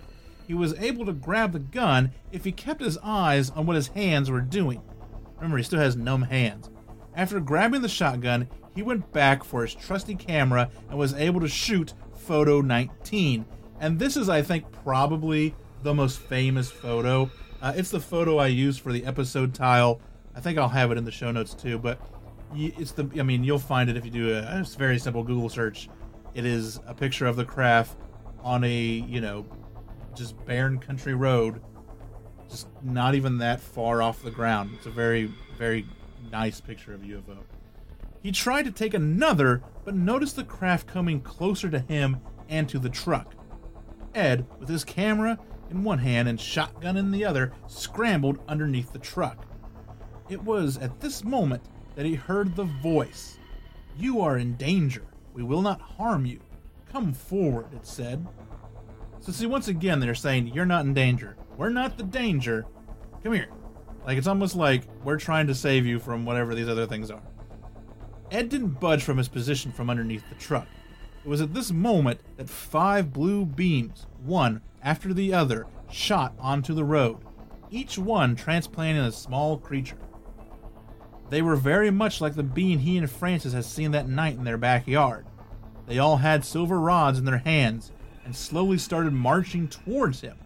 He 0.47 0.53
was 0.53 0.73
able 0.79 1.05
to 1.05 1.13
grab 1.13 1.51
the 1.51 1.59
gun 1.59 2.11
if 2.31 2.45
he 2.45 2.51
kept 2.51 2.81
his 2.81 2.97
eyes 3.03 3.49
on 3.49 3.65
what 3.65 3.75
his 3.75 3.89
hands 3.89 4.31
were 4.31 4.41
doing. 4.41 4.81
Remember, 5.35 5.57
he 5.57 5.63
still 5.63 5.79
has 5.79 5.95
numb 5.95 6.21
hands. 6.23 6.69
After 7.15 7.39
grabbing 7.39 7.81
the 7.81 7.89
shotgun, 7.89 8.47
he 8.75 8.83
went 8.83 9.11
back 9.11 9.43
for 9.43 9.63
his 9.63 9.73
trusty 9.73 10.15
camera 10.15 10.69
and 10.89 10.97
was 10.97 11.13
able 11.13 11.41
to 11.41 11.47
shoot 11.47 11.93
photo 12.15 12.61
19. 12.61 13.45
And 13.79 13.99
this 13.99 14.15
is, 14.15 14.29
I 14.29 14.41
think, 14.41 14.71
probably 14.83 15.55
the 15.83 15.93
most 15.93 16.19
famous 16.19 16.71
photo. 16.71 17.29
Uh, 17.61 17.73
it's 17.75 17.89
the 17.89 17.99
photo 17.99 18.37
I 18.37 18.47
use 18.47 18.77
for 18.77 18.91
the 18.91 19.05
episode 19.05 19.53
tile. 19.53 19.99
I 20.35 20.39
think 20.39 20.57
I'll 20.57 20.69
have 20.69 20.91
it 20.91 20.97
in 20.97 21.05
the 21.05 21.11
show 21.11 21.31
notes 21.31 21.53
too. 21.53 21.77
But 21.77 21.99
it's 22.53 22.91
the, 22.91 23.09
I 23.19 23.23
mean, 23.23 23.43
you'll 23.43 23.59
find 23.59 23.89
it 23.89 23.97
if 23.97 24.05
you 24.05 24.11
do 24.11 24.33
a, 24.33 24.39
a 24.39 24.65
very 24.77 24.99
simple 24.99 25.23
Google 25.23 25.49
search. 25.49 25.89
It 26.33 26.45
is 26.45 26.79
a 26.85 26.93
picture 26.93 27.25
of 27.25 27.35
the 27.35 27.45
craft 27.45 27.97
on 28.43 28.63
a, 28.63 28.77
you 28.77 29.21
know, 29.21 29.45
just 30.15 30.43
barren 30.45 30.79
country 30.79 31.13
road, 31.13 31.61
just 32.49 32.67
not 32.83 33.15
even 33.15 33.39
that 33.39 33.59
far 33.59 34.01
off 34.01 34.21
the 34.21 34.31
ground. 34.31 34.71
It's 34.75 34.85
a 34.85 34.91
very, 34.91 35.31
very 35.57 35.85
nice 36.31 36.61
picture 36.61 36.93
of 36.93 37.01
UFO. 37.01 37.37
He 38.21 38.31
tried 38.31 38.63
to 38.63 38.71
take 38.71 38.93
another, 38.93 39.63
but 39.85 39.95
noticed 39.95 40.35
the 40.35 40.43
craft 40.43 40.87
coming 40.87 41.21
closer 41.21 41.69
to 41.69 41.79
him 41.79 42.17
and 42.49 42.67
to 42.69 42.79
the 42.79 42.89
truck. 42.89 43.35
Ed, 44.13 44.45
with 44.59 44.69
his 44.69 44.83
camera 44.83 45.37
in 45.69 45.83
one 45.83 45.99
hand 45.99 46.27
and 46.27 46.39
shotgun 46.39 46.97
in 46.97 47.11
the 47.11 47.25
other, 47.25 47.51
scrambled 47.67 48.39
underneath 48.47 48.91
the 48.93 48.99
truck. 48.99 49.45
It 50.29 50.43
was 50.43 50.77
at 50.77 50.99
this 50.99 51.23
moment 51.23 51.63
that 51.95 52.05
he 52.05 52.15
heard 52.15 52.55
the 52.55 52.65
voice. 52.65 53.37
You 53.97 54.21
are 54.21 54.37
in 54.37 54.55
danger. 54.55 55.03
We 55.33 55.43
will 55.43 55.61
not 55.61 55.81
harm 55.81 56.25
you. 56.25 56.39
Come 56.91 57.13
forward, 57.13 57.67
it 57.73 57.85
said. 57.85 58.25
So, 59.19 59.31
see, 59.31 59.45
once 59.45 59.67
again, 59.67 59.99
they're 59.99 60.15
saying, 60.15 60.47
You're 60.47 60.65
not 60.65 60.85
in 60.85 60.93
danger. 60.93 61.35
We're 61.57 61.69
not 61.69 61.97
the 61.97 62.03
danger. 62.03 62.65
Come 63.23 63.33
here. 63.33 63.49
Like, 64.05 64.17
it's 64.17 64.27
almost 64.27 64.55
like 64.55 64.83
we're 65.03 65.17
trying 65.17 65.47
to 65.47 65.55
save 65.55 65.85
you 65.85 65.99
from 65.99 66.25
whatever 66.25 66.55
these 66.55 66.69
other 66.69 66.85
things 66.85 67.11
are. 67.11 67.21
Ed 68.31 68.49
didn't 68.49 68.79
budge 68.79 69.03
from 69.03 69.17
his 69.17 69.27
position 69.27 69.71
from 69.71 69.89
underneath 69.89 70.27
the 70.29 70.35
truck. 70.35 70.67
It 71.25 71.27
was 71.27 71.41
at 71.41 71.53
this 71.53 71.71
moment 71.71 72.21
that 72.37 72.49
five 72.49 73.11
blue 73.11 73.45
beams, 73.45 74.05
one 74.23 74.61
after 74.87 75.13
the 75.13 75.33
other, 75.33 75.67
shot 75.91 76.33
onto 76.39 76.73
the 76.73 76.85
road, 76.85 77.17
each 77.69 77.97
one 77.97 78.37
transplanting 78.37 79.03
a 79.03 79.11
small 79.11 79.57
creature. 79.57 79.97
They 81.29 81.41
were 81.41 81.57
very 81.57 81.91
much 81.91 82.21
like 82.21 82.35
the 82.35 82.43
being 82.43 82.79
he 82.79 82.97
and 82.97 83.11
Frances 83.11 83.51
had 83.51 83.65
seen 83.65 83.91
that 83.91 84.07
night 84.07 84.37
in 84.37 84.45
their 84.45 84.57
backyard. 84.57 85.25
They 85.87 85.99
all 85.99 86.15
had 86.15 86.45
silver 86.45 86.79
rods 86.79 87.19
in 87.19 87.25
their 87.25 87.39
hands 87.39 87.91
and 88.23 88.33
slowly 88.33 88.77
started 88.77 89.11
marching 89.11 89.67
towards 89.67 90.21
him. 90.21 90.37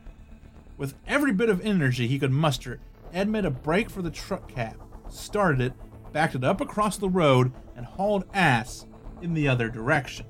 With 0.75 0.95
every 1.05 1.33
bit 1.33 1.49
of 1.49 1.63
energy 1.63 2.07
he 2.07 2.17
could 2.17 2.31
muster, 2.31 2.79
Ed 3.13 3.29
made 3.29 3.45
a 3.45 3.51
break 3.51 3.91
for 3.91 4.01
the 4.01 4.09
truck 4.09 4.49
cab, 4.49 4.81
started 5.07 5.61
it, 5.61 5.73
backed 6.13 6.33
it 6.33 6.43
up 6.43 6.61
across 6.61 6.97
the 6.97 7.09
road, 7.09 7.51
and 7.75 7.85
hauled 7.85 8.25
ass 8.33 8.87
in 9.21 9.35
the 9.35 9.47
other 9.47 9.69
direction. 9.69 10.25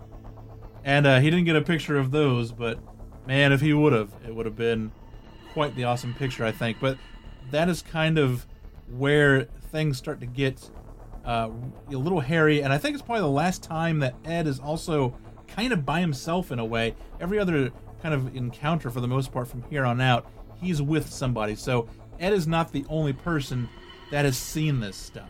And 0.84 1.08
uh, 1.08 1.22
he 1.22 1.30
didn't 1.30 1.46
get 1.46 1.56
a 1.56 1.62
picture 1.62 1.98
of 1.98 2.12
those, 2.12 2.52
but 2.52 2.78
man, 3.26 3.52
if 3.52 3.62
he 3.62 3.74
would 3.74 3.94
have, 3.94 4.12
it 4.26 4.36
would 4.36 4.46
have 4.46 4.56
been 4.56 4.92
quite 5.54 5.76
the 5.76 5.84
awesome 5.84 6.14
picture, 6.14 6.46
I 6.46 6.52
think. 6.52 6.80
But 6.80 6.98
that 7.52 7.70
is 7.70 7.82
kind 7.82 8.18
of 8.18 8.46
where 8.90 9.46
things 9.72 9.98
start 9.98 10.20
to 10.22 10.26
get 10.26 10.70
uh, 11.26 11.50
a 11.90 11.98
little 11.98 12.20
hairy, 12.20 12.62
and 12.62 12.74
I 12.74 12.78
think 12.78 12.96
it's 12.96 13.04
probably 13.04 13.22
the 13.22 13.28
last 13.28 13.64
time 13.64 14.00
that 14.00 14.16
Ed 14.26 14.48
is 14.48 14.60
also 14.60 15.16
kind 15.48 15.72
of 15.72 15.86
by 15.86 16.00
himself 16.00 16.52
in 16.52 16.60
a 16.60 16.66
way. 16.66 16.96
Every 17.20 17.40
other 17.40 17.72
kind 18.02 18.14
of 18.14 18.36
encounter, 18.36 18.90
for 18.90 19.02
the 19.02 19.08
most 19.08 19.32
part, 19.32 19.48
from 19.48 19.64
here 19.70 19.86
on 19.86 20.02
out, 20.02 20.26
he's 20.60 20.82
with 20.82 21.10
somebody. 21.10 21.56
So 21.56 21.88
Ed 22.20 22.34
is 22.34 22.48
not 22.48 22.72
the 22.72 22.86
only 22.90 23.14
person 23.14 23.70
that 24.12 24.26
has 24.26 24.38
seen 24.38 24.80
this 24.80 24.98
stuff. 24.98 25.30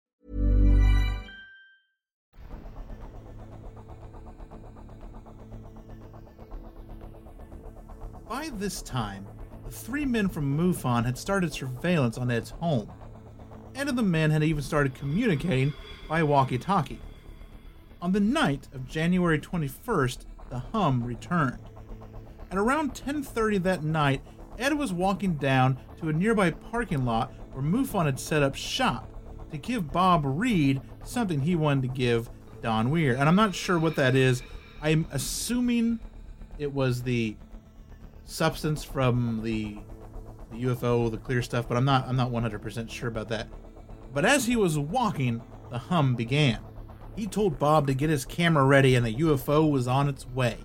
By 8.31 8.49
this 8.53 8.81
time, 8.81 9.27
the 9.65 9.71
three 9.71 10.05
men 10.05 10.29
from 10.29 10.57
MUFON 10.57 11.03
had 11.03 11.17
started 11.17 11.51
surveillance 11.51 12.17
on 12.17 12.31
Ed's 12.31 12.51
home. 12.51 12.89
Ed 13.75 13.89
and 13.89 13.97
the 13.97 14.03
men 14.03 14.31
had 14.31 14.41
even 14.41 14.63
started 14.63 14.95
communicating 14.95 15.73
by 16.07 16.23
walkie 16.23 16.57
talkie. 16.57 17.01
On 18.01 18.13
the 18.13 18.21
night 18.21 18.69
of 18.73 18.87
January 18.87 19.37
21st, 19.37 20.19
the 20.49 20.59
hum 20.59 21.03
returned. 21.03 21.59
At 22.49 22.57
around 22.57 22.95
10:30 22.95 23.57
that 23.63 23.83
night, 23.83 24.21
Ed 24.57 24.77
was 24.77 24.93
walking 24.93 25.33
down 25.33 25.77
to 25.99 26.07
a 26.07 26.13
nearby 26.13 26.51
parking 26.51 27.03
lot 27.03 27.33
where 27.51 27.61
MUFON 27.61 28.05
had 28.05 28.17
set 28.17 28.41
up 28.41 28.55
shop 28.55 29.09
to 29.51 29.57
give 29.57 29.91
Bob 29.91 30.21
Reed 30.23 30.79
something 31.03 31.41
he 31.41 31.57
wanted 31.57 31.81
to 31.81 31.93
give 31.99 32.29
Don 32.61 32.91
Ware. 32.91 33.17
And 33.17 33.27
I'm 33.27 33.35
not 33.35 33.55
sure 33.55 33.77
what 33.77 33.97
that 33.97 34.15
is. 34.15 34.41
I'm 34.81 35.05
assuming 35.11 35.99
it 36.57 36.73
was 36.73 37.03
the 37.03 37.35
substance 38.31 38.83
from 38.83 39.41
the 39.43 39.77
the 40.51 40.63
UFO, 40.63 41.09
the 41.09 41.17
clear 41.17 41.41
stuff, 41.41 41.67
but 41.67 41.77
I'm 41.77 41.85
not 41.85 42.07
I'm 42.07 42.15
not 42.15 42.31
100% 42.31 42.89
sure 42.89 43.09
about 43.09 43.29
that. 43.29 43.47
But 44.13 44.25
as 44.25 44.45
he 44.45 44.55
was 44.55 44.77
walking, 44.77 45.41
the 45.69 45.77
hum 45.77 46.15
began. 46.15 46.59
He 47.15 47.27
told 47.27 47.59
Bob 47.59 47.87
to 47.87 47.93
get 47.93 48.09
his 48.09 48.25
camera 48.25 48.65
ready 48.65 48.95
and 48.95 49.05
the 49.05 49.15
UFO 49.15 49.69
was 49.69 49.87
on 49.87 50.09
its 50.09 50.27
way. 50.27 50.57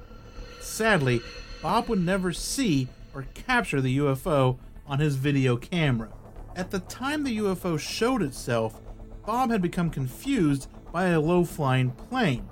Sadly, 0.61 1.21
Bob 1.63 1.89
would 1.89 2.01
never 2.01 2.33
see 2.33 2.89
or 3.15 3.27
capture 3.35 3.81
the 3.81 3.99
UFO 3.99 4.59
on 4.87 4.99
his 4.99 5.17
video 5.17 5.57
camera. 5.57 6.11
At 6.55 6.71
the 6.71 6.81
time 6.81 7.25
the 7.25 7.39
UFO 7.39 7.79
showed 7.79 8.23
itself, 8.23 8.81
Bob 9.25 9.51
had 9.51 9.63
become 9.63 9.91
confused 9.91 10.69
by 10.93 11.09
a 11.09 11.21
low 11.21 11.45
flying 11.45 11.91
plane. 11.91 12.49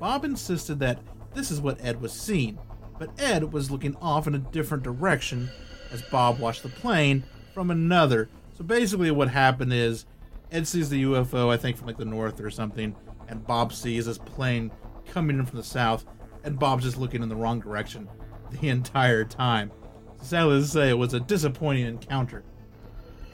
Bob 0.00 0.24
insisted 0.24 0.78
that 0.80 1.00
this 1.34 1.50
is 1.50 1.60
what 1.60 1.84
Ed 1.84 2.00
was 2.00 2.12
seeing, 2.12 2.58
but 3.02 3.20
Ed 3.20 3.52
was 3.52 3.68
looking 3.68 3.96
off 3.96 4.28
in 4.28 4.34
a 4.36 4.38
different 4.38 4.84
direction 4.84 5.50
as 5.90 6.02
Bob 6.02 6.38
watched 6.38 6.62
the 6.62 6.68
plane 6.68 7.24
from 7.52 7.68
another. 7.68 8.28
So 8.56 8.62
basically, 8.62 9.10
what 9.10 9.28
happened 9.28 9.72
is 9.72 10.06
Ed 10.52 10.68
sees 10.68 10.88
the 10.88 11.02
UFO, 11.02 11.48
I 11.48 11.56
think 11.56 11.76
from 11.76 11.88
like 11.88 11.96
the 11.96 12.04
north 12.04 12.38
or 12.40 12.48
something, 12.48 12.94
and 13.26 13.44
Bob 13.44 13.72
sees 13.72 14.06
this 14.06 14.18
plane 14.18 14.70
coming 15.04 15.40
in 15.40 15.46
from 15.46 15.56
the 15.56 15.64
south, 15.64 16.04
and 16.44 16.60
Bob's 16.60 16.84
just 16.84 16.96
looking 16.96 17.24
in 17.24 17.28
the 17.28 17.34
wrong 17.34 17.58
direction 17.58 18.08
the 18.52 18.68
entire 18.68 19.24
time. 19.24 19.72
So 20.18 20.24
sadly 20.24 20.60
to 20.60 20.66
say, 20.68 20.90
it 20.90 20.98
was 20.98 21.12
a 21.12 21.18
disappointing 21.18 21.86
encounter. 21.86 22.44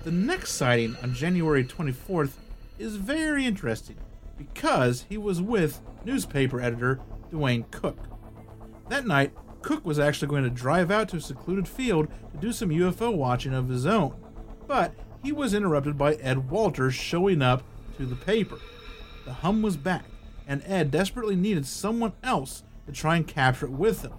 The 0.03 0.13
next 0.13 0.53
sighting 0.53 0.97
on 1.03 1.13
January 1.13 1.63
24th 1.63 2.33
is 2.79 2.97
very 2.97 3.45
interesting 3.45 3.99
because 4.39 5.05
he 5.11 5.19
was 5.19 5.43
with 5.43 5.83
newspaper 6.07 6.59
editor 6.59 7.01
Duane 7.31 7.67
Cook. 7.71 7.99
That 8.89 9.07
night, 9.07 9.33
Cook 9.69 9.85
was 9.85 9.99
actually 9.99 10.29
going 10.29 10.45
to 10.45 10.49
drive 10.49 10.91
out 10.91 11.11
to 11.11 11.19
a 11.19 11.21
secluded 11.21 11.69
field 11.69 12.09
to 12.31 12.39
do 12.39 12.53
some 12.53 12.71
UFO 12.71 13.15
watching 13.15 13.53
of 13.53 13.69
his 13.69 13.85
own, 13.85 14.15
but 14.67 14.95
he 15.23 15.31
was 15.31 15.53
interrupted 15.53 15.99
by 15.99 16.15
Ed 16.15 16.49
Walters 16.49 16.95
showing 16.95 17.43
up 17.43 17.63
to 17.99 18.07
the 18.07 18.17
paper. 18.17 18.59
The 19.27 19.35
hum 19.35 19.61
was 19.61 19.77
back, 19.77 20.07
and 20.47 20.63
Ed 20.65 20.91
desperately 20.91 21.37
needed 21.37 21.67
someone 21.67 22.15
else 22.23 22.63
to 22.87 22.93
try 22.93 23.17
and 23.17 23.29
capture 23.29 23.67
it 23.67 23.73
with 23.73 24.01
him, 24.01 24.15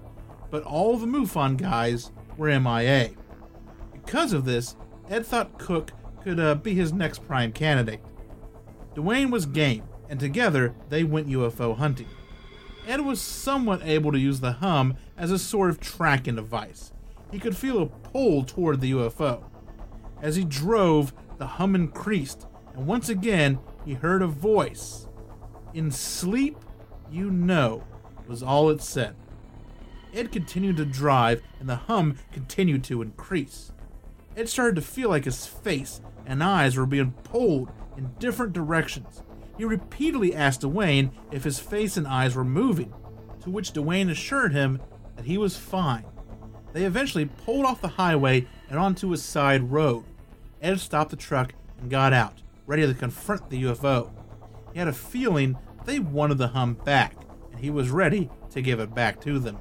but 0.51 0.61
all 0.61 0.97
the 0.97 1.07
MUFON 1.07 1.57
guys 1.57 2.11
were 2.37 2.59
MIA. 2.59 3.09
Because 3.91 4.33
of 4.33 4.45
this, 4.45 4.75
Ed 5.09 5.25
thought 5.25 5.57
Cook 5.57 5.93
could 6.21 6.39
uh, 6.39 6.53
be 6.53 6.75
his 6.75 6.93
next 6.93 7.25
prime 7.25 7.53
candidate. 7.53 8.01
Duane 8.93 9.31
was 9.31 9.47
game, 9.47 9.81
and 10.09 10.19
together 10.19 10.75
they 10.89 11.03
went 11.03 11.27
UFO 11.27 11.75
hunting. 11.75 12.07
Ed 12.87 13.01
was 13.01 13.21
somewhat 13.21 13.81
able 13.83 14.11
to 14.11 14.19
use 14.19 14.39
the 14.39 14.53
hum 14.53 14.95
as 15.19 15.29
a 15.29 15.37
sort 15.37 15.69
of 15.69 15.79
tracking 15.79 16.37
device. 16.37 16.91
He 17.31 17.37
could 17.37 17.55
feel 17.55 17.83
a 17.83 17.85
pull 17.85 18.43
toward 18.43 18.81
the 18.81 18.93
UFO. 18.93 19.43
As 20.21 20.35
he 20.35 20.43
drove, 20.43 21.13
the 21.37 21.45
hum 21.45 21.75
increased, 21.75 22.47
and 22.73 22.87
once 22.87 23.09
again 23.09 23.59
he 23.85 23.93
heard 23.93 24.21
a 24.21 24.27
voice. 24.27 25.07
In 25.73 25.91
sleep, 25.91 26.57
you 27.11 27.29
know, 27.29 27.83
was 28.27 28.41
all 28.41 28.69
it 28.69 28.81
said. 28.81 29.15
Ed 30.13 30.31
continued 30.31 30.77
to 30.77 30.85
drive, 30.85 31.43
and 31.59 31.69
the 31.69 31.75
hum 31.75 32.17
continued 32.31 32.83
to 32.85 33.01
increase. 33.01 33.71
Ed 34.35 34.49
started 34.49 34.75
to 34.75 34.81
feel 34.81 35.09
like 35.09 35.25
his 35.25 35.45
face 35.45 36.01
and 36.25 36.43
eyes 36.43 36.77
were 36.77 36.85
being 36.85 37.11
pulled 37.23 37.71
in 37.97 38.13
different 38.19 38.53
directions. 38.53 39.21
He 39.57 39.65
repeatedly 39.65 40.33
asked 40.33 40.61
Duane 40.61 41.11
if 41.31 41.43
his 41.43 41.59
face 41.59 41.97
and 41.97 42.07
eyes 42.07 42.35
were 42.35 42.45
moving, 42.45 42.93
to 43.41 43.49
which 43.49 43.71
Duane 43.71 44.09
assured 44.09 44.53
him 44.53 44.79
that 45.19 45.25
he 45.25 45.37
was 45.37 45.57
fine. 45.57 46.05
They 46.71 46.85
eventually 46.85 47.25
pulled 47.25 47.65
off 47.65 47.81
the 47.81 47.89
highway 47.89 48.47
and 48.69 48.79
onto 48.79 49.11
a 49.11 49.17
side 49.17 49.69
road. 49.69 50.05
Ed 50.61 50.79
stopped 50.79 51.11
the 51.11 51.17
truck 51.17 51.53
and 51.77 51.91
got 51.91 52.13
out, 52.13 52.41
ready 52.65 52.87
to 52.87 52.93
confront 52.93 53.49
the 53.49 53.63
UFO. 53.63 54.11
He 54.71 54.79
had 54.79 54.87
a 54.87 54.93
feeling 54.93 55.57
they 55.83 55.99
wanted 55.99 56.37
the 56.37 56.47
hum 56.47 56.75
back, 56.85 57.17
and 57.51 57.59
he 57.59 57.69
was 57.69 57.89
ready 57.89 58.29
to 58.51 58.61
give 58.61 58.79
it 58.79 58.95
back 58.95 59.19
to 59.21 59.39
them. 59.39 59.57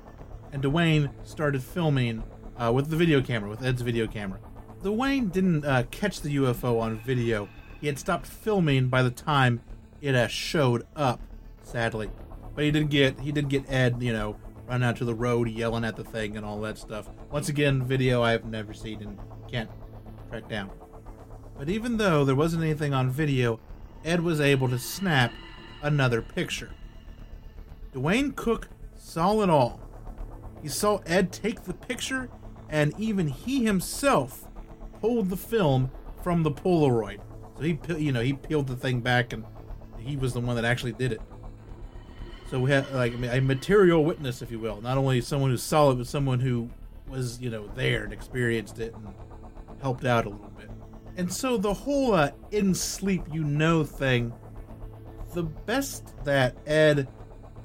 And 0.52 0.62
Duane 0.62 1.10
started 1.24 1.60
filming 1.60 2.22
uh, 2.56 2.70
with 2.72 2.88
the 2.88 2.96
video 2.96 3.20
camera, 3.20 3.50
with 3.50 3.64
Ed's 3.64 3.82
video 3.82 4.06
camera. 4.06 4.38
Duane 4.84 5.28
didn't 5.28 5.64
uh, 5.64 5.82
catch 5.90 6.20
the 6.20 6.36
UFO 6.36 6.80
on 6.80 7.00
video, 7.00 7.48
he 7.80 7.88
had 7.88 7.98
stopped 7.98 8.26
filming 8.26 8.86
by 8.86 9.02
the 9.02 9.10
time 9.10 9.60
it 10.00 10.14
uh, 10.14 10.28
showed 10.28 10.86
up. 10.94 11.20
Sadly, 11.64 12.10
but 12.54 12.62
he 12.62 12.70
did 12.70 12.90
get 12.90 13.18
he 13.20 13.32
did 13.32 13.48
get 13.48 13.64
Ed, 13.68 14.00
you 14.00 14.12
know, 14.12 14.36
running 14.68 14.86
out 14.86 14.96
to 14.96 15.04
the 15.04 15.14
road 15.14 15.48
yelling 15.48 15.84
at 15.84 15.96
the 15.96 16.04
thing 16.04 16.36
and 16.36 16.44
all 16.44 16.60
that 16.60 16.78
stuff. 16.78 17.08
Once 17.30 17.48
again, 17.48 17.82
video 17.82 18.22
I 18.22 18.32
have 18.32 18.44
never 18.44 18.74
seen 18.74 19.02
and 19.02 19.18
can't 19.50 19.70
track 20.28 20.48
down. 20.48 20.70
But 21.56 21.68
even 21.68 21.96
though 21.96 22.24
there 22.24 22.36
wasn't 22.36 22.62
anything 22.62 22.92
on 22.92 23.10
video, 23.10 23.58
Ed 24.04 24.20
was 24.20 24.40
able 24.40 24.68
to 24.68 24.78
snap 24.78 25.32
another 25.82 26.22
picture. 26.22 26.70
Duane 27.92 28.32
Cook 28.32 28.68
saw 28.94 29.40
it 29.40 29.50
all. 29.50 29.80
He 30.62 30.68
saw 30.68 31.00
Ed 31.06 31.32
take 31.32 31.64
the 31.64 31.74
picture, 31.74 32.28
and 32.68 32.92
even 32.98 33.28
he 33.28 33.64
himself 33.64 34.46
pulled 35.00 35.30
the 35.30 35.36
film 35.36 35.90
from 36.22 36.42
the 36.42 36.50
Polaroid. 36.50 37.20
So 37.56 37.62
he, 37.62 37.78
you 37.96 38.12
know, 38.12 38.20
he 38.20 38.34
peeled 38.34 38.66
the 38.66 38.76
thing 38.76 39.00
back, 39.00 39.32
and 39.32 39.44
he 39.98 40.16
was 40.16 40.34
the 40.34 40.40
one 40.40 40.56
that 40.56 40.64
actually 40.64 40.92
did 40.92 41.12
it. 41.12 41.22
So 42.50 42.58
we 42.58 42.70
have 42.70 42.90
like 42.92 43.12
a 43.12 43.40
material 43.40 44.04
witness, 44.04 44.40
if 44.40 44.50
you 44.50 44.58
will, 44.58 44.80
not 44.80 44.96
only 44.96 45.20
someone 45.20 45.50
who 45.50 45.58
saw 45.58 45.90
it, 45.90 45.96
but 45.96 46.06
someone 46.06 46.40
who 46.40 46.70
was, 47.06 47.38
you 47.40 47.50
know, 47.50 47.68
there 47.74 48.04
and 48.04 48.12
experienced 48.12 48.78
it 48.78 48.94
and 48.94 49.08
helped 49.82 50.06
out 50.06 50.24
a 50.24 50.30
little 50.30 50.50
bit. 50.56 50.70
And 51.18 51.30
so 51.30 51.58
the 51.58 51.74
whole 51.74 52.14
uh, 52.14 52.30
in 52.50 52.74
sleep 52.74 53.22
you 53.30 53.44
know 53.44 53.84
thing, 53.84 54.32
the 55.34 55.42
best 55.42 56.14
that 56.24 56.56
Ed 56.66 57.08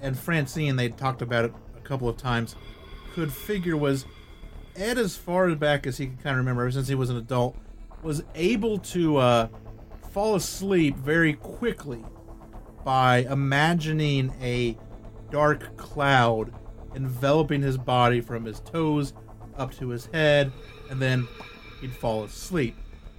and 0.01 0.19
Francine, 0.19 0.75
they 0.75 0.89
talked 0.89 1.21
about 1.21 1.45
it 1.45 1.53
a 1.77 1.81
couple 1.81 2.09
of 2.09 2.17
times, 2.17 2.55
could 3.13 3.31
figure 3.31 3.77
was 3.77 4.05
Ed, 4.75 4.97
as 4.97 5.15
far 5.15 5.53
back 5.55 5.87
as 5.87 5.97
he 5.97 6.07
can 6.07 6.17
kind 6.17 6.31
of 6.31 6.37
remember, 6.37 6.63
ever 6.63 6.71
since 6.71 6.87
he 6.87 6.95
was 6.95 7.09
an 7.09 7.17
adult, 7.17 7.55
was 8.01 8.23
able 8.35 8.79
to 8.79 9.17
uh, 9.17 9.47
fall 10.11 10.35
asleep 10.35 10.97
very 10.97 11.33
quickly 11.33 12.03
by 12.83 13.19
imagining 13.29 14.33
a 14.41 14.77
dark 15.31 15.75
cloud 15.77 16.53
enveloping 16.95 17.61
his 17.61 17.77
body 17.77 18.21
from 18.21 18.45
his 18.45 18.59
toes 18.59 19.13
up 19.57 19.73
to 19.75 19.89
his 19.89 20.07
head, 20.07 20.51
and 20.89 21.01
then 21.01 21.27
he'd 21.81 21.93
fall 21.93 22.23
asleep. 22.23 22.75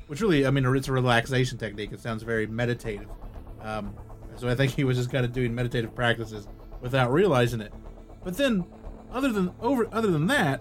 Which 0.06 0.20
really, 0.20 0.46
I 0.46 0.50
mean, 0.50 0.64
it's 0.76 0.88
a 0.88 0.92
relaxation 0.92 1.58
technique. 1.58 1.92
It 1.92 2.00
sounds 2.00 2.22
very 2.22 2.46
meditative. 2.46 3.08
Um, 3.60 3.94
so 4.36 4.48
I 4.48 4.54
think 4.54 4.72
he 4.72 4.84
was 4.84 4.96
just 4.96 5.10
kind 5.10 5.24
of 5.24 5.32
doing 5.32 5.54
meditative 5.54 5.94
practices 5.94 6.46
without 6.80 7.12
realizing 7.12 7.60
it. 7.60 7.72
But 8.22 8.36
then, 8.36 8.64
other 9.10 9.32
than 9.32 9.52
over, 9.60 9.88
other 9.92 10.10
than 10.10 10.26
that, 10.26 10.60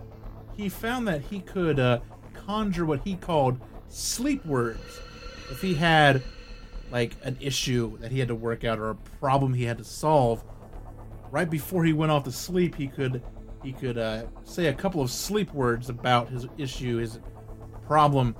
he 0.55 0.69
found 0.69 1.07
that 1.07 1.21
he 1.21 1.39
could 1.39 1.79
uh, 1.79 1.99
conjure 2.33 2.85
what 2.85 3.01
he 3.03 3.15
called 3.15 3.59
sleep 3.89 4.45
words. 4.45 4.99
If 5.51 5.61
he 5.61 5.73
had 5.73 6.21
like 6.93 7.15
an 7.23 7.35
issue 7.41 7.97
that 7.97 8.11
he 8.11 8.19
had 8.19 8.27
to 8.27 8.35
work 8.35 8.63
out 8.63 8.77
or 8.77 8.91
a 8.91 8.95
problem 8.95 9.51
he 9.51 9.63
had 9.63 9.79
to 9.79 9.83
solve, 9.83 10.43
right 11.31 11.49
before 11.49 11.83
he 11.83 11.91
went 11.91 12.11
off 12.11 12.23
to 12.23 12.31
sleep, 12.31 12.75
he 12.75 12.87
could 12.87 13.23
he 13.63 13.73
could 13.73 13.97
uh, 13.97 14.25
say 14.43 14.67
a 14.67 14.73
couple 14.73 15.01
of 15.01 15.09
sleep 15.09 15.51
words 15.53 15.89
about 15.89 16.29
his 16.29 16.45
issue, 16.57 16.97
his 16.97 17.19
problem, 17.87 18.35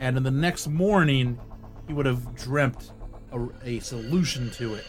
and 0.00 0.16
in 0.16 0.22
the 0.22 0.30
next 0.30 0.68
morning 0.68 1.38
he 1.86 1.92
would 1.92 2.06
have 2.06 2.34
dreamt 2.34 2.92
a, 3.30 3.48
a 3.64 3.80
solution 3.80 4.50
to 4.52 4.74
it. 4.74 4.86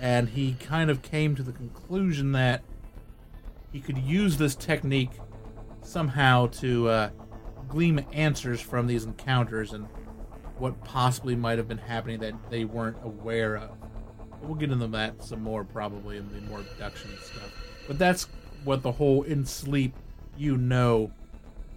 And 0.00 0.30
he 0.30 0.54
kind 0.54 0.90
of 0.90 1.02
came 1.02 1.36
to 1.36 1.42
the 1.42 1.52
conclusion 1.52 2.32
that 2.32 2.62
he 3.72 3.80
could 3.80 3.98
use 3.98 4.38
this 4.38 4.54
technique 4.54 5.12
somehow 5.82 6.46
to 6.46 6.88
uh, 6.88 7.10
glean 7.68 8.06
answers 8.12 8.60
from 8.60 8.86
these 8.86 9.04
encounters. 9.04 9.74
And 9.74 9.86
what 10.58 10.82
possibly 10.84 11.34
might 11.34 11.58
have 11.58 11.68
been 11.68 11.78
happening 11.78 12.20
that 12.20 12.34
they 12.50 12.64
weren't 12.64 12.96
aware 13.02 13.56
of. 13.56 13.70
We'll 14.42 14.54
get 14.54 14.70
into 14.70 14.86
that 14.88 15.22
some 15.22 15.42
more 15.42 15.64
probably 15.64 16.16
in 16.18 16.32
the 16.32 16.40
more 16.42 16.60
abduction 16.60 17.10
stuff. 17.22 17.50
But 17.86 17.98
that's 17.98 18.28
what 18.64 18.82
the 18.82 18.92
whole 18.92 19.22
in 19.22 19.44
sleep 19.44 19.94
you 20.36 20.56
know 20.56 21.12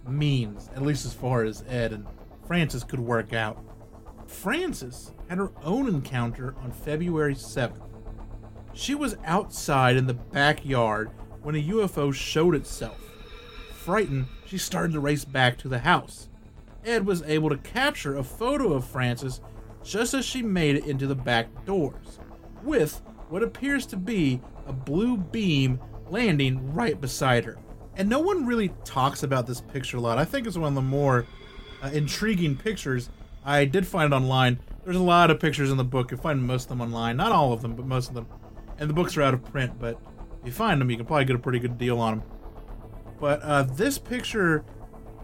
means, 0.06 0.70
at 0.74 0.82
least 0.82 1.04
as 1.04 1.14
far 1.14 1.44
as 1.44 1.64
Ed 1.68 1.92
and 1.92 2.06
Frances 2.46 2.84
could 2.84 3.00
work 3.00 3.32
out. 3.32 3.62
Frances 4.26 5.12
had 5.28 5.38
her 5.38 5.52
own 5.62 5.88
encounter 5.88 6.54
on 6.62 6.70
February 6.70 7.34
7th. 7.34 7.80
She 8.74 8.94
was 8.94 9.16
outside 9.24 9.96
in 9.96 10.06
the 10.06 10.14
backyard 10.14 11.10
when 11.42 11.54
a 11.54 11.62
UFO 11.62 12.12
showed 12.12 12.54
itself. 12.54 12.98
Frightened, 13.72 14.26
she 14.46 14.58
started 14.58 14.92
to 14.92 15.00
race 15.00 15.24
back 15.24 15.56
to 15.58 15.68
the 15.68 15.80
house. 15.80 16.28
Ed 16.88 17.06
was 17.06 17.22
able 17.22 17.50
to 17.50 17.58
capture 17.58 18.16
a 18.16 18.24
photo 18.24 18.72
of 18.72 18.84
Frances 18.84 19.40
just 19.84 20.14
as 20.14 20.24
she 20.24 20.42
made 20.42 20.76
it 20.76 20.86
into 20.86 21.06
the 21.06 21.14
back 21.14 21.64
doors, 21.64 22.18
with 22.62 23.00
what 23.28 23.42
appears 23.42 23.86
to 23.86 23.96
be 23.96 24.40
a 24.66 24.72
blue 24.72 25.16
beam 25.16 25.78
landing 26.08 26.72
right 26.72 27.00
beside 27.00 27.44
her. 27.44 27.58
And 27.96 28.08
no 28.08 28.20
one 28.20 28.46
really 28.46 28.70
talks 28.84 29.22
about 29.22 29.46
this 29.46 29.60
picture 29.60 29.98
a 29.98 30.00
lot. 30.00 30.18
I 30.18 30.24
think 30.24 30.46
it's 30.46 30.56
one 30.56 30.68
of 30.68 30.74
the 30.74 30.82
more 30.82 31.26
uh, 31.82 31.90
intriguing 31.92 32.56
pictures. 32.56 33.10
I 33.44 33.64
did 33.64 33.86
find 33.86 34.12
it 34.12 34.16
online. 34.16 34.60
There's 34.84 34.96
a 34.96 35.02
lot 35.02 35.30
of 35.30 35.40
pictures 35.40 35.70
in 35.70 35.76
the 35.76 35.84
book. 35.84 36.10
You'll 36.10 36.20
find 36.20 36.42
most 36.42 36.64
of 36.64 36.68
them 36.70 36.80
online. 36.80 37.16
Not 37.16 37.32
all 37.32 37.52
of 37.52 37.60
them, 37.60 37.74
but 37.74 37.86
most 37.86 38.08
of 38.08 38.14
them. 38.14 38.26
And 38.78 38.88
the 38.88 38.94
books 38.94 39.16
are 39.16 39.22
out 39.22 39.34
of 39.34 39.44
print, 39.44 39.78
but 39.78 40.00
if 40.40 40.46
you 40.46 40.52
find 40.52 40.80
them, 40.80 40.90
you 40.90 40.96
can 40.96 41.06
probably 41.06 41.24
get 41.24 41.36
a 41.36 41.40
pretty 41.40 41.58
good 41.58 41.76
deal 41.76 41.98
on 41.98 42.18
them. 42.18 42.28
But 43.20 43.42
uh, 43.42 43.62
this 43.64 43.98
picture 43.98 44.64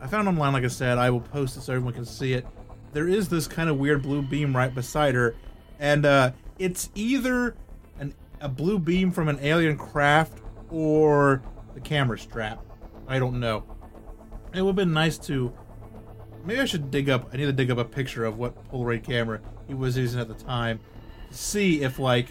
I 0.04 0.06
found 0.06 0.28
online, 0.28 0.52
like 0.52 0.64
I 0.64 0.68
said. 0.68 0.98
I 0.98 1.08
will 1.08 1.22
post 1.22 1.56
it 1.56 1.62
so 1.62 1.72
everyone 1.72 1.94
can 1.94 2.04
see 2.04 2.34
it. 2.34 2.46
There 2.92 3.08
is 3.08 3.30
this 3.30 3.48
kind 3.48 3.70
of 3.70 3.78
weird 3.78 4.02
blue 4.02 4.20
beam 4.20 4.54
right 4.54 4.72
beside 4.72 5.14
her, 5.14 5.34
and 5.78 6.04
uh, 6.04 6.32
it's 6.58 6.90
either 6.94 7.56
an, 7.98 8.14
a 8.38 8.50
blue 8.50 8.78
beam 8.78 9.10
from 9.10 9.28
an 9.28 9.38
alien 9.40 9.78
craft 9.78 10.42
or 10.70 11.40
the 11.72 11.80
camera 11.80 12.18
strap. 12.18 12.62
I 13.08 13.18
don't 13.18 13.40
know. 13.40 13.64
It 14.52 14.60
would 14.60 14.68
have 14.68 14.76
been 14.76 14.92
nice 14.92 15.16
to. 15.20 15.54
Maybe 16.44 16.60
I 16.60 16.66
should 16.66 16.90
dig 16.90 17.08
up. 17.08 17.30
I 17.32 17.38
need 17.38 17.46
to 17.46 17.52
dig 17.52 17.70
up 17.70 17.78
a 17.78 17.84
picture 17.84 18.26
of 18.26 18.36
what 18.36 18.70
Polaroid 18.70 19.04
camera 19.04 19.40
he 19.66 19.72
was 19.72 19.96
using 19.96 20.20
at 20.20 20.28
the 20.28 20.34
time 20.34 20.80
to 21.30 21.34
see 21.34 21.82
if, 21.82 21.98
like, 21.98 22.26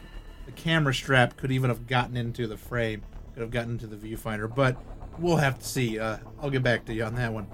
the 0.45 0.51
camera 0.51 0.93
strap 0.93 1.37
could 1.37 1.51
even 1.51 1.71
have 1.71 1.87
gotten 1.87 2.17
into 2.17 2.45
the 2.45 2.55
frame, 2.55 3.01
could 3.33 3.41
have 3.41 3.49
gotten 3.49 3.71
into 3.71 3.87
the 3.87 3.95
viewfinder. 3.95 4.53
But 4.53 4.77
we'll 5.17 5.37
have 5.37 5.57
to 5.57 5.65
see. 5.65 5.97
Uh, 5.97 6.17
I'll 6.39 6.51
get 6.51 6.61
back 6.61 6.85
to 6.85 6.93
you 6.93 7.03
on 7.05 7.15
that 7.15 7.33
one. 7.33 7.47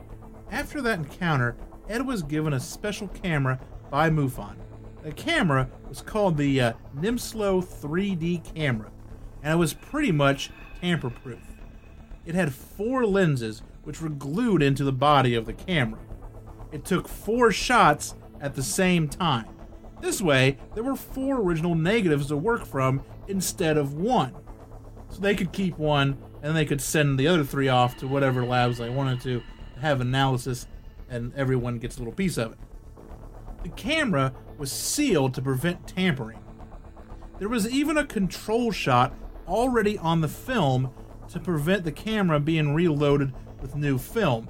After 0.52 0.82
that 0.82 1.00
encounter, 1.00 1.56
Ed 1.88 2.06
was 2.06 2.24
given 2.24 2.54
a 2.54 2.60
special 2.60 3.08
camera 3.08 3.60
by 3.90 4.10
MUFON. 4.10 4.56
The 5.04 5.12
camera 5.12 5.70
was 5.88 6.02
called 6.02 6.38
the 6.38 6.60
uh, 6.60 6.74
Nimslo 6.96 7.64
3D 7.64 8.54
camera, 8.54 8.92
and 9.42 9.54
it 9.54 9.58
was 9.58 9.74
pretty 9.74 10.12
much 10.12 10.52
tamper 10.82 11.10
proof. 11.10 11.40
It 12.26 12.36
had 12.36 12.54
four 12.54 13.06
lenses 13.06 13.62
which 13.84 14.02
were 14.02 14.10
glued 14.10 14.62
into 14.62 14.84
the 14.84 14.92
body 14.92 15.36
of 15.36 15.46
the 15.46 15.54
camera. 15.54 16.00
It 16.72 16.86
took 16.86 17.08
four 17.08 17.52
shots 17.52 18.16
at 18.42 18.56
the 18.56 18.64
same 18.64 19.08
time. 19.08 19.48
This 20.02 20.22
way, 20.22 20.58
there 20.76 20.84
were 20.84 20.96
four 20.96 21.38
original 21.38 21.76
negatives 21.76 22.28
to 22.28 22.38
work 22.38 22.66
from 22.66 23.02
instead 23.28 23.78
of 23.78 23.94
one. 23.96 24.36
So 25.10 25.20
they 25.20 25.36
could 25.36 25.52
keep 25.52 25.78
one 25.78 26.18
and 26.42 26.56
they 26.56 26.66
could 26.66 26.82
send 26.82 27.20
the 27.20 27.28
other 27.28 27.44
three 27.44 27.68
off 27.68 27.98
to 27.98 28.08
whatever 28.08 28.46
labs 28.46 28.78
they 28.78 28.90
wanted 28.90 29.22
to 29.22 29.42
have 29.80 30.02
analysis 30.02 30.68
and 31.10 31.34
everyone 31.36 31.80
gets 31.80 31.98
a 31.98 32.00
little 32.00 32.14
piece 32.14 32.38
of 32.38 32.54
it. 32.54 32.58
The 33.64 33.70
camera 33.70 34.34
was 34.58 34.72
sealed 34.72 35.34
to 35.36 35.42
prevent 35.42 35.88
tampering. 35.88 36.40
There 37.40 37.50
was 37.50 37.70
even 37.70 37.98
a 37.98 38.06
control 38.06 38.72
shot 38.72 39.14
already 39.48 39.98
on 39.98 40.22
the 40.22 40.28
film 40.28 40.92
to 41.30 41.40
prevent 41.40 41.84
the 41.84 41.92
camera 41.92 42.40
being 42.40 42.74
reloaded 42.74 43.34
with 43.62 43.76
new 43.76 43.98
film. 43.98 44.48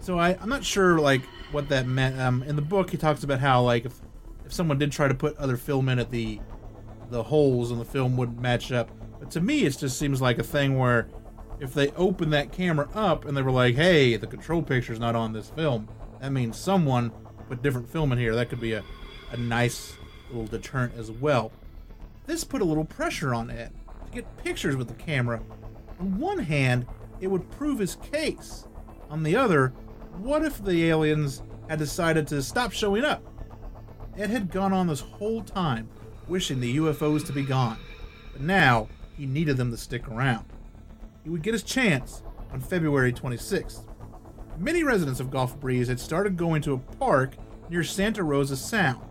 So 0.00 0.18
I, 0.18 0.36
I'm 0.40 0.48
not 0.48 0.64
sure 0.64 0.98
like 0.98 1.22
what 1.52 1.68
that 1.68 1.86
meant. 1.86 2.18
Um, 2.18 2.42
in 2.44 2.56
the 2.56 2.62
book, 2.62 2.90
he 2.90 2.96
talks 2.96 3.24
about 3.24 3.40
how 3.40 3.62
like 3.62 3.84
if 3.84 4.00
if 4.44 4.52
someone 4.52 4.78
did 4.78 4.90
try 4.90 5.08
to 5.08 5.14
put 5.14 5.36
other 5.36 5.56
film 5.56 5.88
in 5.88 5.98
it, 5.98 6.10
the 6.10 6.40
the 7.10 7.22
holes 7.22 7.70
in 7.70 7.78
the 7.78 7.84
film 7.84 8.16
wouldn't 8.16 8.40
match 8.40 8.72
up. 8.72 8.90
But 9.18 9.30
to 9.32 9.40
me, 9.40 9.64
it 9.64 9.76
just 9.76 9.98
seems 9.98 10.22
like 10.22 10.38
a 10.38 10.42
thing 10.42 10.78
where 10.78 11.08
if 11.60 11.74
they 11.74 11.90
opened 11.90 12.32
that 12.32 12.52
camera 12.52 12.88
up 12.94 13.26
and 13.26 13.36
they 13.36 13.42
were 13.42 13.50
like, 13.50 13.74
"Hey, 13.74 14.16
the 14.16 14.26
control 14.26 14.62
picture's 14.62 14.98
not 14.98 15.14
on 15.14 15.32
this 15.32 15.50
film," 15.50 15.88
that 16.20 16.32
means 16.32 16.56
someone 16.56 17.12
put 17.48 17.62
different 17.62 17.88
film 17.88 18.12
in 18.12 18.18
here. 18.18 18.34
That 18.34 18.48
could 18.48 18.60
be 18.60 18.72
a, 18.72 18.82
a 19.30 19.36
nice 19.36 19.94
little 20.30 20.46
deterrent 20.46 20.94
as 20.96 21.10
well. 21.10 21.52
This 22.26 22.44
put 22.44 22.62
a 22.62 22.64
little 22.64 22.84
pressure 22.84 23.34
on 23.34 23.50
Ed 23.50 23.72
to 24.06 24.12
get 24.12 24.36
pictures 24.38 24.76
with 24.76 24.88
the 24.88 24.94
camera. 24.94 25.42
On 25.98 26.18
one 26.18 26.38
hand, 26.38 26.86
it 27.20 27.26
would 27.26 27.50
prove 27.50 27.78
his 27.78 27.96
case. 27.96 28.66
On 29.10 29.22
the 29.22 29.36
other, 29.36 29.68
what 30.18 30.42
if 30.44 30.64
the 30.64 30.88
aliens 30.88 31.42
had 31.68 31.78
decided 31.78 32.26
to 32.28 32.42
stop 32.42 32.72
showing 32.72 33.04
up? 33.04 33.22
Ed 34.16 34.30
had 34.30 34.50
gone 34.50 34.72
on 34.72 34.86
this 34.86 35.00
whole 35.00 35.42
time 35.42 35.88
wishing 36.26 36.60
the 36.60 36.76
UFOs 36.76 37.26
to 37.26 37.32
be 37.32 37.42
gone, 37.42 37.78
but 38.32 38.40
now 38.40 38.88
he 39.16 39.26
needed 39.26 39.56
them 39.56 39.70
to 39.72 39.76
stick 39.76 40.08
around 40.08 40.49
he 41.22 41.30
would 41.30 41.42
get 41.42 41.54
his 41.54 41.62
chance 41.62 42.22
on 42.52 42.60
February 42.60 43.12
26th. 43.12 43.86
Many 44.58 44.84
residents 44.84 45.20
of 45.20 45.30
Gulf 45.30 45.58
Breeze 45.58 45.88
had 45.88 46.00
started 46.00 46.36
going 46.36 46.62
to 46.62 46.72
a 46.74 46.78
park 46.78 47.34
near 47.68 47.84
Santa 47.84 48.22
Rosa 48.22 48.56
Sound. 48.56 49.02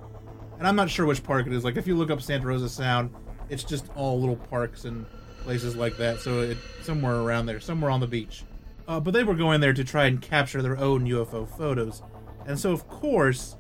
and 0.57 0.67
I'm 0.67 0.75
not 0.75 0.89
sure 0.89 1.05
which 1.05 1.23
park 1.23 1.47
it 1.47 1.53
is. 1.53 1.63
Like 1.63 1.77
if 1.77 1.87
you 1.87 1.95
look 1.95 2.11
up 2.11 2.21
Santa 2.21 2.47
Rosa 2.47 2.69
Sound, 2.69 3.11
it's 3.49 3.63
just 3.63 3.87
all 3.95 4.19
little 4.19 4.35
parks 4.35 4.85
and 4.85 5.05
places 5.43 5.75
like 5.75 5.97
that. 5.97 6.19
So 6.19 6.41
it 6.41 6.57
somewhere 6.83 7.15
around 7.15 7.45
there, 7.45 7.59
somewhere 7.59 7.89
on 7.89 7.99
the 7.99 8.07
beach. 8.07 8.43
Uh, 8.87 8.99
but 8.99 9.13
they 9.13 9.23
were 9.23 9.35
going 9.35 9.61
there 9.61 9.73
to 9.73 9.83
try 9.83 10.05
and 10.05 10.21
capture 10.21 10.61
their 10.61 10.77
own 10.77 11.05
UFO 11.05 11.47
photos, 11.57 12.01
and 12.47 12.59
so 12.59 12.71
of 12.71 12.87
course, 12.87 13.55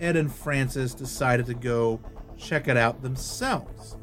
Ed 0.00 0.16
and 0.16 0.32
Frances 0.32 0.92
decided 0.92 1.46
to 1.46 1.54
go 1.54 2.00
check 2.36 2.66
it 2.66 2.76
out 2.76 3.00
themselves. 3.00 3.95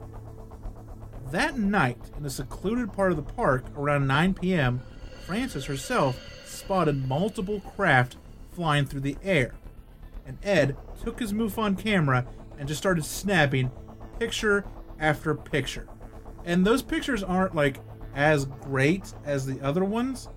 That 1.34 1.58
night, 1.58 1.98
in 2.16 2.24
a 2.28 2.30
secluded 2.30 2.94
part 2.94 3.10
of 3.10 3.18
the 3.18 3.24
park 3.24 3.66
around 3.76 4.06
9 4.06 4.36
p.m., 4.36 4.82
Frances 5.26 5.66
herself 5.66 6.46
spotted 6.46 7.08
multiple 7.10 7.60
craft 7.60 8.18
flying 8.52 8.86
through 8.86 9.00
the 9.00 9.18
air. 9.24 9.56
And 10.28 10.38
Ed 10.44 10.78
took 11.04 11.20
his 11.20 11.34
MUFON 11.34 11.76
camera 11.80 12.28
and 12.60 12.68
just 12.68 12.80
started 12.80 13.04
snapping 13.04 13.72
picture 14.20 14.64
after 15.00 15.34
picture. 15.34 15.88
And 16.46 16.68
those 16.68 16.84
pictures 16.84 17.24
aren't 17.24 17.56
like 17.56 17.80
as 18.14 18.46
great 18.46 19.12
as 19.26 19.48
the 19.48 19.60
other 19.62 19.84
ones, 19.84 20.30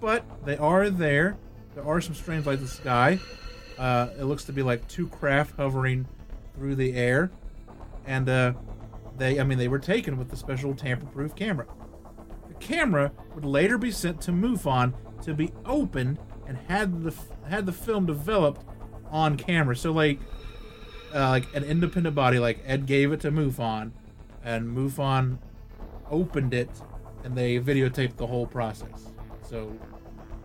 but 0.00 0.24
they 0.44 0.56
are 0.56 0.90
there. 0.90 1.36
There 1.76 1.86
are 1.86 2.00
some 2.00 2.16
strange 2.16 2.46
lights 2.46 2.58
in 2.58 2.66
the 2.66 2.72
sky. 2.72 3.20
Uh, 3.78 4.08
it 4.18 4.24
looks 4.24 4.42
to 4.46 4.52
be 4.52 4.64
like 4.64 4.88
two 4.88 5.06
craft 5.06 5.54
hovering 5.58 6.08
through 6.56 6.74
the 6.74 6.94
air. 6.94 7.30
And 8.04 8.28
uh, 8.28 8.54
they, 9.20 9.38
I 9.38 9.44
mean, 9.44 9.58
they 9.58 9.68
were 9.68 9.78
taken 9.78 10.16
with 10.16 10.30
the 10.30 10.36
special 10.36 10.74
tamper-proof 10.74 11.34
camera. 11.34 11.66
The 12.48 12.54
camera 12.54 13.12
would 13.34 13.44
later 13.44 13.78
be 13.78 13.90
sent 13.90 14.20
to 14.22 14.32
MUFON 14.32 14.94
to 15.22 15.34
be 15.34 15.52
opened 15.64 16.18
and 16.46 16.56
had 16.68 17.02
the 17.02 17.14
had 17.48 17.66
the 17.66 17.72
film 17.72 18.06
developed 18.06 18.64
on 19.10 19.36
camera. 19.36 19.76
So 19.76 19.92
like, 19.92 20.18
uh, 21.14 21.28
like 21.28 21.54
an 21.54 21.64
independent 21.64 22.14
body, 22.14 22.38
like 22.38 22.62
Ed 22.64 22.86
gave 22.86 23.12
it 23.12 23.20
to 23.20 23.30
MUFON, 23.30 23.92
and 24.42 24.76
MUFON 24.76 25.38
opened 26.10 26.54
it, 26.54 26.70
and 27.24 27.36
they 27.36 27.58
videotaped 27.58 28.16
the 28.16 28.26
whole 28.26 28.46
process. 28.46 29.08
So 29.42 29.76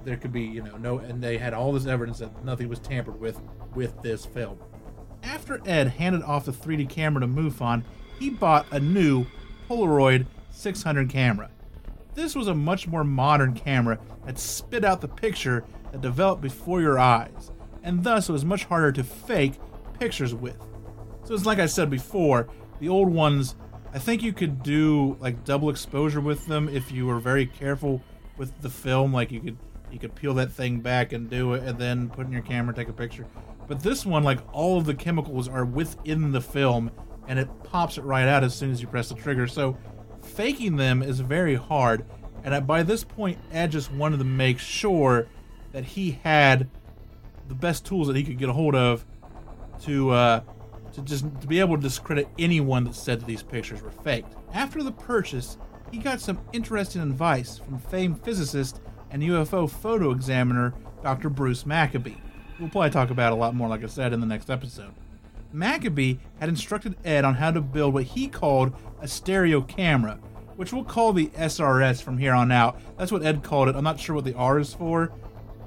there 0.04 0.18
could 0.18 0.34
be, 0.34 0.42
you 0.42 0.62
know, 0.62 0.78
no, 0.78 1.00
and 1.00 1.24
they 1.24 1.38
had 1.38 1.54
all 1.54 1.72
this 1.72 1.86
evidence 1.86 2.20
that 2.20 2.44
nothing 2.44 2.68
was 2.70 2.80
tampered 2.80 3.20
with 3.20 3.40
with 3.74 4.02
this 4.02 4.26
film. 4.26 4.60
After 5.24 5.62
Ed 5.66 5.88
handed 5.88 6.24
off 6.24 6.46
the 6.46 6.52
3D 6.52 6.90
camera 6.90 7.22
to 7.22 7.28
MUFON, 7.28 7.84
he 8.20 8.30
bought 8.30 8.66
a 8.72 8.80
new 8.80 9.26
Polaroid 9.70 10.26
600 10.52 11.10
camera. 11.10 11.50
This 12.14 12.36
was 12.36 12.48
a 12.48 12.56
much 12.56 12.88
more 12.88 13.04
modern 13.04 13.54
camera 13.54 14.00
that 14.26 14.40
spit 14.40 14.86
out 14.86 15.02
the 15.02 15.08
picture 15.08 15.66
that 15.92 16.02
developed 16.02 16.42
before 16.42 16.82
your 16.82 16.98
eyes, 16.98 17.52
and 17.84 18.04
thus 18.04 18.30
it 18.30 18.32
was 18.32 18.46
much 18.46 18.64
harder 18.66 18.92
to 18.94 19.04
fake 19.04 19.54
pictures 20.00 20.34
with. 20.34 20.58
So 21.26 21.34
it's 21.34 21.46
like 21.46 21.60
I 21.60 21.66
said 21.66 21.90
before, 21.90 22.48
the 22.80 22.90
old 22.90 23.10
ones, 23.10 23.56
I 23.94 24.00
think 24.00 24.24
you 24.24 24.34
could 24.34 24.64
do 24.64 25.18
like 25.20 25.44
double 25.44 25.70
exposure 25.70 26.22
with 26.22 26.46
them 26.46 26.70
if 26.70 26.92
you 26.92 27.06
were 27.06 27.20
very 27.20 27.46
careful 27.46 28.02
with 28.38 28.62
the 28.62 28.70
film. 28.70 29.14
Like 29.14 29.32
you 29.32 29.42
could 29.42 29.58
you 29.92 30.00
could 30.00 30.16
peel 30.16 30.34
that 30.36 30.52
thing 30.52 30.80
back 30.80 31.14
and 31.14 31.30
do 31.30 31.54
it, 31.54 31.64
and 31.64 31.80
then 31.80 32.10
put 32.10 32.26
in 32.28 32.32
your 32.32 32.42
camera, 32.42 32.74
take 32.74 32.90
a 32.90 32.94
picture. 32.94 33.26
But 33.68 33.82
this 33.82 34.06
one, 34.06 34.24
like 34.24 34.40
all 34.54 34.78
of 34.78 34.86
the 34.86 34.94
chemicals 34.94 35.48
are 35.48 35.66
within 35.66 36.32
the 36.32 36.42
film, 36.42 36.92
and 37.28 37.40
it 37.40 37.50
pops 37.64 37.98
it 37.98 38.04
right 38.04 38.28
out 38.28 38.44
as 38.44 38.56
soon 38.56 38.72
as 38.72 38.82
you 38.82 38.88
press 38.88 39.10
the 39.10 39.16
trigger. 39.16 39.48
So 39.48 39.78
faking 40.22 40.76
them 40.76 41.02
is 41.02 41.20
very 41.20 41.56
hard. 41.56 42.06
And 42.44 42.66
by 42.68 42.84
this 42.84 43.04
point, 43.04 43.40
Ed 43.52 43.72
just 43.72 43.92
wanted 43.92 44.18
to 44.18 44.24
make 44.24 44.60
sure 44.60 45.28
that 45.72 45.84
he 45.84 46.20
had 46.24 46.70
the 47.48 47.56
best 47.56 47.86
tools 47.86 48.08
that 48.08 48.16
he 48.16 48.24
could 48.24 48.38
get 48.38 48.50
a 48.50 48.54
hold 48.54 48.76
of 48.76 49.06
to 49.84 50.12
uh, 50.12 50.42
to 50.94 51.02
just 51.02 51.26
to 51.42 51.48
be 51.48 51.60
able 51.60 51.76
to 51.76 51.82
discredit 51.82 52.28
anyone 52.40 52.84
that 52.86 52.96
said 52.96 53.20
that 53.20 53.26
these 53.26 53.44
pictures 53.44 53.82
were 53.82 53.92
faked. 53.92 54.34
After 54.54 54.84
the 54.84 54.92
purchase, 54.92 55.58
he 55.92 55.98
got 55.98 56.22
some 56.22 56.40
interesting 56.54 57.02
advice 57.02 57.58
from 57.58 57.80
famed 57.80 58.24
physicist 58.24 58.82
and 59.12 59.22
UFO 59.24 59.70
photo 59.70 60.12
examiner 60.12 60.74
Dr. 61.04 61.30
Bruce 61.30 61.66
Maccabee. 61.66 62.16
We'll 62.60 62.70
probably 62.70 62.90
talk 62.90 63.10
about 63.10 63.34
a 63.34 63.36
lot 63.36 63.54
more, 63.54 63.68
like 63.68 63.84
I 63.84 63.88
said, 63.88 64.14
in 64.14 64.22
the 64.22 64.26
next 64.26 64.50
episode. 64.50 64.94
Maccabee 65.56 66.18
had 66.40 66.50
instructed 66.50 66.96
Ed 67.06 67.24
on 67.24 67.36
how 67.36 67.52
to 67.52 67.62
build 67.62 67.94
what 67.94 68.04
he 68.04 68.28
called 68.28 68.74
a 69.02 69.08
stereo 69.08 69.62
camera, 69.62 70.20
which 70.56 70.74
we'll 70.74 70.84
call 70.84 71.14
the 71.14 71.28
SRS 71.28 72.02
from 72.02 72.18
here 72.18 72.34
on 72.34 72.52
out. 72.52 72.80
That's 72.98 73.12
what 73.12 73.24
Ed 73.24 73.44
called 73.44 73.70
it. 73.70 73.76
I'm 73.76 73.84
not 73.84 74.00
sure 74.00 74.16
what 74.16 74.26
the 74.26 74.34
R 74.34 74.60
is 74.60 74.74
for, 74.74 75.12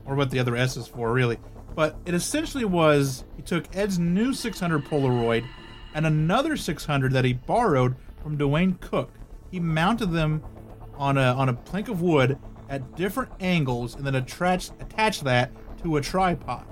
or 0.05 0.15
what 0.15 0.31
the 0.31 0.39
other 0.39 0.57
S 0.57 0.77
is 0.77 0.87
for, 0.87 1.13
really. 1.13 1.39
But 1.75 1.97
it 2.05 2.15
essentially 2.15 2.65
was 2.65 3.25
he 3.37 3.43
took 3.43 3.75
Ed's 3.75 3.99
new 3.99 4.35
600 4.35 4.85
Polaroid 4.85 5.47
and 5.95 6.07
another 6.07 6.57
600 6.57 7.13
that 7.13 7.25
he 7.25 7.33
borrowed 7.33 7.97
from 8.23 8.37
Duane 8.37 8.75
Cook. 8.81 9.13
He 9.51 9.61
mounted 9.61 10.13
them 10.13 10.43
on 10.97 11.17
a 11.17 11.33
on 11.33 11.49
a 11.49 11.55
plank 11.55 11.89
of 11.89 12.03
wood 12.03 12.39
at 12.69 12.97
different 12.97 13.31
angles 13.41 13.95
and 13.95 14.05
then 14.05 14.17
attached 14.17 14.73
attached 14.81 15.25
that 15.25 15.51
to 15.83 15.97
a 15.97 16.01
tripod. 16.01 16.67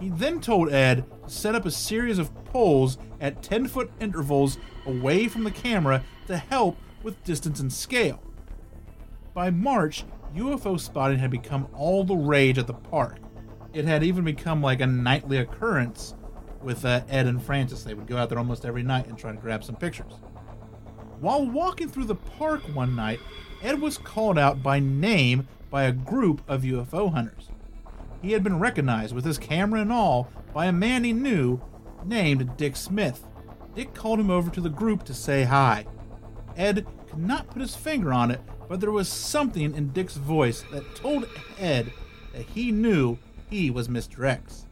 He 0.00 0.10
then 0.10 0.40
told 0.40 0.72
Ed 0.72 1.04
to 1.24 1.30
set 1.30 1.54
up 1.54 1.66
a 1.66 1.70
series 1.70 2.18
of 2.18 2.32
poles 2.44 2.98
at 3.20 3.42
10 3.42 3.66
foot 3.68 3.90
intervals 4.00 4.58
away 4.86 5.28
from 5.28 5.44
the 5.44 5.50
camera 5.50 6.04
to 6.26 6.36
help 6.36 6.76
with 7.02 7.22
distance 7.24 7.60
and 7.60 7.72
scale. 7.72 8.22
By 9.34 9.50
March, 9.50 10.04
UFO 10.34 10.78
spotting 10.78 11.18
had 11.18 11.30
become 11.30 11.68
all 11.74 12.04
the 12.04 12.14
rage 12.14 12.58
at 12.58 12.66
the 12.66 12.74
park. 12.74 13.18
It 13.72 13.84
had 13.84 14.02
even 14.02 14.24
become 14.24 14.62
like 14.62 14.80
a 14.80 14.86
nightly 14.86 15.38
occurrence 15.38 16.14
with 16.62 16.84
uh, 16.84 17.02
Ed 17.08 17.26
and 17.26 17.42
Frances. 17.42 17.84
They 17.84 17.94
would 17.94 18.06
go 18.06 18.16
out 18.16 18.28
there 18.28 18.38
almost 18.38 18.64
every 18.64 18.82
night 18.82 19.06
and 19.06 19.18
try 19.18 19.32
to 19.32 19.38
grab 19.38 19.64
some 19.64 19.76
pictures. 19.76 20.14
While 21.20 21.46
walking 21.46 21.88
through 21.88 22.04
the 22.04 22.14
park 22.14 22.62
one 22.74 22.94
night, 22.94 23.20
Ed 23.62 23.80
was 23.80 23.98
called 23.98 24.38
out 24.38 24.62
by 24.62 24.78
name 24.78 25.48
by 25.70 25.84
a 25.84 25.92
group 25.92 26.42
of 26.48 26.62
UFO 26.62 27.12
hunters. 27.12 27.50
He 28.20 28.32
had 28.32 28.42
been 28.42 28.58
recognized 28.58 29.14
with 29.14 29.24
his 29.24 29.38
camera 29.38 29.80
and 29.80 29.92
all 29.92 30.28
by 30.52 30.66
a 30.66 30.72
man 30.72 31.04
he 31.04 31.12
knew 31.12 31.60
named 32.04 32.56
Dick 32.56 32.76
Smith. 32.76 33.24
Dick 33.74 33.94
called 33.94 34.18
him 34.18 34.30
over 34.30 34.50
to 34.50 34.60
the 34.60 34.68
group 34.68 35.04
to 35.04 35.14
say 35.14 35.44
hi. 35.44 35.86
Ed 36.56 36.86
could 37.08 37.20
not 37.20 37.50
put 37.50 37.62
his 37.62 37.76
finger 37.76 38.12
on 38.12 38.30
it, 38.30 38.40
but 38.68 38.80
there 38.80 38.90
was 38.90 39.08
something 39.08 39.74
in 39.74 39.92
Dick's 39.92 40.16
voice 40.16 40.64
that 40.72 40.96
told 40.96 41.28
Ed 41.58 41.92
that 42.32 42.46
he 42.46 42.72
knew 42.72 43.18
he 43.48 43.70
was 43.70 43.88
Mr. 43.88 44.26
X. 44.26 44.66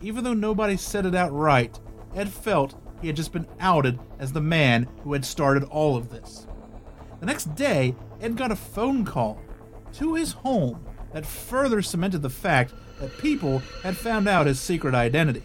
Even 0.00 0.22
though 0.22 0.34
nobody 0.34 0.76
said 0.76 1.06
it 1.06 1.14
outright, 1.14 1.80
Ed 2.14 2.28
felt 2.28 2.74
he 3.00 3.06
had 3.06 3.16
just 3.16 3.32
been 3.32 3.48
outed 3.60 3.98
as 4.18 4.32
the 4.32 4.40
man 4.40 4.88
who 5.02 5.12
had 5.12 5.24
started 5.24 5.64
all 5.64 5.96
of 5.96 6.10
this. 6.10 6.46
The 7.20 7.26
next 7.26 7.54
day, 7.54 7.96
Ed 8.20 8.36
got 8.36 8.52
a 8.52 8.56
phone 8.56 9.04
call 9.04 9.40
to 9.94 10.14
his 10.14 10.32
home 10.32 10.84
that 11.12 11.26
further 11.26 11.82
cemented 11.82 12.22
the 12.22 12.30
fact 12.30 12.72
that 13.00 13.16
people 13.18 13.62
had 13.82 13.96
found 13.96 14.28
out 14.28 14.46
his 14.46 14.60
secret 14.60 14.94
identity. 14.94 15.42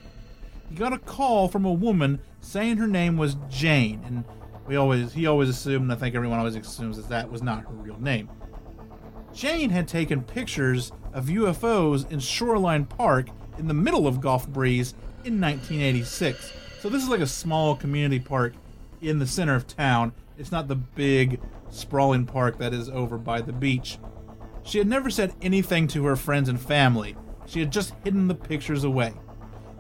He 0.70 0.76
got 0.76 0.94
a 0.94 0.98
call 0.98 1.48
from 1.48 1.66
a 1.66 1.74
woman 1.74 2.20
saying 2.42 2.78
her 2.78 2.88
name 2.88 3.18
was 3.18 3.38
Jane, 3.50 4.02
and 4.06 4.24
we 4.68 4.76
always 4.76 5.14
he 5.14 5.28
always 5.28 5.50
assumed, 5.50 5.84
and 5.84 5.94
I 5.94 5.96
think 5.96 6.16
everyone 6.16 6.40
always 6.40 6.56
assumes 6.56 6.98
that 6.98 7.10
that 7.10 7.32
was 7.32 7.44
not 7.44 7.64
her 7.64 7.74
real 7.74 8.00
name. 8.00 8.30
Jane 9.34 9.70
had 9.70 9.88
taken 9.88 10.24
pictures 10.24 10.92
of 11.12 11.26
UFOs 11.26 12.10
in 12.12 12.20
Shoreline 12.20 12.86
Park 12.86 13.28
in 13.58 13.68
the 13.68 13.74
middle 13.74 14.08
of 14.08 14.22
Gulf 14.22 14.48
Breeze 14.48 14.94
in 15.24 15.40
1986. 15.40 16.54
So 16.80 16.90
this 16.90 17.04
is 17.04 17.10
like 17.10 17.22
a 17.22 17.28
small 17.28 17.76
community 17.76 18.20
park 18.20 18.54
in 19.02 19.20
the 19.20 19.28
center 19.28 19.56
of 19.56 19.68
town. 19.68 20.14
It's 20.38 20.52
not 20.52 20.68
the 20.68 20.76
big 20.76 21.40
sprawling 21.70 22.26
park 22.26 22.58
that 22.60 22.74
is 22.74 22.90
over 22.90 23.18
by 23.18 23.42
the 23.42 23.54
beach. 23.54 23.98
She 24.64 24.78
had 24.78 24.88
never 24.88 25.10
said 25.10 25.34
anything 25.42 25.88
to 25.90 26.06
her 26.06 26.16
friends 26.16 26.50
and 26.50 26.60
family. 26.60 27.16
She 27.46 27.60
had 27.60 27.72
just 27.72 27.94
hidden 28.04 28.28
the 28.28 28.36
pictures 28.36 28.84
away. 28.84 29.14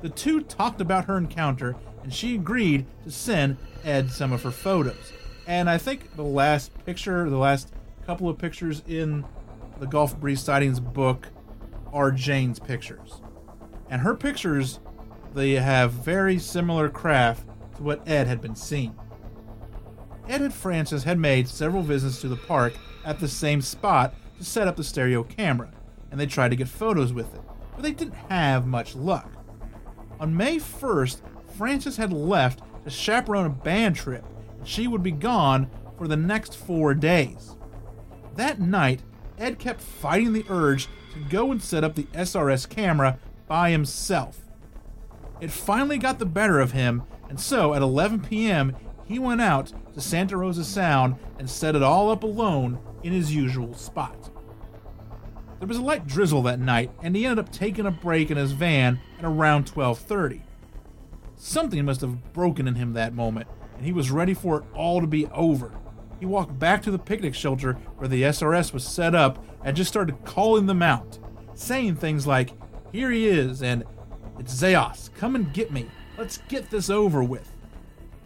The 0.01 0.09
two 0.09 0.41
talked 0.41 0.81
about 0.81 1.05
her 1.05 1.17
encounter, 1.17 1.75
and 2.03 2.13
she 2.13 2.35
agreed 2.35 2.85
to 3.03 3.11
send 3.11 3.57
Ed 3.83 4.11
some 4.11 4.33
of 4.33 4.43
her 4.43 4.51
photos. 4.51 5.13
And 5.47 5.69
I 5.69 5.77
think 5.77 6.15
the 6.15 6.23
last 6.23 6.73
picture, 6.85 7.29
the 7.29 7.37
last 7.37 7.71
couple 8.05 8.27
of 8.27 8.37
pictures 8.37 8.83
in 8.87 9.25
the 9.79 9.87
Gulf 9.87 10.19
Breeze 10.19 10.41
Sightings 10.41 10.79
book 10.79 11.29
are 11.93 12.11
Jane's 12.11 12.59
pictures. 12.59 13.21
And 13.89 14.01
her 14.01 14.15
pictures, 14.15 14.79
they 15.33 15.51
have 15.51 15.93
very 15.93 16.37
similar 16.37 16.89
craft 16.89 17.47
to 17.77 17.83
what 17.83 18.07
Ed 18.07 18.27
had 18.27 18.41
been 18.41 18.55
seeing. 18.55 18.95
Ed 20.27 20.41
and 20.41 20.53
Frances 20.53 21.03
had 21.03 21.19
made 21.19 21.47
several 21.47 21.83
visits 21.83 22.21
to 22.21 22.27
the 22.27 22.35
park 22.35 22.73
at 23.05 23.19
the 23.19 23.27
same 23.27 23.61
spot 23.61 24.15
to 24.43 24.49
set 24.49 24.67
up 24.67 24.75
the 24.75 24.83
stereo 24.83 25.23
camera, 25.23 25.71
and 26.11 26.19
they 26.19 26.25
tried 26.25 26.49
to 26.49 26.55
get 26.55 26.67
photos 26.67 27.13
with 27.13 27.33
it, 27.33 27.41
but 27.73 27.83
they 27.83 27.91
didn't 27.91 28.15
have 28.29 28.67
much 28.67 28.95
luck. 28.95 29.31
On 30.19 30.35
May 30.35 30.57
1st, 30.57 31.21
Frances 31.57 31.97
had 31.97 32.13
left 32.13 32.61
to 32.83 32.89
chaperone 32.89 33.45
a 33.45 33.49
band 33.49 33.95
trip, 33.95 34.25
and 34.57 34.67
she 34.67 34.87
would 34.87 35.03
be 35.03 35.11
gone 35.11 35.69
for 35.97 36.07
the 36.07 36.17
next 36.17 36.55
four 36.55 36.93
days. 36.93 37.55
That 38.35 38.59
night, 38.59 39.01
Ed 39.37 39.59
kept 39.59 39.81
fighting 39.81 40.33
the 40.33 40.45
urge 40.49 40.87
to 41.13 41.19
go 41.29 41.51
and 41.51 41.61
set 41.61 41.83
up 41.83 41.95
the 41.95 42.07
SRS 42.13 42.67
camera 42.69 43.19
by 43.47 43.71
himself. 43.71 44.39
It 45.39 45.51
finally 45.51 45.97
got 45.97 46.19
the 46.19 46.25
better 46.25 46.59
of 46.59 46.71
him, 46.71 47.03
and 47.29 47.39
so 47.39 47.73
at 47.73 47.81
11 47.81 48.21
p.m., 48.21 48.75
he 49.05 49.19
went 49.19 49.41
out 49.41 49.73
to 49.93 50.01
Santa 50.01 50.37
Rosa 50.37 50.63
Sound 50.63 51.15
and 51.37 51.49
set 51.49 51.75
it 51.75 51.83
all 51.83 52.09
up 52.09 52.23
alone 52.23 52.79
in 53.03 53.11
his 53.11 53.35
usual 53.35 53.73
spot. 53.73 54.32
There 55.63 55.69
was 55.69 55.77
a 55.77 55.81
light 55.81 56.05
drizzle 56.05 56.41
that 56.41 56.59
night, 56.59 56.91
and 57.01 57.15
he 57.15 57.25
ended 57.25 57.39
up 57.39 57.49
taking 57.49 57.85
a 57.85 57.91
break 57.91 58.29
in 58.29 58.35
his 58.35 58.51
van 58.51 58.99
at 59.17 59.23
around 59.23 59.65
12:30. 59.65 60.41
Something 61.37 61.85
must 61.85 62.01
have 62.01 62.33
broken 62.33 62.67
in 62.67 62.75
him 62.75 62.91
that 62.91 63.13
moment, 63.13 63.47
and 63.77 63.85
he 63.85 63.93
was 63.93 64.11
ready 64.11 64.33
for 64.33 64.57
it 64.57 64.65
all 64.73 64.99
to 64.99 65.07
be 65.07 65.25
over. 65.27 65.71
He 66.19 66.25
walked 66.25 66.59
back 66.59 66.83
to 66.83 66.91
the 66.91 66.99
picnic 66.99 67.33
shelter 67.33 67.77
where 67.95 68.09
the 68.09 68.23
SRS 68.23 68.73
was 68.73 68.83
set 68.83 69.15
up 69.15 69.41
and 69.63 69.77
just 69.77 69.89
started 69.89 70.25
calling 70.25 70.65
them 70.65 70.81
out, 70.81 71.17
saying 71.53 71.95
things 71.95 72.27
like, 72.27 72.51
Here 72.91 73.09
he 73.09 73.25
is, 73.25 73.63
and 73.63 73.85
it's 74.37 74.53
Zehaas, 74.53 75.13
come 75.15 75.33
and 75.33 75.53
get 75.53 75.71
me. 75.71 75.85
Let's 76.17 76.39
get 76.49 76.71
this 76.71 76.89
over 76.89 77.23
with. 77.23 77.49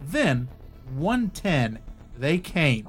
Then, 0.00 0.48
110, 0.96 1.78
they 2.18 2.38
came. 2.38 2.88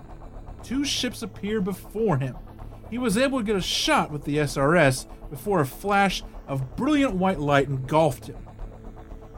Two 0.64 0.84
ships 0.84 1.22
appeared 1.22 1.66
before 1.66 2.18
him. 2.18 2.36
He 2.90 2.98
was 2.98 3.18
able 3.18 3.40
to 3.40 3.46
get 3.46 3.56
a 3.56 3.62
shot 3.62 4.12
with 4.12 4.24
the 4.24 4.38
SRS 4.38 5.06
before 5.30 5.62
a 5.62 5.66
flash 5.66 6.24
of 6.48 6.76
brilliant 6.76 7.16
white 7.16 7.40
light 7.40 7.68
engulfed 7.68 8.28
him. 8.28 8.38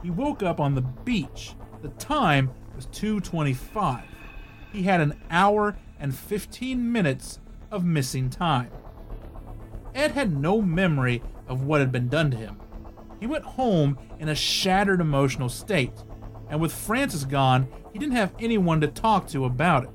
He 0.02 0.10
woke 0.10 0.42
up 0.42 0.58
on 0.58 0.74
the 0.74 0.80
beach. 0.80 1.54
The 1.82 1.88
time 1.88 2.50
was 2.74 2.86
2:25. 2.86 4.02
He 4.72 4.84
had 4.84 5.00
an 5.00 5.14
hour 5.30 5.76
and 6.00 6.14
15 6.14 6.90
minutes 6.90 7.40
of 7.70 7.84
missing 7.84 8.30
time. 8.30 8.70
Ed 9.94 10.12
had 10.12 10.36
no 10.36 10.62
memory 10.62 11.22
of 11.46 11.64
what 11.64 11.80
had 11.80 11.92
been 11.92 12.08
done 12.08 12.30
to 12.30 12.36
him. 12.36 12.56
He 13.20 13.26
went 13.26 13.44
home 13.44 13.98
in 14.18 14.28
a 14.28 14.34
shattered 14.34 15.00
emotional 15.00 15.48
state, 15.48 16.02
and 16.48 16.60
with 16.60 16.72
Frances 16.72 17.24
gone, 17.24 17.68
he 17.92 17.98
didn't 17.98 18.16
have 18.16 18.34
anyone 18.38 18.80
to 18.80 18.88
talk 18.88 19.28
to 19.28 19.44
about 19.44 19.84
it. 19.84 19.90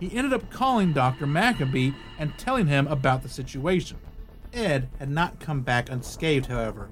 He 0.00 0.14
ended 0.16 0.32
up 0.32 0.50
calling 0.50 0.92
Dr. 0.92 1.26
Maccabee 1.26 1.92
and 2.18 2.36
telling 2.36 2.66
him 2.66 2.86
about 2.88 3.22
the 3.22 3.28
situation. 3.28 3.96
Ed 4.52 4.88
had 4.98 5.10
not 5.10 5.40
come 5.40 5.62
back 5.62 5.90
unscathed, 5.90 6.46
however. 6.46 6.86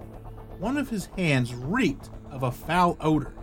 One 0.59 0.77
of 0.77 0.91
his 0.91 1.07
hands 1.17 1.55
reeked 1.55 2.11
of 2.31 2.43
a 2.43 2.53
foul 2.53 2.97
odor. 3.01 3.35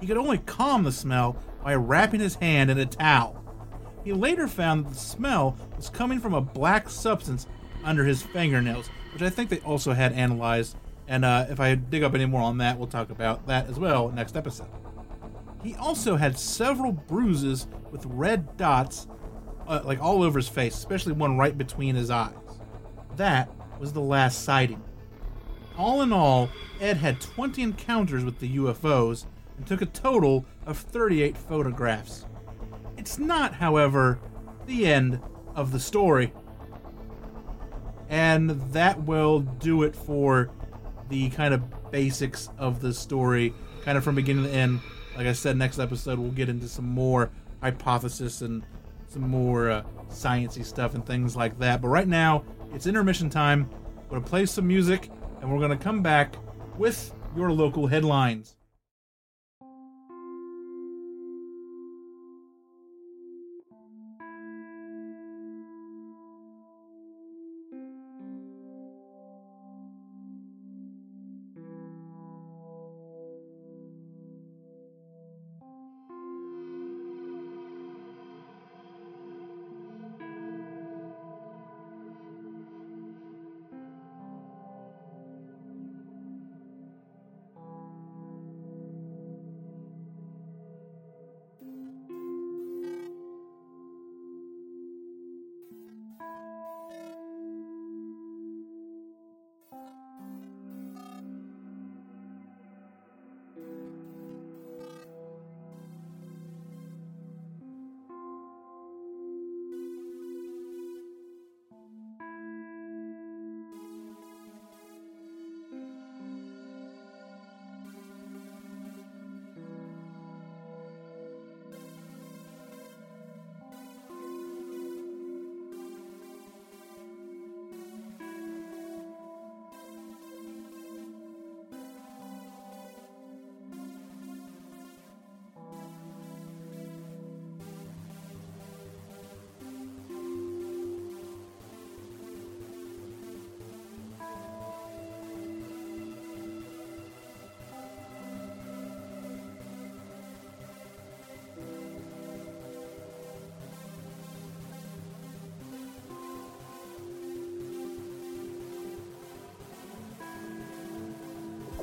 He 0.00 0.06
could 0.06 0.16
only 0.16 0.38
calm 0.38 0.84
the 0.84 0.92
smell 0.92 1.36
by 1.62 1.74
wrapping 1.74 2.20
his 2.20 2.34
hand 2.36 2.70
in 2.70 2.78
a 2.78 2.86
towel. 2.86 3.42
He 4.04 4.12
later 4.12 4.48
found 4.48 4.84
that 4.84 4.90
the 4.90 4.98
smell 4.98 5.56
was 5.76 5.88
coming 5.88 6.18
from 6.18 6.34
a 6.34 6.40
black 6.40 6.90
substance 6.90 7.46
under 7.84 8.04
his 8.04 8.22
fingernails, 8.22 8.88
which 9.12 9.22
I 9.22 9.30
think 9.30 9.48
they 9.48 9.60
also 9.60 9.92
had 9.92 10.12
analyzed. 10.12 10.76
And 11.06 11.24
uh, 11.24 11.46
if 11.48 11.60
I 11.60 11.74
dig 11.74 12.02
up 12.02 12.14
any 12.14 12.26
more 12.26 12.40
on 12.42 12.58
that, 12.58 12.78
we'll 12.78 12.88
talk 12.88 13.10
about 13.10 13.46
that 13.46 13.68
as 13.68 13.78
well 13.78 14.10
next 14.10 14.36
episode. 14.36 14.68
He 15.62 15.74
also 15.76 16.16
had 16.16 16.38
several 16.38 16.92
bruises 16.92 17.68
with 17.90 18.04
red 18.06 18.56
dots, 18.56 19.06
uh, 19.66 19.82
like 19.84 20.00
all 20.00 20.22
over 20.22 20.38
his 20.38 20.48
face, 20.48 20.74
especially 20.74 21.12
one 21.12 21.36
right 21.38 21.56
between 21.56 21.94
his 21.94 22.10
eyes. 22.10 22.34
That 23.16 23.50
was 23.78 23.92
the 23.92 24.00
last 24.00 24.42
sighting. 24.42 24.82
All 25.76 26.02
in 26.02 26.12
all, 26.12 26.50
Ed 26.80 26.96
had 26.96 27.20
20 27.20 27.62
encounters 27.62 28.24
with 28.24 28.38
the 28.40 28.56
UFOs 28.56 29.26
and 29.56 29.66
took 29.66 29.82
a 29.82 29.86
total 29.86 30.44
of 30.66 30.78
38 30.78 31.36
photographs. 31.36 32.26
It's 32.96 33.18
not, 33.18 33.54
however, 33.54 34.18
the 34.66 34.86
end 34.86 35.20
of 35.54 35.72
the 35.72 35.80
story. 35.80 36.32
And 38.08 38.50
that 38.72 39.02
will 39.02 39.40
do 39.40 39.82
it 39.82 39.96
for 39.96 40.50
the 41.08 41.30
kind 41.30 41.54
of 41.54 41.90
basics 41.90 42.48
of 42.58 42.80
the 42.80 42.92
story, 42.92 43.54
kind 43.84 43.96
of 43.96 44.04
from 44.04 44.14
beginning 44.14 44.44
to 44.44 44.50
end. 44.50 44.80
Like 45.16 45.26
I 45.26 45.32
said, 45.32 45.56
next 45.56 45.78
episode 45.78 46.18
we'll 46.18 46.30
get 46.30 46.48
into 46.48 46.68
some 46.68 46.88
more 46.88 47.30
hypothesis 47.60 48.40
and 48.40 48.64
some 49.08 49.28
more 49.28 49.70
uh, 49.70 49.82
sciencey 50.08 50.64
stuff 50.64 50.94
and 50.94 51.04
things 51.04 51.36
like 51.36 51.58
that. 51.58 51.82
But 51.82 51.88
right 51.88 52.08
now, 52.08 52.44
it's 52.72 52.86
intermission 52.86 53.28
time. 53.28 53.68
We're 54.08 54.18
gonna 54.18 54.28
play 54.28 54.46
some 54.46 54.66
music, 54.66 55.10
and 55.40 55.52
we're 55.52 55.60
gonna 55.60 55.76
come 55.76 56.02
back 56.02 56.34
with 56.78 57.14
your 57.36 57.52
local 57.52 57.86
headlines. 57.86 58.56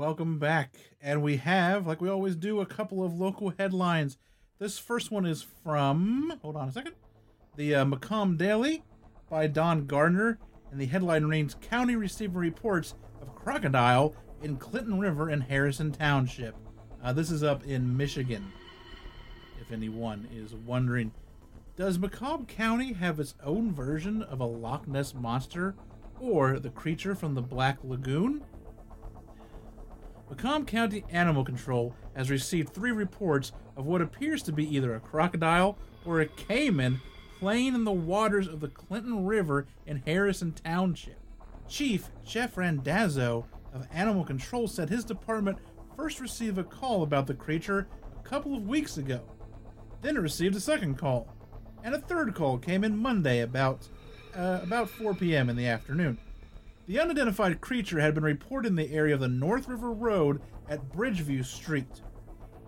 Welcome 0.00 0.38
back. 0.38 0.72
And 1.02 1.22
we 1.22 1.36
have, 1.36 1.86
like 1.86 2.00
we 2.00 2.08
always 2.08 2.34
do, 2.34 2.60
a 2.60 2.64
couple 2.64 3.04
of 3.04 3.12
local 3.12 3.52
headlines. 3.58 4.16
This 4.58 4.78
first 4.78 5.10
one 5.10 5.26
is 5.26 5.44
from, 5.62 6.38
hold 6.40 6.56
on 6.56 6.70
a 6.70 6.72
second, 6.72 6.94
the 7.56 7.74
uh, 7.74 7.84
Macomb 7.84 8.38
Daily 8.38 8.82
by 9.28 9.46
Don 9.46 9.84
Gardner. 9.84 10.38
And 10.72 10.80
the 10.80 10.86
headline 10.86 11.26
reads 11.26 11.54
County 11.54 11.96
receiver 11.96 12.38
reports 12.38 12.94
of 13.20 13.34
crocodile 13.34 14.16
in 14.42 14.56
Clinton 14.56 14.98
River 14.98 15.28
in 15.28 15.42
Harrison 15.42 15.92
Township. 15.92 16.56
Uh, 17.04 17.12
this 17.12 17.30
is 17.30 17.42
up 17.42 17.66
in 17.66 17.94
Michigan, 17.94 18.50
if 19.60 19.70
anyone 19.70 20.26
is 20.34 20.54
wondering. 20.54 21.12
Does 21.76 21.98
Macomb 21.98 22.46
County 22.46 22.94
have 22.94 23.20
its 23.20 23.34
own 23.44 23.74
version 23.74 24.22
of 24.22 24.40
a 24.40 24.46
Loch 24.46 24.88
Ness 24.88 25.12
monster 25.12 25.74
or 26.18 26.58
the 26.58 26.70
creature 26.70 27.14
from 27.14 27.34
the 27.34 27.42
Black 27.42 27.76
Lagoon? 27.84 28.42
Macomb 30.30 30.64
County 30.64 31.04
Animal 31.10 31.44
Control 31.44 31.94
has 32.14 32.30
received 32.30 32.72
three 32.72 32.92
reports 32.92 33.52
of 33.76 33.86
what 33.86 34.00
appears 34.00 34.42
to 34.44 34.52
be 34.52 34.74
either 34.74 34.94
a 34.94 35.00
crocodile 35.00 35.76
or 36.04 36.20
a 36.20 36.26
caiman 36.26 37.00
playing 37.40 37.74
in 37.74 37.84
the 37.84 37.90
waters 37.92 38.46
of 38.46 38.60
the 38.60 38.68
Clinton 38.68 39.26
River 39.26 39.66
in 39.86 40.02
Harrison 40.06 40.52
Township. 40.52 41.18
Chief 41.68 42.10
Jeff 42.24 42.56
Randazzo 42.56 43.44
of 43.74 43.88
Animal 43.92 44.24
Control 44.24 44.68
said 44.68 44.88
his 44.88 45.04
department 45.04 45.58
first 45.96 46.20
received 46.20 46.58
a 46.58 46.64
call 46.64 47.02
about 47.02 47.26
the 47.26 47.34
creature 47.34 47.88
a 48.18 48.22
couple 48.22 48.54
of 48.54 48.68
weeks 48.68 48.98
ago. 48.98 49.20
Then 50.00 50.16
it 50.16 50.20
received 50.20 50.54
a 50.54 50.60
second 50.60 50.96
call, 50.96 51.28
and 51.82 51.94
a 51.94 52.00
third 52.00 52.34
call 52.34 52.56
came 52.56 52.84
in 52.84 52.96
Monday 52.96 53.40
about 53.40 53.86
uh, 54.34 54.60
about 54.62 54.88
4 54.88 55.14
p.m. 55.14 55.50
in 55.50 55.56
the 55.56 55.66
afternoon. 55.66 56.18
The 56.90 56.98
unidentified 56.98 57.60
creature 57.60 58.00
had 58.00 58.14
been 58.14 58.24
reported 58.24 58.70
in 58.70 58.74
the 58.74 58.92
area 58.92 59.14
of 59.14 59.20
the 59.20 59.28
North 59.28 59.68
River 59.68 59.92
Road 59.92 60.42
at 60.68 60.90
Bridgeview 60.90 61.44
Street. 61.44 62.02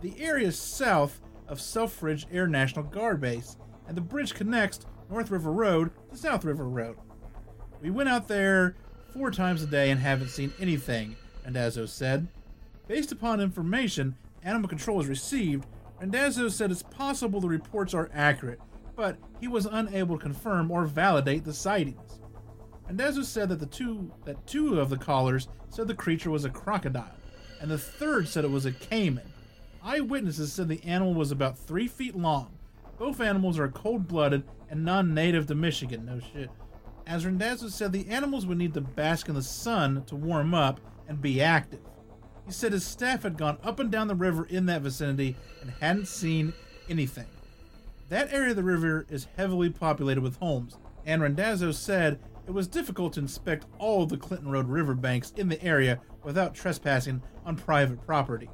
The 0.01 0.15
area 0.23 0.47
is 0.47 0.57
south 0.57 1.21
of 1.49 1.61
Selfridge 1.61 2.29
Air 2.31 2.47
National 2.47 2.85
Guard 2.85 3.21
Base, 3.21 3.57
and 3.89 3.97
the 3.97 4.01
bridge 4.01 4.33
connects 4.33 4.87
North 5.11 5.29
River 5.33 5.51
Road 5.51 5.91
to 6.13 6.17
South 6.17 6.45
River 6.45 6.69
Road. 6.69 6.99
We 7.81 7.91
went 7.91 8.11
out 8.11 8.29
there 8.29 8.77
four 9.13 9.33
times 9.33 9.61
a 9.61 9.67
day 9.67 9.91
and 9.91 9.99
haven't 9.99 10.29
seen 10.29 10.53
anything, 10.61 11.17
Randazzo 11.43 11.87
said. 11.87 12.29
Based 12.87 13.11
upon 13.11 13.41
information 13.41 14.15
Animal 14.45 14.69
Control 14.69 15.01
has 15.01 15.09
received, 15.09 15.67
Randazzo 15.99 16.49
said 16.49 16.71
it's 16.71 16.85
possible 16.85 17.41
the 17.41 17.49
reports 17.49 17.93
are 17.93 18.09
accurate, 18.15 18.61
but 18.95 19.17
he 19.41 19.49
was 19.49 19.67
unable 19.67 20.17
to 20.17 20.23
confirm 20.23 20.71
or 20.71 20.85
validate 20.87 21.43
the 21.43 21.53
sightings. 21.53 22.22
Randazzo 22.87 23.23
said 23.23 23.49
that 23.49 23.61
the 23.61 23.67
two 23.67 24.13
that 24.25 24.47
two 24.47 24.81
of 24.81 24.91
the 24.91 24.99
callers 24.99 25.49
said 25.71 25.89
the 25.89 25.95
creature 25.95 26.31
was 26.31 26.45
a 26.45 26.51
crocodile, 26.51 27.17
and 27.61 27.71
the 27.71 27.79
third 27.79 28.29
said 28.29 28.45
it 28.45 28.51
was 28.51 28.67
a 28.67 28.73
caiman. 28.73 29.33
Eyewitnesses 29.83 30.53
said 30.53 30.69
the 30.69 30.85
animal 30.85 31.15
was 31.15 31.31
about 31.31 31.59
three 31.59 31.89
feet 31.89 32.15
long. 32.15 32.53
Both 32.99 33.21
animals 33.21 33.59
are 33.59 33.69
cold-blooded 33.69 34.45
and 34.71 34.85
non-native 34.85 35.47
to 35.47 35.55
Michigan. 35.55 36.05
No 36.05 36.21
shit. 36.21 36.51
As 37.07 37.27
Randazzo 37.27 37.69
said, 37.69 37.93
the 37.93 38.09
animals 38.09 38.47
would 38.47 38.59
need 38.59 38.75
to 38.75 38.81
bask 38.81 39.29
in 39.29 39.35
the 39.35 39.43
sun 39.43 40.05
to 40.07 40.15
warm 40.15 40.55
up 40.55 40.81
and 41.09 41.21
be 41.21 41.43
active. 41.43 41.81
He 42.47 42.53
said 42.53 42.73
his 42.73 42.85
staff 42.85 43.25
had 43.25 43.37
gone 43.37 43.59
up 43.65 43.81
and 43.81 43.91
down 43.91 44.07
the 44.07 44.15
river 44.15 44.45
in 44.45 44.67
that 44.67 44.83
vicinity 44.83 45.37
and 45.61 45.71
hadn't 45.81 46.07
seen 46.07 46.53
anything. 46.89 47.27
That 48.09 48.33
area 48.33 48.51
of 48.51 48.57
the 48.57 48.63
river 48.63 49.07
is 49.09 49.27
heavily 49.37 49.71
populated 49.71 50.21
with 50.21 50.37
homes, 50.37 50.77
and 51.05 51.23
Randazzo 51.23 51.73
said 51.73 52.21
it 52.47 52.51
was 52.51 52.67
difficult 52.67 53.13
to 53.15 53.21
inspect 53.21 53.67
all 53.79 54.07
the 54.07 54.17
Clinton 54.17 54.51
Road 54.51 54.69
riverbanks 54.69 55.33
in 55.37 55.49
the 55.49 55.63
area 55.63 56.01
without 56.25 56.55
trespassing 56.55 57.23
on 57.45 57.57
private 57.57 58.05
property. 58.05 58.51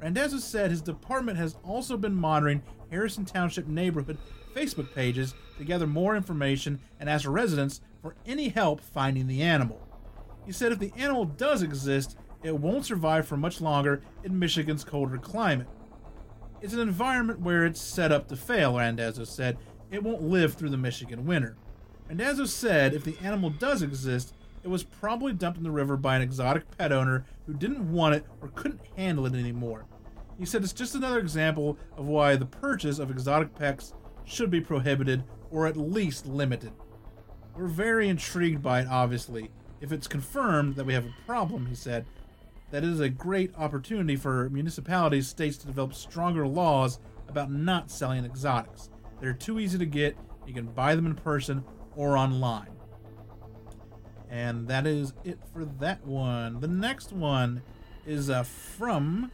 Randazzo 0.00 0.38
said 0.38 0.70
his 0.70 0.82
department 0.82 1.38
has 1.38 1.56
also 1.62 1.96
been 1.96 2.14
monitoring 2.14 2.62
Harrison 2.90 3.24
Township 3.24 3.66
neighborhood 3.66 4.18
Facebook 4.54 4.94
pages 4.94 5.34
to 5.58 5.64
gather 5.64 5.86
more 5.86 6.14
information 6.14 6.78
and 7.00 7.08
ask 7.08 7.28
residents 7.28 7.80
for 8.02 8.14
any 8.26 8.48
help 8.48 8.80
finding 8.80 9.26
the 9.26 9.42
animal. 9.42 9.80
He 10.44 10.52
said 10.52 10.72
if 10.72 10.78
the 10.78 10.92
animal 10.96 11.24
does 11.24 11.62
exist, 11.62 12.16
it 12.42 12.54
won't 12.54 12.84
survive 12.84 13.26
for 13.26 13.38
much 13.38 13.62
longer 13.62 14.02
in 14.22 14.38
Michigan's 14.38 14.84
colder 14.84 15.16
climate. 15.16 15.66
It's 16.60 16.74
an 16.74 16.80
environment 16.80 17.40
where 17.40 17.64
it's 17.64 17.80
set 17.80 18.12
up 18.12 18.28
to 18.28 18.36
fail, 18.36 18.76
Randazzo 18.76 19.24
said. 19.24 19.58
It 19.90 20.02
won't 20.02 20.22
live 20.22 20.54
through 20.54 20.70
the 20.70 20.76
Michigan 20.76 21.24
winter. 21.24 21.56
Randazzo 22.14 22.44
said 22.44 22.94
if 22.94 23.02
the 23.02 23.18
animal 23.20 23.50
does 23.50 23.82
exist, 23.82 24.36
it 24.62 24.68
was 24.68 24.84
probably 24.84 25.32
dumped 25.32 25.58
in 25.58 25.64
the 25.64 25.70
river 25.72 25.96
by 25.96 26.14
an 26.14 26.22
exotic 26.22 26.62
pet 26.78 26.92
owner 26.92 27.26
who 27.44 27.54
didn't 27.54 27.90
want 27.90 28.14
it 28.14 28.24
or 28.40 28.52
couldn't 28.54 28.86
handle 28.96 29.26
it 29.26 29.34
anymore. 29.34 29.86
He 30.38 30.46
said 30.46 30.62
it's 30.62 30.72
just 30.72 30.94
another 30.94 31.18
example 31.18 31.76
of 31.96 32.06
why 32.06 32.36
the 32.36 32.46
purchase 32.46 33.00
of 33.00 33.10
exotic 33.10 33.52
pets 33.56 33.94
should 34.24 34.48
be 34.48 34.60
prohibited 34.60 35.24
or 35.50 35.66
at 35.66 35.76
least 35.76 36.24
limited. 36.24 36.70
We're 37.56 37.66
very 37.66 38.08
intrigued 38.08 38.62
by 38.62 38.82
it, 38.82 38.88
obviously. 38.88 39.50
If 39.80 39.90
it's 39.90 40.06
confirmed 40.06 40.76
that 40.76 40.86
we 40.86 40.94
have 40.94 41.06
a 41.06 41.26
problem, 41.26 41.66
he 41.66 41.74
said, 41.74 42.06
that 42.70 42.84
is 42.84 43.00
a 43.00 43.08
great 43.08 43.52
opportunity 43.58 44.14
for 44.14 44.48
municipalities, 44.50 45.26
states 45.26 45.56
to 45.56 45.66
develop 45.66 45.94
stronger 45.94 46.46
laws 46.46 47.00
about 47.28 47.50
not 47.50 47.90
selling 47.90 48.24
exotics. 48.24 48.88
They're 49.20 49.32
too 49.32 49.58
easy 49.58 49.78
to 49.78 49.86
get. 49.86 50.16
You 50.46 50.54
can 50.54 50.66
buy 50.66 50.94
them 50.94 51.06
in 51.06 51.16
person 51.16 51.64
or 51.96 52.16
online. 52.16 52.70
And 54.30 54.66
that 54.68 54.86
is 54.86 55.12
it 55.24 55.38
for 55.52 55.64
that 55.64 56.04
one. 56.06 56.60
The 56.60 56.68
next 56.68 57.12
one 57.12 57.62
is 58.06 58.30
uh, 58.30 58.42
from, 58.42 59.30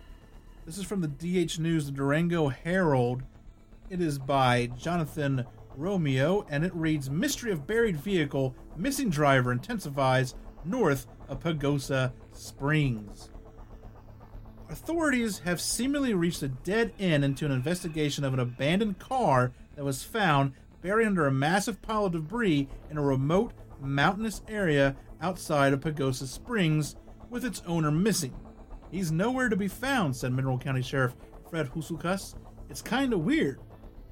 this 0.66 0.78
is 0.78 0.84
from 0.84 1.00
the 1.00 1.08
DH 1.08 1.58
News, 1.58 1.86
the 1.86 1.92
Durango 1.92 2.48
Herald. 2.48 3.22
It 3.88 4.00
is 4.00 4.18
by 4.18 4.66
Jonathan 4.76 5.46
Romeo, 5.76 6.44
and 6.48 6.64
it 6.64 6.74
reads 6.74 7.10
Mystery 7.10 7.50
of 7.50 7.66
Buried 7.66 7.96
Vehicle, 7.96 8.54
Missing 8.76 9.10
Driver 9.10 9.52
Intensifies 9.52 10.34
North 10.64 11.06
of 11.28 11.40
Pagosa 11.40 12.12
Springs. 12.32 13.30
Authorities 14.68 15.40
have 15.40 15.60
seemingly 15.60 16.14
reached 16.14 16.42
a 16.42 16.48
dead 16.48 16.92
end 17.00 17.24
into 17.24 17.44
an 17.44 17.52
investigation 17.52 18.24
of 18.24 18.34
an 18.34 18.40
abandoned 18.40 18.98
car 18.98 19.52
that 19.74 19.84
was 19.84 20.04
found 20.04 20.52
buried 20.82 21.06
under 21.06 21.26
a 21.26 21.32
massive 21.32 21.80
pile 21.82 22.06
of 22.06 22.12
debris 22.12 22.68
in 22.90 22.96
a 22.96 23.02
remote 23.02 23.52
mountainous 23.80 24.42
area 24.48 24.96
outside 25.20 25.72
of 25.72 25.80
Pagosa 25.80 26.26
Springs, 26.26 26.96
with 27.28 27.44
its 27.44 27.62
owner 27.66 27.90
missing. 27.90 28.34
He's 28.90 29.12
nowhere 29.12 29.48
to 29.48 29.56
be 29.56 29.68
found, 29.68 30.16
said 30.16 30.32
Mineral 30.32 30.58
County 30.58 30.82
Sheriff 30.82 31.14
Fred 31.48 31.70
Husukas. 31.70 32.34
It's 32.68 32.82
kinda 32.82 33.16
weird. 33.16 33.60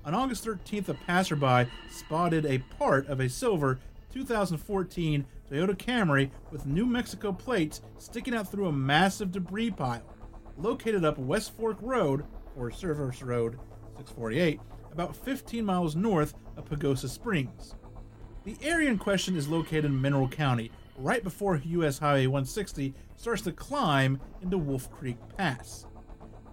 On 0.04 0.14
August 0.14 0.44
13th, 0.44 0.88
a 0.88 0.94
passerby 0.94 1.68
spotted 1.90 2.46
a 2.46 2.58
part 2.78 3.08
of 3.08 3.20
a 3.20 3.28
silver 3.28 3.80
2014 4.12 5.26
Toyota 5.50 5.76
Camry 5.76 6.30
with 6.50 6.66
New 6.66 6.86
Mexico 6.86 7.32
plates 7.32 7.80
sticking 7.98 8.34
out 8.34 8.50
through 8.50 8.68
a 8.68 8.72
massive 8.72 9.32
debris 9.32 9.70
pile, 9.70 10.02
located 10.56 11.04
up 11.04 11.18
West 11.18 11.56
Fork 11.56 11.78
Road, 11.80 12.24
or 12.56 12.70
Service 12.70 13.22
Road 13.22 13.58
648, 13.96 14.60
about 14.98 15.14
15 15.14 15.64
miles 15.64 15.94
north 15.94 16.34
of 16.56 16.64
Pagosa 16.64 17.08
Springs. 17.08 17.76
The 18.42 18.56
area 18.60 18.90
in 18.90 18.98
question 18.98 19.36
is 19.36 19.46
located 19.46 19.84
in 19.84 20.00
Mineral 20.00 20.26
County, 20.26 20.72
right 20.96 21.22
before 21.22 21.62
US 21.64 22.00
Highway 22.00 22.26
160 22.26 22.92
starts 23.14 23.42
to 23.42 23.52
climb 23.52 24.18
into 24.42 24.58
Wolf 24.58 24.90
Creek 24.90 25.16
Pass. 25.36 25.86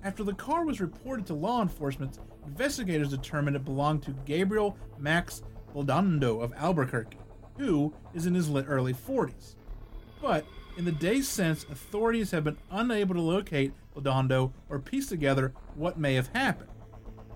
After 0.03 0.23
the 0.23 0.35
car 0.35 0.63
was 0.63 0.79
reported 0.79 1.25
to 1.25 1.33
law 1.33 1.63
enforcement, 1.63 2.19
investigators 2.45 3.09
determined 3.09 3.55
it 3.55 3.65
belonged 3.65 4.03
to 4.03 4.15
Gabriel 4.25 4.77
Max 4.99 5.41
Baldonado 5.73 6.39
of 6.39 6.53
Albuquerque, 6.53 7.17
who 7.57 7.91
is 8.13 8.27
in 8.27 8.35
his 8.35 8.51
early 8.51 8.93
40s. 8.93 9.55
But 10.21 10.45
in 10.77 10.85
the 10.85 10.91
days 10.91 11.27
since, 11.27 11.63
authorities 11.63 12.29
have 12.29 12.43
been 12.43 12.59
unable 12.69 13.15
to 13.15 13.21
locate 13.21 13.73
Baldonado 13.95 14.53
or 14.69 14.77
piece 14.77 15.09
together 15.09 15.51
what 15.73 15.97
may 15.97 16.13
have 16.13 16.27
happened. 16.27 16.69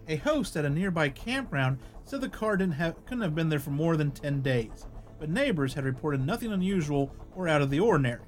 A 0.10 0.16
host 0.16 0.58
at 0.58 0.66
a 0.66 0.70
nearby 0.72 1.10
campground 1.10 1.78
said 2.04 2.22
the 2.22 2.30
car 2.30 2.58
didn't 2.58 2.74
have, 2.74 3.06
couldn't 3.06 3.22
have 3.22 3.36
been 3.36 3.50
there 3.50 3.60
for 3.60 3.70
more 3.70 3.96
than 3.96 4.10
10 4.10 4.42
days, 4.42 4.88
but 5.20 5.30
neighbors 5.30 5.76
had 5.76 5.86
reported 5.86 6.26
nothing 6.26 6.52
unusual 6.52 7.14
or 7.36 7.48
out 7.48 7.62
of 7.62 7.70
the 7.70 7.80
ordinary. 7.80 8.24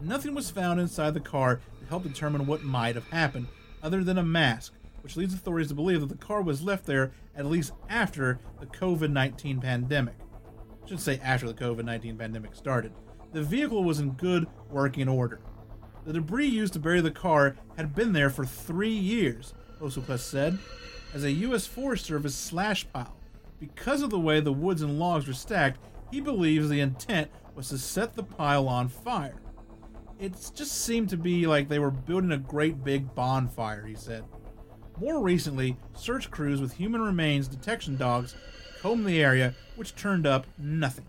Nothing 0.00 0.34
was 0.34 0.50
found 0.50 0.80
inside 0.80 1.14
the 1.14 1.20
car 1.20 1.60
to 1.78 1.86
help 1.86 2.02
determine 2.02 2.44
what 2.44 2.64
might 2.64 2.96
have 2.96 3.06
happened, 3.10 3.46
other 3.84 4.02
than 4.02 4.18
a 4.18 4.22
mask, 4.24 4.72
which 5.02 5.16
leads 5.16 5.32
authorities 5.32 5.68
to 5.68 5.76
believe 5.76 6.00
that 6.00 6.08
the 6.08 6.16
car 6.16 6.42
was 6.42 6.60
left 6.60 6.86
there 6.86 7.12
at 7.36 7.46
least 7.46 7.72
after 7.88 8.40
the 8.58 8.66
COVID 8.66 9.12
19 9.12 9.60
pandemic. 9.60 10.16
I 10.84 10.88
should 10.88 10.98
say 10.98 11.20
after 11.22 11.46
the 11.46 11.54
COVID 11.54 11.84
19 11.84 12.18
pandemic 12.18 12.56
started. 12.56 12.92
The 13.32 13.44
vehicle 13.44 13.84
was 13.84 14.00
in 14.00 14.10
good 14.14 14.48
working 14.70 15.08
order. 15.08 15.40
The 16.04 16.14
debris 16.14 16.48
used 16.48 16.72
to 16.72 16.80
bury 16.80 17.00
the 17.00 17.12
car 17.12 17.54
had 17.76 17.94
been 17.94 18.12
there 18.12 18.28
for 18.28 18.44
three 18.44 18.90
years, 18.90 19.54
Osukas 19.80 20.18
said, 20.18 20.58
as 21.14 21.24
a 21.24 21.32
U.S. 21.32 21.66
Forest 21.66 22.04
Service 22.04 22.34
slash 22.34 22.86
pile. 22.92 23.16
Because 23.58 24.02
of 24.02 24.10
the 24.10 24.18
way 24.18 24.40
the 24.40 24.52
woods 24.52 24.82
and 24.82 24.98
logs 24.98 25.26
were 25.26 25.32
stacked, 25.32 25.80
he 26.10 26.20
believes 26.20 26.68
the 26.68 26.80
intent 26.80 27.30
was 27.54 27.68
to 27.68 27.78
set 27.78 28.14
the 28.14 28.22
pile 28.22 28.68
on 28.68 28.88
fire. 28.88 29.40
It 30.18 30.34
just 30.54 30.84
seemed 30.84 31.08
to 31.10 31.16
be 31.16 31.46
like 31.46 31.68
they 31.68 31.78
were 31.78 31.90
building 31.90 32.32
a 32.32 32.38
great 32.38 32.84
big 32.84 33.14
bonfire, 33.14 33.86
he 33.86 33.94
said. 33.94 34.24
More 35.00 35.20
recently, 35.20 35.76
search 35.94 36.30
crews 36.30 36.60
with 36.60 36.74
human 36.74 37.00
remains 37.00 37.48
detection 37.48 37.96
dogs 37.96 38.34
combed 38.80 39.06
the 39.06 39.22
area, 39.22 39.54
which 39.76 39.94
turned 39.94 40.26
up 40.26 40.46
nothing. 40.58 41.06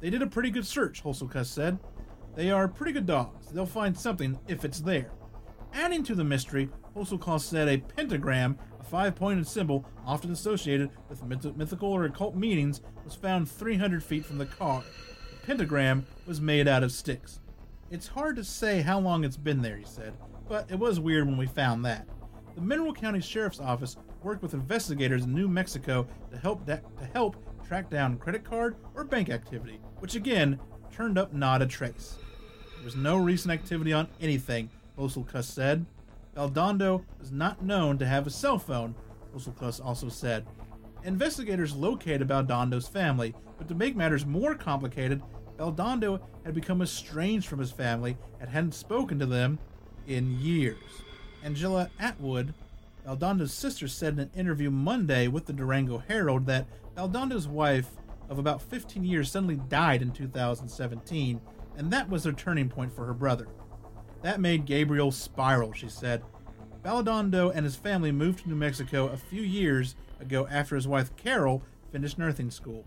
They 0.00 0.10
did 0.10 0.22
a 0.22 0.26
pretty 0.26 0.50
good 0.50 0.66
search, 0.66 1.02
Hosselkus 1.02 1.46
said. 1.46 1.78
They 2.34 2.50
are 2.50 2.68
pretty 2.68 2.92
good 2.92 3.06
dogs. 3.06 3.48
They'll 3.48 3.66
find 3.66 3.96
something 3.96 4.38
if 4.48 4.64
it's 4.64 4.80
there. 4.80 5.12
Adding 5.72 6.02
to 6.04 6.14
the 6.14 6.24
mystery, 6.24 6.68
Hosselkus 6.94 7.42
said 7.42 7.68
a 7.68 7.78
pentagram, 7.78 8.58
five 8.86 9.14
pointed 9.14 9.46
symbol 9.46 9.84
often 10.04 10.30
associated 10.30 10.90
with 11.08 11.24
myth- 11.24 11.56
mythical 11.56 11.90
or 11.92 12.04
occult 12.04 12.34
meanings, 12.34 12.80
was 13.04 13.14
found 13.14 13.50
300 13.50 14.02
feet 14.02 14.24
from 14.24 14.38
the 14.38 14.46
car. 14.46 14.82
The 15.30 15.46
pentagram 15.46 16.06
was 16.26 16.40
made 16.40 16.68
out 16.68 16.82
of 16.82 16.92
sticks. 16.92 17.40
It's 17.90 18.08
hard 18.08 18.36
to 18.36 18.44
say 18.44 18.80
how 18.82 18.98
long 18.98 19.24
it's 19.24 19.36
been 19.36 19.62
there, 19.62 19.76
he 19.76 19.84
said, 19.84 20.14
but 20.48 20.70
it 20.70 20.78
was 20.78 20.98
weird 20.98 21.26
when 21.26 21.36
we 21.36 21.46
found 21.46 21.84
that. 21.84 22.06
The 22.54 22.60
Mineral 22.60 22.92
County 22.92 23.20
Sheriff's 23.20 23.60
Office 23.60 23.96
worked 24.22 24.42
with 24.42 24.54
investigators 24.54 25.24
in 25.24 25.34
New 25.34 25.46
Mexico 25.46 26.06
to 26.30 26.36
help 26.38 26.64
da- 26.66 26.80
to 26.98 27.04
help 27.12 27.36
track 27.66 27.90
down 27.90 28.16
credit 28.18 28.44
card 28.44 28.76
or 28.94 29.04
bank 29.04 29.28
activity, 29.28 29.78
which 29.98 30.14
again 30.14 30.58
turned 30.92 31.18
up 31.18 31.32
not 31.32 31.62
a 31.62 31.66
trace. 31.66 32.16
There 32.76 32.84
was 32.84 32.96
no 32.96 33.16
recent 33.16 33.52
activity 33.52 33.92
on 33.92 34.08
anything, 34.20 34.70
Hosselkus 34.98 35.44
said. 35.44 35.84
Baldondo 36.36 37.02
is 37.18 37.32
not 37.32 37.62
known 37.62 37.96
to 37.96 38.06
have 38.06 38.26
a 38.26 38.30
cell 38.30 38.58
phone, 38.58 38.94
Hosselkus 39.34 39.82
also 39.82 40.10
said. 40.10 40.46
Investigators 41.02 41.74
located 41.74 42.28
Baldondo's 42.28 42.86
family, 42.86 43.34
but 43.56 43.66
to 43.68 43.74
make 43.74 43.96
matters 43.96 44.26
more 44.26 44.54
complicated, 44.54 45.22
Baldondo 45.56 46.20
had 46.44 46.54
become 46.54 46.82
estranged 46.82 47.48
from 47.48 47.58
his 47.58 47.72
family 47.72 48.18
and 48.38 48.50
hadn't 48.50 48.74
spoken 48.74 49.18
to 49.18 49.24
them 49.24 49.58
in 50.06 50.38
years. 50.38 50.76
Angela 51.42 51.90
Atwood, 51.98 52.52
Baldondo's 53.06 53.54
sister, 53.54 53.88
said 53.88 54.12
in 54.12 54.18
an 54.18 54.30
interview 54.36 54.70
Monday 54.70 55.28
with 55.28 55.46
the 55.46 55.54
Durango 55.54 55.96
Herald 56.06 56.44
that 56.46 56.66
Baldondo's 56.94 57.48
wife 57.48 57.88
of 58.28 58.38
about 58.38 58.60
15 58.60 59.04
years 59.04 59.30
suddenly 59.30 59.56
died 59.56 60.02
in 60.02 60.10
2017, 60.10 61.40
and 61.78 61.90
that 61.90 62.10
was 62.10 62.24
the 62.24 62.32
turning 62.32 62.68
point 62.68 62.92
for 62.92 63.06
her 63.06 63.14
brother. 63.14 63.48
That 64.26 64.40
made 64.40 64.66
Gabriel 64.66 65.12
spiral, 65.12 65.72
she 65.72 65.88
said. 65.88 66.24
Baladondo 66.84 67.52
and 67.54 67.64
his 67.64 67.76
family 67.76 68.10
moved 68.10 68.40
to 68.40 68.48
New 68.48 68.56
Mexico 68.56 69.06
a 69.06 69.16
few 69.16 69.40
years 69.40 69.94
ago 70.18 70.48
after 70.50 70.74
his 70.74 70.88
wife 70.88 71.14
Carol 71.14 71.62
finished 71.92 72.18
nursing 72.18 72.50
school. 72.50 72.84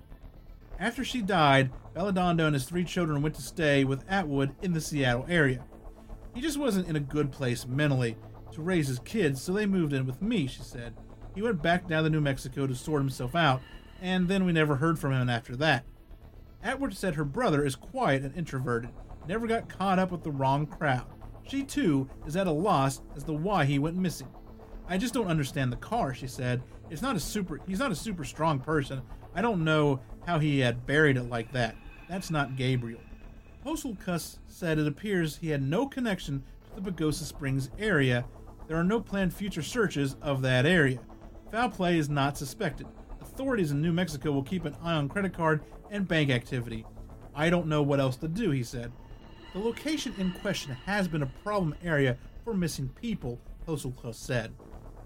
After 0.78 1.02
she 1.02 1.22
died, 1.22 1.72
Baladondo 1.96 2.46
and 2.46 2.54
his 2.54 2.66
three 2.66 2.84
children 2.84 3.22
went 3.22 3.36
to 3.36 3.42
stay 3.42 3.86
with 3.86 4.04
Atwood 4.10 4.54
in 4.62 4.74
the 4.74 4.82
Seattle 4.82 5.26
area. 5.30 5.64
He 6.36 6.42
just 6.42 6.58
wasn't 6.58 6.90
in 6.90 6.98
a 6.98 7.00
good 7.00 7.32
place 7.32 7.66
mentally 7.66 8.18
to 8.52 8.62
raise 8.62 8.90
his 8.90 9.00
kids, 9.00 9.42
so 9.42 9.54
they 9.54 9.66
moved 9.66 9.94
in 9.94 10.06
with 10.06 10.22
me, 10.22 10.46
she 10.46 10.62
said. 10.62 10.94
He 11.36 11.42
went 11.42 11.62
back 11.62 11.88
down 11.88 12.04
to 12.04 12.10
New 12.10 12.20
Mexico 12.20 12.68
to 12.68 12.76
sort 12.76 13.02
himself 13.02 13.34
out, 13.34 13.62
and 14.02 14.28
then 14.28 14.44
we 14.44 14.52
never 14.52 14.76
heard 14.76 15.00
from 15.00 15.14
him 15.14 15.30
after 15.30 15.56
that. 15.56 15.86
Atwood 16.62 16.98
said 16.98 17.16
her 17.16 17.24
brother 17.24 17.64
is 17.64 17.78
quiet 17.78 18.24
and 18.24 18.36
introverted, 18.36 18.90
never 19.26 19.48
got 19.48 19.70
caught 19.70 20.00
up 20.00 20.12
with 20.12 20.24
the 20.24 20.32
wrong 20.32 20.66
crowd. 20.66 21.08
She 21.50 21.64
too 21.64 22.08
is 22.28 22.36
at 22.36 22.46
a 22.46 22.52
loss 22.52 23.02
as 23.16 23.24
to 23.24 23.34
why 23.34 23.66
he 23.66 23.80
went 23.80 23.98
missing. 23.98 24.28
I 24.88 24.98
just 24.98 25.16
don't 25.16 25.28
understand 25.28 25.72
the 25.72 25.78
car, 25.78 26.14
she 26.14 26.28
said. 26.28 26.62
It's 26.92 27.02
not 27.02 27.16
a 27.16 27.20
super 27.20 27.60
he's 27.68 27.80
not 27.80 27.92
a 27.92 27.96
super 27.96 28.24
strong 28.24 28.60
person. 28.60 29.02
I 29.34 29.42
don't 29.42 29.64
know 29.64 30.00
how 30.28 30.38
he 30.38 30.60
had 30.60 30.86
buried 30.86 31.18
it 31.18 31.24
like 31.24 31.52
that. 31.54 31.76
That's 32.08 32.30
not 32.30 32.56
Gabriel. 32.56 33.02
Hosselkus 33.66 34.38
said 34.48 34.78
it 34.78 34.88
appears 34.88 35.38
he 35.38 35.50
had 35.50 35.64
no 35.64 35.88
connection 35.88 36.44
to 36.76 36.82
the 36.82 36.92
Pagosa 36.92 37.24
Springs 37.24 37.72
area. 37.80 38.26
There 38.68 38.78
are 38.78 38.84
no 38.84 39.02
planned 39.02 39.34
future 39.34 39.64
searches 39.64 40.16
of 40.22 40.44
that 40.44 40.68
area. 40.68 41.00
Foul 41.52 41.70
play 41.70 41.98
is 41.98 42.10
not 42.10 42.38
suspected. 42.38 42.86
Authorities 43.22 43.72
in 43.72 43.82
New 43.82 43.92
Mexico 43.92 44.32
will 44.32 44.44
keep 44.44 44.66
an 44.66 44.76
eye 44.84 44.94
on 44.94 45.10
credit 45.10 45.34
card 45.34 45.64
and 45.90 46.08
bank 46.08 46.30
activity. 46.30 46.86
I 47.34 47.50
don't 47.50 47.68
know 47.68 47.82
what 47.82 48.00
else 48.00 48.18
to 48.18 48.28
do, 48.28 48.52
he 48.52 48.64
said. 48.64 48.92
The 49.54 49.60
location 49.60 50.14
in 50.20 50.32
question 50.32 50.78
has 50.86 51.08
been 51.08 51.24
a 51.24 51.32
problem 51.44 51.74
area 51.84 52.18
for 52.44 52.54
missing 52.54 52.90
people, 52.90 53.40
Hosselkus 53.68 54.16
said. 54.16 54.54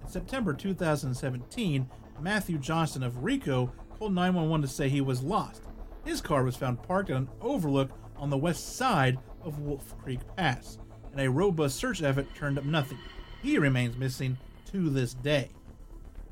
In 0.02 0.10
September 0.10 0.54
2017, 0.54 1.90
Matthew 2.20 2.58
Johnson 2.58 3.04
of 3.04 3.24
Rico 3.24 3.72
called 3.98 4.14
911 4.14 4.62
to 4.64 4.68
say 4.68 4.90
he 4.90 5.00
was 5.00 5.24
lost. 5.24 5.64
His 6.04 6.20
car 6.20 6.44
was 6.44 6.58
found 6.58 6.84
parked 6.84 7.10
at 7.10 7.16
an 7.16 7.30
overlook 7.42 7.92
on 8.18 8.30
the 8.30 8.38
west 8.38 8.76
side 8.76 9.18
of 9.42 9.60
Wolf 9.60 9.98
Creek 10.04 10.20
Pass, 10.36 10.78
and 11.12 11.22
a 11.22 11.30
robust 11.30 11.78
search 11.78 12.04
effort 12.04 12.28
turned 12.36 12.58
up 12.58 12.66
nothing. 12.66 13.00
He 13.42 13.58
remains 13.58 13.96
missing 13.96 14.38
to 14.72 14.90
this 14.90 15.14
day. 15.14 15.52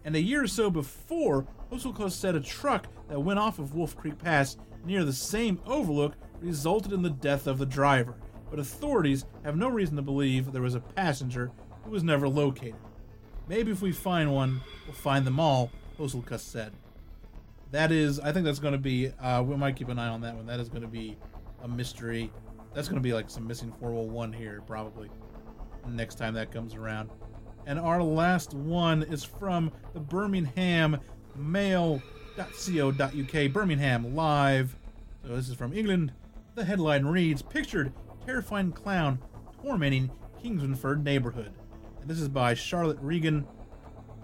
And 0.04 0.16
a 0.18 0.22
year 0.22 0.44
or 0.44 0.48
so 0.48 0.70
before, 0.70 1.46
Hosselkus 1.72 2.12
said 2.12 2.36
a 2.36 2.42
truck 2.42 2.88
that 3.08 3.22
went 3.22 3.40
off 3.40 3.58
of 3.58 3.74
Wolf 3.74 3.96
Creek 3.96 4.18
Pass 4.18 4.58
near 4.84 5.06
the 5.06 5.14
same 5.14 5.62
overlook 5.66 6.16
resulted 6.42 6.92
in 6.92 7.02
the 7.02 7.10
death 7.10 7.48
of 7.48 7.58
the 7.58 7.66
driver, 7.66 8.16
but 8.50 8.60
authorities 8.60 9.26
have 9.44 9.56
no 9.56 9.70
reason 9.70 9.96
to 9.96 10.02
believe 10.02 10.52
there 10.52 10.62
was 10.62 10.76
a 10.76 10.80
passenger 10.80 11.52
who 11.84 11.92
was 11.92 12.04
never 12.04 12.28
located. 12.28 12.76
Maybe 13.48 13.72
if 13.72 13.82
we 13.82 13.92
find 13.92 14.34
one, 14.34 14.62
we'll 14.86 14.94
find 14.94 15.26
them 15.26 15.40
all, 15.40 15.72
Hosselkus 15.98 16.40
said. 16.40 16.74
That 17.72 17.92
is, 17.92 18.20
I 18.20 18.32
think 18.32 18.46
that's 18.46 18.60
going 18.60 18.74
to 18.74 18.78
be, 18.78 19.10
uh, 19.22 19.44
we 19.44 19.56
might 19.56 19.76
keep 19.76 19.90
an 19.90 19.98
eye 19.98 20.10
on 20.10 20.22
that 20.22 20.36
one. 20.36 20.46
That 20.46 20.60
is 20.60 20.70
going 20.70 20.82
to 20.82 20.88
be 20.88 21.18
a 21.64 21.68
mystery. 21.68 22.32
That's 22.74 22.88
going 22.88 23.02
to 23.02 23.04
be 23.04 23.14
like 23.14 23.30
some 23.30 23.48
missing 23.48 23.72
401 23.80 24.34
here, 24.34 24.62
probably, 24.66 25.10
next 25.88 26.16
time 26.16 26.34
that 26.34 26.52
comes 26.52 26.76
around. 26.76 27.10
And 27.66 27.80
our 27.80 28.02
last 28.02 28.54
one 28.54 29.04
is 29.04 29.24
from 29.24 29.72
the 29.94 30.00
Birmingham 30.00 31.00
Mail.co.uk. 31.36 32.04
Birmingham 33.54 34.16
Live. 34.16 34.76
So 35.24 35.36
this 35.36 35.50
is 35.50 35.56
from 35.56 35.74
England. 35.74 36.12
The 36.54 36.66
headline 36.66 37.06
reads 37.06 37.42
Pictured 37.42 37.94
terrifying 38.26 38.74
clown 38.74 39.20
tormenting 39.64 40.12
Kingsford 40.42 41.02
neighborhood. 41.02 41.54
And 42.02 42.10
this 42.10 42.20
is 42.20 42.28
by 42.28 42.56
Charlotte 42.56 42.98
Regan. 43.02 43.48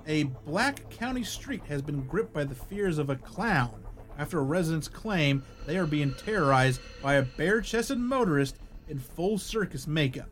A 0.08 0.24
Black 0.24 0.90
Country 0.90 1.24
street 1.24 1.64
has 1.70 1.82
been 1.82 2.06
gripped 2.06 2.34
by 2.34 2.44
the 2.44 2.56
fears 2.56 2.98
of 2.98 3.10
a 3.10 3.16
clown 3.16 3.82
after 4.18 4.44
residents 4.44 4.90
claim 4.90 5.42
they 5.66 5.78
are 5.78 5.86
being 5.86 6.14
terrorized 6.16 6.82
by 7.02 7.14
a 7.14 7.24
bare 7.24 7.62
chested 7.62 7.98
motorist 7.98 8.58
in 8.90 9.00
full 9.00 9.38
circus 9.38 9.88
makeup. 9.88 10.30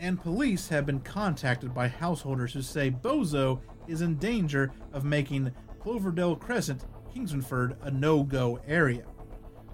And 0.00 0.20
police 0.20 0.68
have 0.68 0.84
been 0.84 1.00
contacted 1.00 1.72
by 1.72 1.88
householders 1.88 2.52
who 2.52 2.62
say 2.62 2.90
Bozo 2.90 3.60
is 3.86 4.02
in 4.02 4.16
danger 4.16 4.70
of 4.92 5.04
making 5.04 5.50
Cloverdale 5.80 6.36
Crescent, 6.36 6.84
Kingsford, 7.14 7.76
a 7.80 7.90
no 7.90 8.22
go 8.22 8.60
area. 8.66 9.04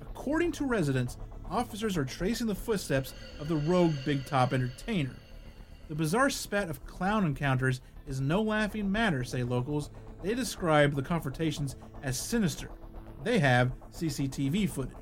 According 0.01 0.53
to 0.53 0.66
residents, 0.66 1.16
officers 1.55 1.96
are 1.96 2.05
tracing 2.05 2.48
the 2.48 2.55
footsteps 2.55 3.14
of 3.38 3.46
the 3.46 3.55
rogue 3.55 3.94
big 4.05 4.26
top 4.26 4.52
entertainer. 4.52 5.14
The 5.88 5.94
bizarre 5.94 6.30
spat 6.30 6.68
of 6.68 6.84
clown 6.84 7.24
encounters 7.24 7.80
is 8.09 8.20
no 8.20 8.42
laughing 8.42 8.90
matter, 8.90 9.22
say 9.22 9.44
locals. 9.44 9.90
They 10.22 10.34
describe 10.34 10.94
the 10.94 11.02
confrontations 11.02 11.76
as 12.02 12.18
sinister. 12.18 12.70
They 13.22 13.38
have 13.38 13.72
CCTV 13.92 14.68
footage. 14.68 14.96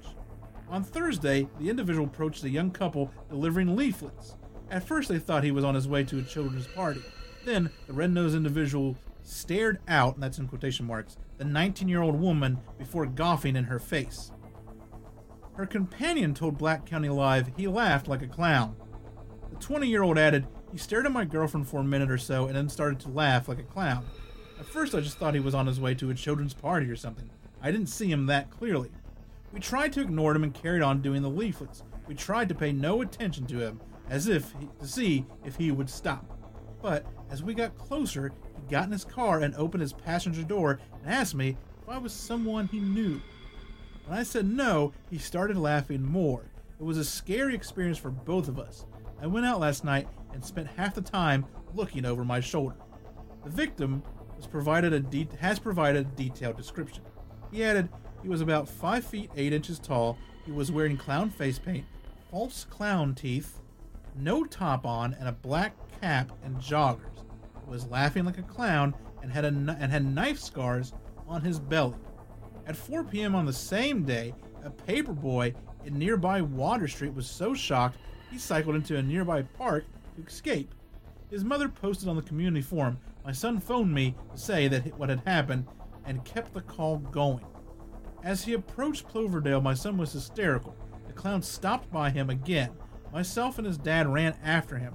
On 0.69 0.85
Thursday, 0.85 1.49
the 1.59 1.71
individual 1.71 2.07
approached 2.07 2.45
a 2.45 2.51
young 2.51 2.71
couple 2.71 3.11
delivering 3.31 3.75
leaflets. 3.75 4.37
At 4.71 4.87
first, 4.87 5.09
they 5.09 5.19
thought 5.19 5.45
he 5.45 5.51
was 5.51 5.65
on 5.65 5.75
his 5.75 5.89
way 5.89 6.05
to 6.05 6.19
a 6.19 6.23
children's 6.23 6.67
party. 6.67 7.03
Then, 7.45 7.71
the 7.87 7.93
red 7.93 8.13
nosed 8.13 8.37
individual 8.37 8.97
stared 9.23 9.79
out, 9.89 10.15
and 10.15 10.23
that's 10.23 10.39
in 10.39 10.49
quotation 10.49 10.87
marks, 10.87 11.17
the 11.39 11.45
19 11.45 11.89
year 11.89 12.03
old 12.03 12.21
woman 12.21 12.59
before 12.79 13.07
golfing 13.07 13.57
in 13.57 13.65
her 13.65 13.79
face. 13.79 14.33
Her 15.55 15.67
companion 15.67 16.33
told 16.33 16.57
Black 16.57 16.89
Country 16.89 17.11
Live 17.11 17.51
he 17.57 17.69
laughed 17.69 18.09
like 18.09 18.23
a 18.23 18.27
clown. 18.27 18.75
The 19.51 19.57
20 19.57 19.87
year 19.87 20.03
old 20.03 20.19
added, 20.19 20.47
He 20.71 20.79
stared 20.79 21.05
at 21.05 21.13
my 21.13 21.27
girlfriend 21.27 21.69
for 21.69 21.81
a 21.81 21.85
minute 21.85 22.11
or 22.11 22.19
so 22.19 22.47
and 22.47 22.57
then 22.57 22.69
started 22.69 22.99
to 23.01 23.11
laugh 23.11 23.49
like 23.49 23.59
a 23.59 23.65
clown. 23.65 24.07
At 24.59 24.67
first, 24.67 24.95
I 24.95 25.01
just 25.01 25.19
thought 25.19 25.35
he 25.35 25.41
was 25.41 25.55
on 25.55 25.67
his 25.67 25.81
way 25.81 25.95
to 25.97 26.11
a 26.11 26.15
children's 26.15 26.55
party 26.55 26.89
or 26.89 26.97
something. 26.97 27.29
I 27.61 27.71
didn't 27.71 27.89
see 27.89 28.11
him 28.11 28.27
that 28.27 28.51
clearly. 28.51 28.91
We 29.53 29.61
tried 29.61 29.93
to 29.95 30.01
ignore 30.01 30.35
him 30.35 30.45
and 30.45 30.55
carried 30.55 30.83
on 30.83 31.03
doing 31.03 31.21
the 31.21 31.29
leaflets. 31.29 31.83
We 32.07 32.15
tried 32.15 32.49
to 32.49 32.55
pay 32.55 32.73
no 32.73 33.03
attention 33.03 33.47
to 33.47 33.59
him, 33.59 33.81
as 34.09 34.29
if 34.29 34.55
he, 34.59 34.69
to 34.81 34.87
see 34.87 35.27
if 35.45 35.57
he 35.57 35.71
would 35.71 35.91
stop. 35.91 36.25
But 36.81 37.05
as 37.31 37.43
we 37.43 37.53
got 37.53 37.77
closer, 37.77 38.33
he 38.57 38.71
got 38.71 38.87
in 38.87 38.93
his 38.93 39.05
car 39.05 39.41
and 39.41 39.55
opened 39.57 39.83
his 39.83 39.93
passenger 39.93 40.43
door 40.43 40.81
and 41.03 41.13
asked 41.13 41.35
me 41.35 41.57
if 41.83 41.89
I 41.89 41.99
was 41.99 42.13
someone 42.13 42.69
he 42.69 42.81
knew. 42.81 43.21
When 44.07 44.19
I 44.19 44.23
said 44.23 44.47
no, 44.47 44.93
he 45.11 45.19
started 45.19 45.57
laughing 45.57 46.03
more. 46.03 46.45
It 46.79 46.85
was 46.85 46.99
a 46.99 47.05
scary 47.05 47.55
experience 47.55 47.99
for 47.99 48.11
both 48.11 48.49
of 48.49 48.59
us. 48.59 48.87
I 49.21 49.27
went 49.27 49.47
out 49.47 49.61
last 49.61 49.85
night 49.85 50.09
and 50.33 50.45
spent 50.45 50.67
half 50.67 50.95
the 50.95 51.03
time 51.03 51.47
looking 51.75 52.05
over 52.05 52.25
my 52.25 52.41
shoulder. 52.41 52.77
The 53.45 53.51
victim 53.51 54.03
provided 54.47 55.11
de- 55.11 55.29
has 55.41 55.59
provided 55.59 56.07
a 56.07 56.11
detailed 56.11 56.57
description. 56.57 57.03
He 57.51 57.65
added 57.65 57.89
he 58.23 58.29
was 58.29 58.41
about 58.41 58.69
5 58.69 59.05
feet 59.05 59.31
8 59.37 59.53
inches 59.53 59.79
tall, 59.79 60.19
he 60.45 60.53
was 60.53 60.73
wearing 60.73 60.97
clown 60.97 61.31
face 61.31 61.59
paint, 61.59 61.85
false 62.31 62.65
clown 62.65 63.15
teeth, 63.15 63.61
no 64.17 64.45
top 64.45 64.85
on, 64.85 65.15
and 65.15 65.29
a 65.29 65.33
black 65.33 65.75
cap 66.01 66.33
and 66.45 66.57
joggers. 66.57 67.25
He 67.65 67.71
was 67.71 67.87
laughing 67.87 68.25
like 68.25 68.39
a 68.39 68.43
clown 68.43 68.95
and 69.23 69.31
had 69.33 69.45
a, 69.45 69.49
and 69.49 69.91
had 69.91 70.05
knife 70.05 70.39
scars 70.39 70.93
on 71.27 71.43
his 71.43 71.59
belly. 71.59 71.97
At 72.67 72.77
4 72.77 73.05
p.m. 73.05 73.35
on 73.35 73.47
the 73.47 73.53
same 73.53 74.05
day, 74.05 74.35
a 74.65 74.71
paperboy 74.71 75.55
in 75.85 75.99
nearby 75.99 76.41
Water 76.41 76.87
Street 76.87 77.15
was 77.15 77.29
so 77.29 77.55
shocked 77.55 77.99
he 78.31 78.39
cycled 78.39 78.77
into 78.77 78.97
a 78.97 79.03
nearby 79.03 79.43
park 79.43 79.85
to 80.17 80.23
escape. 80.25 80.75
His 81.31 81.45
mother 81.45 81.69
posted 81.69 82.09
on 82.09 82.17
the 82.17 82.23
community 82.23 82.63
forum, 82.63 82.99
My 83.25 83.33
son 83.33 83.61
phoned 83.61 83.93
me 83.93 84.15
to 84.33 84.39
say 84.39 84.69
that 84.69 84.99
what 84.99 85.09
had 85.09 85.21
happened 85.21 85.67
and 86.05 86.25
kept 86.25 86.53
the 86.55 86.61
call 86.61 86.99
going. 86.99 87.45
As 88.23 88.45
he 88.45 88.53
approached 88.53 89.09
Cloverdale, 89.09 89.61
my 89.61 89.75
son 89.75 89.97
was 89.97 90.13
hysterical. 90.13 90.77
The 91.07 91.13
clown 91.13 91.43
stopped 91.43 91.91
by 91.93 92.11
him 92.11 92.31
again. 92.31 92.71
Myself 93.13 93.59
and 93.59 93.67
his 93.67 93.79
dad 93.79 94.07
ran 94.07 94.35
after 94.43 94.79
him, 94.79 94.95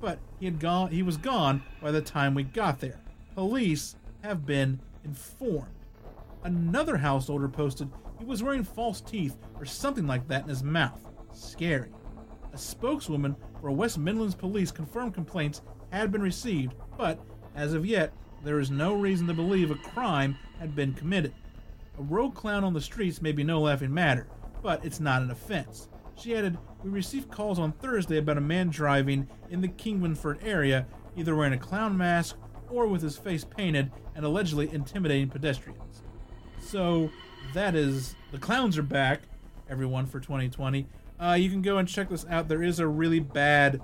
but 0.00 0.18
he 0.40 0.46
had 0.46 0.58
gone 0.58 0.90
he 0.90 1.02
was 1.02 1.16
gone 1.16 1.62
by 1.80 1.90
the 1.90 2.02
time 2.02 2.34
we 2.34 2.42
got 2.42 2.80
there. 2.80 3.00
Police 3.34 3.96
have 4.22 4.44
been 4.44 4.80
informed. 5.04 5.81
Another 6.44 6.96
householder 6.96 7.48
posted 7.48 7.88
he 8.18 8.24
was 8.24 8.42
wearing 8.42 8.64
false 8.64 9.00
teeth 9.00 9.36
or 9.58 9.64
something 9.64 10.06
like 10.06 10.28
that 10.28 10.44
in 10.44 10.48
his 10.48 10.62
mouth. 10.62 11.00
Scary. 11.32 11.90
A 12.52 12.58
spokeswoman 12.58 13.34
for 13.60 13.70
West 13.70 13.98
Midlands 13.98 14.34
Police 14.34 14.70
confirmed 14.70 15.14
complaints 15.14 15.62
had 15.90 16.12
been 16.12 16.22
received, 16.22 16.74
but 16.96 17.18
as 17.54 17.72
of 17.72 17.86
yet, 17.86 18.12
there 18.44 18.60
is 18.60 18.70
no 18.70 18.94
reason 18.94 19.26
to 19.26 19.34
believe 19.34 19.70
a 19.70 19.76
crime 19.76 20.36
had 20.58 20.74
been 20.74 20.94
committed. 20.94 21.32
A 21.98 22.02
rogue 22.02 22.34
clown 22.34 22.64
on 22.64 22.74
the 22.74 22.80
streets 22.80 23.22
may 23.22 23.32
be 23.32 23.44
no 23.44 23.60
laughing 23.60 23.92
matter, 23.92 24.26
but 24.62 24.84
it's 24.84 25.00
not 25.00 25.22
an 25.22 25.30
offense. 25.30 25.88
She 26.16 26.36
added, 26.36 26.58
We 26.82 26.90
received 26.90 27.30
calls 27.30 27.58
on 27.58 27.72
Thursday 27.72 28.18
about 28.18 28.38
a 28.38 28.42
man 28.42 28.68
driving 28.68 29.28
in 29.50 29.60
the 29.60 29.68
Kingswinford 29.68 30.44
area, 30.44 30.86
either 31.16 31.34
wearing 31.34 31.52
a 31.52 31.58
clown 31.58 31.96
mask 31.96 32.36
or 32.70 32.86
with 32.86 33.02
his 33.02 33.18
face 33.18 33.44
painted 33.44 33.90
and 34.14 34.24
allegedly 34.24 34.72
intimidating 34.72 35.28
pedestrians. 35.28 36.01
So 36.72 37.10
that 37.52 37.74
is 37.74 38.16
the 38.30 38.38
clowns 38.38 38.78
are 38.78 38.82
back, 38.82 39.24
everyone, 39.68 40.06
for 40.06 40.20
2020. 40.20 40.86
Uh, 41.20 41.36
you 41.38 41.50
can 41.50 41.60
go 41.60 41.76
and 41.76 41.86
check 41.86 42.08
this 42.08 42.24
out. 42.30 42.48
There 42.48 42.62
is 42.62 42.78
a 42.78 42.86
really 42.88 43.20
bad 43.20 43.82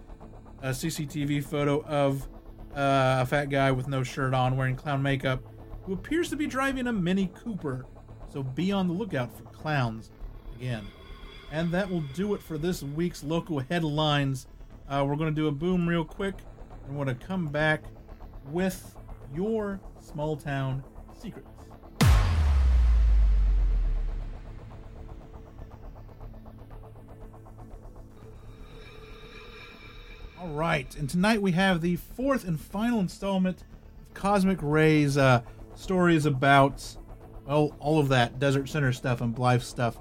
uh, 0.62 0.68
CCTV 0.68 1.45
photo 1.45 1.84
of 1.84 2.26
uh, 2.74 3.18
a 3.20 3.26
fat 3.26 3.51
guy 3.51 3.72
with 3.72 3.89
no 3.89 4.03
shirt 4.03 4.32
on, 4.32 4.57
wearing 4.57 4.74
clown 4.74 5.03
makeup, 5.03 5.43
who 5.82 5.93
appears 5.93 6.30
to 6.30 6.36
be 6.36 6.47
driving 6.47 6.86
a 6.86 6.93
Mini 6.95 7.30
Cooper. 7.34 7.84
So 8.32 8.43
be 8.43 8.72
on 8.72 8.89
the 8.89 8.95
lookout 8.95 9.36
for 9.36 9.45
clowns 9.45 10.11
again. 10.57 10.86
And 11.53 11.70
that 11.72 11.91
will 11.91 12.05
do 12.14 12.32
it 12.32 12.41
for 12.41 12.57
this 12.57 12.82
week's 12.82 13.22
local 13.22 13.59
headlines. 13.59 14.47
Uh, 14.89 15.05
we're 15.07 15.16
going 15.16 15.34
to 15.34 15.39
do 15.39 15.49
a 15.49 15.53
boom 15.53 15.86
real 15.86 16.07
quick, 16.07 16.36
and 16.86 16.97
we're 16.97 17.05
going 17.05 17.18
to 17.18 17.26
come 17.26 17.49
back 17.49 17.84
with 18.47 18.97
your 19.34 19.78
small 20.01 20.39
town 20.39 20.82
secrets. 21.20 21.57
All 30.49 30.55
right, 30.55 30.96
and 30.96 31.11
tonight 31.11 31.42
we 31.42 31.53
have 31.53 31.82
the 31.82 31.96
fourth 31.96 32.49
and 32.49 32.59
final 32.59 33.01
installment 33.01 33.64
of 34.01 34.14
Cosmic 34.14 34.59
Ray's 34.62 35.18
uh, 35.18 35.42
stories 35.74 36.24
about, 36.24 36.96
well, 37.44 37.76
all 37.80 37.99
of 37.99 38.09
that 38.09 38.38
Desert 38.38 38.66
Center 38.66 38.90
stuff 38.94 39.20
and 39.20 39.34
Blythe 39.34 39.61
stuff. 39.61 39.99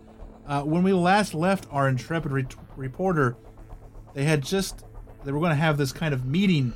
Uh, 0.48 0.62
when 0.62 0.84
we 0.84 0.94
last 0.94 1.34
left 1.34 1.68
our 1.70 1.90
intrepid 1.90 2.32
re- 2.32 2.46
reporter, 2.78 3.36
they 4.14 4.24
had 4.24 4.42
just 4.42 4.86
they 5.26 5.34
were 5.34 5.40
going 5.40 5.50
to 5.50 5.56
have 5.56 5.78
this 5.78 5.92
kind 5.92 6.14
of 6.14 6.24
meeting 6.24 6.72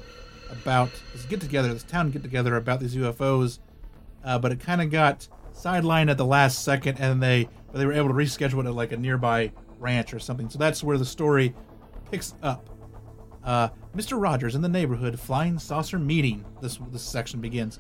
about 0.50 0.90
this 1.14 1.24
get 1.24 1.40
together, 1.40 1.74
this 1.74 1.84
town 1.84 2.12
get 2.12 2.24
together 2.24 2.58
about 2.58 2.82
these 2.82 2.94
UFOs, 2.98 3.60
uh, 4.26 4.38
but 4.38 4.52
it 4.52 4.60
kind 4.60 4.82
of 4.82 4.92
got 4.92 5.30
sidelined 5.56 6.12
at 6.12 6.18
the 6.18 6.26
last 6.26 6.66
second, 6.66 7.00
and 7.00 7.24
they 7.24 7.48
they 7.74 7.86
were 7.86 7.94
able 7.94 8.10
to 8.10 8.16
reschedule 8.16 8.66
it 8.66 8.68
at 8.68 8.74
like 8.76 8.92
a 8.92 8.98
nearby 8.98 9.54
ranch 9.80 10.14
or 10.14 10.20
something. 10.20 10.50
So 10.50 10.60
that's 10.60 10.84
where 10.84 10.98
the 10.98 11.06
story 11.06 11.56
picks 12.12 12.34
up. 12.44 12.68
Uh, 13.44 13.70
Mr. 13.96 14.22
Rogers 14.22 14.56
in 14.56 14.62
the 14.62 14.70
neighborhood 14.70 15.20
flying 15.20 15.58
saucer 15.60 16.00
meeting. 16.00 16.46
This 16.62 16.80
this 16.92 17.02
section 17.02 17.42
begins. 17.42 17.80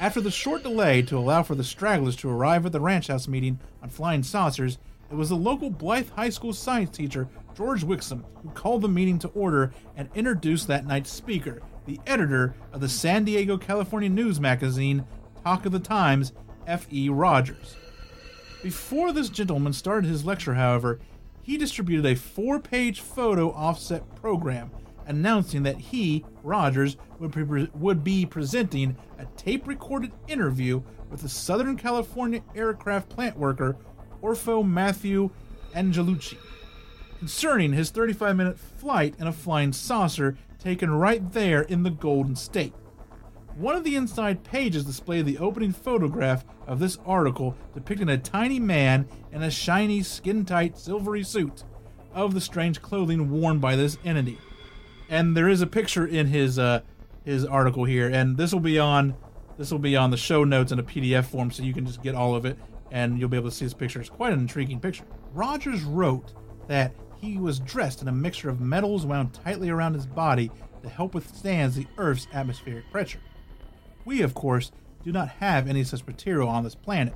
After 0.00 0.20
the 0.20 0.30
short 0.30 0.62
delay 0.62 1.02
to 1.02 1.18
allow 1.18 1.42
for 1.42 1.54
the 1.54 1.64
stragglers 1.64 2.14
to 2.16 2.30
arrive 2.30 2.64
at 2.64 2.72
the 2.72 2.80
ranch 2.80 3.08
house 3.08 3.26
meeting 3.26 3.58
on 3.82 3.88
flying 3.88 4.22
saucers, 4.22 4.78
it 5.10 5.16
was 5.16 5.30
the 5.30 5.36
local 5.36 5.70
Blythe 5.70 6.10
High 6.10 6.28
School 6.28 6.52
science 6.52 6.96
teacher, 6.96 7.28
George 7.56 7.82
Wixom, 7.82 8.22
who 8.42 8.50
called 8.50 8.82
the 8.82 8.88
meeting 8.88 9.18
to 9.20 9.28
order 9.28 9.72
and 9.96 10.08
introduced 10.14 10.68
that 10.68 10.86
night's 10.86 11.10
speaker, 11.10 11.62
the 11.86 11.98
editor 12.06 12.54
of 12.72 12.80
the 12.80 12.88
San 12.88 13.24
Diego, 13.24 13.56
California 13.56 14.08
news 14.08 14.38
magazine, 14.38 15.04
Talk 15.42 15.66
of 15.66 15.72
the 15.72 15.80
Times, 15.80 16.32
F.E. 16.66 17.08
Rogers. 17.08 17.76
Before 18.62 19.12
this 19.12 19.30
gentleman 19.30 19.72
started 19.72 20.08
his 20.08 20.24
lecture, 20.24 20.54
however, 20.54 21.00
he 21.42 21.56
distributed 21.56 22.04
a 22.04 22.14
four 22.14 22.60
page 22.60 23.00
photo 23.00 23.50
offset 23.52 24.02
program 24.16 24.70
announcing 25.08 25.64
that 25.64 25.76
he, 25.76 26.24
Rogers, 26.44 26.96
would, 27.18 27.32
pre- 27.32 27.68
would 27.74 28.04
be 28.04 28.24
presenting 28.24 28.96
a 29.18 29.24
tape 29.36 29.66
recorded 29.66 30.12
interview 30.28 30.82
with 31.10 31.22
the 31.22 31.28
Southern 31.28 31.76
California 31.76 32.42
aircraft 32.54 33.08
plant 33.08 33.36
worker 33.36 33.76
Orfeo 34.22 34.66
Matthew 34.66 35.30
Angelucci 35.74 36.36
concerning 37.18 37.72
his 37.72 37.90
35 37.90 38.36
minute 38.36 38.58
flight 38.58 39.14
in 39.18 39.26
a 39.26 39.32
flying 39.32 39.72
saucer 39.72 40.36
taken 40.58 40.90
right 40.90 41.32
there 41.32 41.62
in 41.62 41.82
the 41.82 41.90
Golden 41.90 42.36
State. 42.36 42.74
One 43.56 43.74
of 43.74 43.82
the 43.82 43.96
inside 43.96 44.44
pages 44.44 44.84
displayed 44.84 45.26
the 45.26 45.38
opening 45.38 45.72
photograph 45.72 46.44
of 46.66 46.78
this 46.78 46.98
article 47.04 47.56
depicting 47.74 48.08
a 48.08 48.18
tiny 48.18 48.60
man 48.60 49.08
in 49.32 49.42
a 49.42 49.50
shiny, 49.50 50.02
skin 50.02 50.44
tight, 50.44 50.78
silvery 50.78 51.24
suit 51.24 51.64
of 52.14 52.34
the 52.34 52.40
strange 52.40 52.80
clothing 52.80 53.30
worn 53.30 53.58
by 53.58 53.74
this 53.74 53.98
entity. 54.04 54.38
And 55.08 55.36
there 55.36 55.48
is 55.48 55.60
a 55.60 55.66
picture 55.66 56.06
in 56.06 56.26
his 56.26 56.58
uh, 56.58 56.80
his 57.24 57.44
article 57.44 57.84
here, 57.84 58.08
and 58.08 58.36
this 58.36 58.52
will 58.52 58.60
be 58.60 58.78
on 58.78 59.14
this 59.56 59.70
will 59.70 59.78
be 59.78 59.96
on 59.96 60.10
the 60.10 60.16
show 60.16 60.44
notes 60.44 60.72
in 60.72 60.78
a 60.78 60.82
PDF 60.82 61.26
form, 61.26 61.50
so 61.50 61.62
you 61.62 61.74
can 61.74 61.84
just 61.84 62.02
get 62.02 62.14
all 62.14 62.34
of 62.34 62.44
it, 62.44 62.56
and 62.90 63.18
you'll 63.18 63.28
be 63.28 63.36
able 63.36 63.50
to 63.50 63.54
see 63.54 63.64
this 63.64 63.74
picture. 63.74 64.00
It's 64.00 64.08
quite 64.08 64.32
an 64.32 64.38
intriguing 64.38 64.80
picture. 64.80 65.04
Rogers 65.32 65.82
wrote 65.82 66.32
that 66.68 66.92
he 67.20 67.36
was 67.36 67.58
dressed 67.58 68.00
in 68.02 68.08
a 68.08 68.12
mixture 68.12 68.48
of 68.48 68.60
metals 68.60 69.04
wound 69.04 69.34
tightly 69.34 69.68
around 69.68 69.94
his 69.94 70.06
body 70.06 70.50
to 70.82 70.88
help 70.88 71.14
withstand 71.14 71.74
the 71.74 71.86
Earth's 71.96 72.28
atmospheric 72.32 72.90
pressure. 72.92 73.20
We, 74.04 74.22
of 74.22 74.34
course, 74.34 74.70
do 75.04 75.10
not 75.10 75.28
have 75.28 75.68
any 75.68 75.84
such 75.84 76.06
material 76.06 76.48
on 76.48 76.64
this 76.64 76.74
planet. 76.74 77.14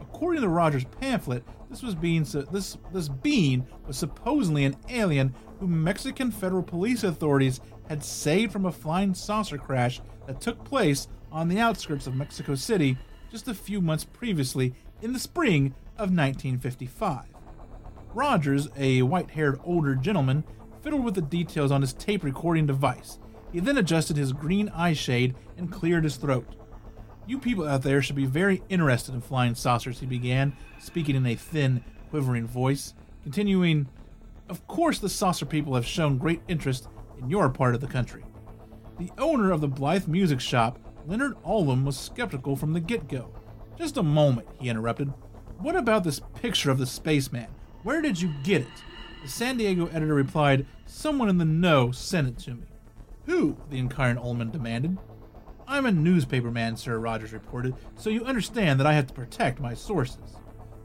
According 0.00 0.42
to 0.42 0.48
Rogers' 0.48 0.84
pamphlet, 1.00 1.44
this 1.70 1.82
was 1.82 1.94
being 1.94 2.24
this 2.50 2.78
this 2.92 3.08
being 3.08 3.66
was 3.86 3.96
supposedly 3.96 4.64
an 4.64 4.76
alien 4.88 5.34
who 5.58 5.66
Mexican 5.66 6.30
federal 6.30 6.62
police 6.62 7.04
authorities 7.04 7.60
had 7.88 8.02
saved 8.04 8.52
from 8.52 8.66
a 8.66 8.72
flying 8.72 9.14
saucer 9.14 9.58
crash 9.58 10.00
that 10.26 10.40
took 10.40 10.62
place 10.64 11.08
on 11.32 11.48
the 11.48 11.58
outskirts 11.58 12.06
of 12.06 12.14
Mexico 12.14 12.54
City 12.54 12.96
just 13.30 13.48
a 13.48 13.54
few 13.54 13.80
months 13.80 14.04
previously 14.04 14.74
in 15.02 15.12
the 15.12 15.18
spring 15.18 15.74
of 15.96 16.10
1955. 16.10 17.24
Rogers, 18.14 18.68
a 18.76 19.02
white 19.02 19.30
haired 19.30 19.58
older 19.64 19.96
gentleman, 19.96 20.44
fiddled 20.82 21.04
with 21.04 21.14
the 21.14 21.22
details 21.22 21.72
on 21.72 21.80
his 21.80 21.92
tape 21.92 22.22
recording 22.22 22.66
device. 22.66 23.18
He 23.52 23.60
then 23.60 23.78
adjusted 23.78 24.16
his 24.16 24.32
green 24.32 24.68
eye 24.68 24.92
shade 24.92 25.34
and 25.56 25.72
cleared 25.72 26.04
his 26.04 26.16
throat. 26.16 26.46
You 27.26 27.38
people 27.38 27.66
out 27.66 27.82
there 27.82 28.02
should 28.02 28.16
be 28.16 28.26
very 28.26 28.62
interested 28.68 29.14
in 29.14 29.20
flying 29.20 29.54
saucers, 29.54 30.00
he 30.00 30.06
began, 30.06 30.54
speaking 30.78 31.16
in 31.16 31.26
a 31.26 31.34
thin, 31.34 31.82
quivering 32.10 32.46
voice, 32.46 32.94
continuing, 33.22 33.88
Of 34.48 34.66
course, 34.66 34.98
the 34.98 35.08
saucer 35.08 35.46
people 35.46 35.74
have 35.74 35.86
shown 35.86 36.18
great 36.18 36.42
interest 36.48 36.88
in 37.18 37.30
your 37.30 37.48
part 37.48 37.74
of 37.74 37.80
the 37.80 37.86
country. 37.86 38.24
The 38.98 39.10
owner 39.18 39.50
of 39.50 39.60
the 39.60 39.68
Blythe 39.68 40.06
Music 40.06 40.38
Shop, 40.38 40.78
Leonard 41.06 41.36
Allum, 41.44 41.84
was 41.84 41.98
skeptical 41.98 42.56
from 42.56 42.74
the 42.74 42.80
get 42.80 43.08
go. 43.08 43.32
Just 43.78 43.96
a 43.96 44.02
moment, 44.02 44.46
he 44.60 44.68
interrupted. 44.68 45.12
What 45.58 45.76
about 45.76 46.04
this 46.04 46.20
picture 46.34 46.70
of 46.70 46.78
the 46.78 46.86
spaceman? 46.86 47.48
Where 47.82 48.02
did 48.02 48.20
you 48.20 48.32
get 48.44 48.62
it? 48.62 48.82
The 49.22 49.28
San 49.28 49.56
Diego 49.56 49.86
editor 49.86 50.14
replied, 50.14 50.66
Someone 50.84 51.30
in 51.30 51.38
the 51.38 51.44
know 51.44 51.90
sent 51.90 52.28
it 52.28 52.38
to 52.40 52.50
me. 52.54 52.66
Who? 53.24 53.56
the 53.70 53.78
inquiring 53.78 54.18
Ullman 54.18 54.50
demanded. 54.50 54.98
I'm 55.66 55.86
a 55.86 55.92
newspaper 55.92 56.50
man, 56.50 56.76
Sir 56.76 56.98
Rogers 56.98 57.32
reported, 57.32 57.74
so 57.96 58.10
you 58.10 58.24
understand 58.24 58.78
that 58.78 58.86
I 58.86 58.92
have 58.92 59.06
to 59.06 59.14
protect 59.14 59.60
my 59.60 59.74
sources. 59.74 60.36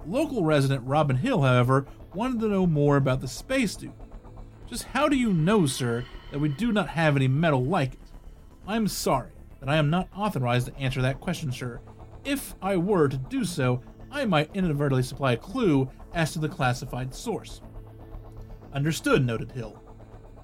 Local 0.05 0.43
resident 0.43 0.85
Robin 0.85 1.17
Hill, 1.17 1.41
however, 1.41 1.85
wanted 2.13 2.39
to 2.41 2.47
know 2.47 2.65
more 2.65 2.97
about 2.97 3.19
the 3.21 3.27
space 3.27 3.75
dude. 3.75 3.91
Just 4.67 4.83
how 4.85 5.09
do 5.09 5.15
you 5.17 5.33
know, 5.33 5.65
sir, 5.65 6.05
that 6.31 6.39
we 6.39 6.49
do 6.49 6.71
not 6.71 6.89
have 6.89 7.15
any 7.15 7.27
metal 7.27 7.63
like 7.63 7.93
it? 7.93 7.99
I 8.67 8.75
am 8.75 8.87
sorry 8.87 9.31
that 9.59 9.69
I 9.69 9.75
am 9.77 9.89
not 9.89 10.07
authorized 10.15 10.67
to 10.67 10.77
answer 10.77 11.01
that 11.01 11.19
question, 11.19 11.51
sir. 11.51 11.81
If 12.23 12.55
I 12.61 12.77
were 12.77 13.07
to 13.09 13.17
do 13.17 13.43
so, 13.43 13.81
I 14.11 14.25
might 14.25 14.55
inadvertently 14.55 15.03
supply 15.03 15.33
a 15.33 15.37
clue 15.37 15.89
as 16.13 16.31
to 16.33 16.39
the 16.39 16.49
classified 16.49 17.13
source. 17.13 17.61
Understood, 18.73 19.25
noted 19.25 19.51
Hill. 19.51 19.81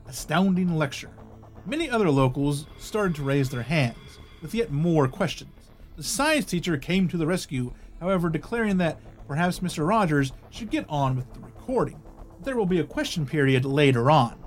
astounding 0.08 0.76
lecture. 0.76 1.12
Many 1.66 1.90
other 1.90 2.10
locals 2.12 2.68
started 2.78 3.16
to 3.16 3.24
raise 3.24 3.50
their 3.50 3.64
hands, 3.64 4.20
with 4.46 4.54
yet 4.54 4.72
more 4.72 5.08
questions. 5.08 5.72
The 5.96 6.04
science 6.04 6.46
teacher 6.46 6.78
came 6.78 7.08
to 7.08 7.18
the 7.18 7.26
rescue, 7.26 7.74
however, 8.00 8.30
declaring 8.30 8.78
that 8.78 9.00
perhaps 9.28 9.58
Mr. 9.58 9.88
Rogers 9.88 10.34
should 10.52 10.70
get 10.70 10.86
on 10.88 11.16
with 11.16 11.34
the 11.34 11.39
recording. 11.39 12.00
There 12.43 12.56
will 12.56 12.68
be 12.68 12.80
a 12.80 12.84
question 12.84 13.26
period 13.26 13.66
later 13.66 14.12
on. 14.12 14.38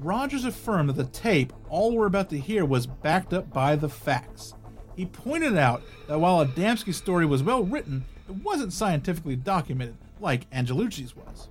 Rogers 0.00 0.44
affirmed 0.44 0.88
that 0.88 0.96
the 0.96 1.04
tape 1.04 1.52
all 1.68 1.94
we're 1.94 2.06
about 2.06 2.30
to 2.30 2.38
hear 2.38 2.64
was 2.64 2.88
backed 2.88 3.32
up 3.32 3.52
by 3.52 3.76
the 3.76 3.88
facts. 3.88 4.54
He 4.96 5.06
pointed 5.06 5.56
out 5.56 5.84
that 6.08 6.18
while 6.18 6.44
Adamski's 6.44 6.96
story 6.96 7.24
was 7.24 7.44
well 7.44 7.62
written, 7.62 8.04
it 8.28 8.34
wasn't 8.42 8.72
scientifically 8.72 9.36
documented 9.36 9.98
like 10.18 10.50
Angelucci's 10.50 11.14
was. 11.14 11.48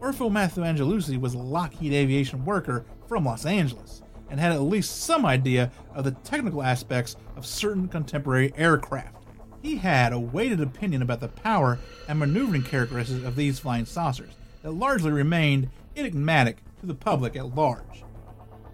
Orfeo 0.00 0.28
Matthew 0.28 0.64
Angelucci 0.64 1.20
was 1.20 1.34
a 1.34 1.38
Lockheed 1.38 1.92
Aviation 1.92 2.44
worker 2.44 2.84
from 3.06 3.24
Los 3.24 3.46
Angeles 3.46 4.02
and 4.34 4.40
had 4.40 4.50
at 4.50 4.62
least 4.62 5.04
some 5.04 5.24
idea 5.24 5.70
of 5.94 6.02
the 6.02 6.10
technical 6.10 6.60
aspects 6.60 7.14
of 7.36 7.46
certain 7.46 7.86
contemporary 7.86 8.52
aircraft. 8.56 9.22
He 9.62 9.76
had 9.76 10.12
a 10.12 10.18
weighted 10.18 10.60
opinion 10.60 11.02
about 11.02 11.20
the 11.20 11.28
power 11.28 11.78
and 12.08 12.18
maneuvering 12.18 12.64
characteristics 12.64 13.24
of 13.24 13.36
these 13.36 13.60
flying 13.60 13.86
saucers 13.86 14.32
that 14.62 14.72
largely 14.72 15.12
remained 15.12 15.70
enigmatic 15.94 16.64
to 16.80 16.86
the 16.86 16.96
public 16.96 17.36
at 17.36 17.54
large. 17.54 18.02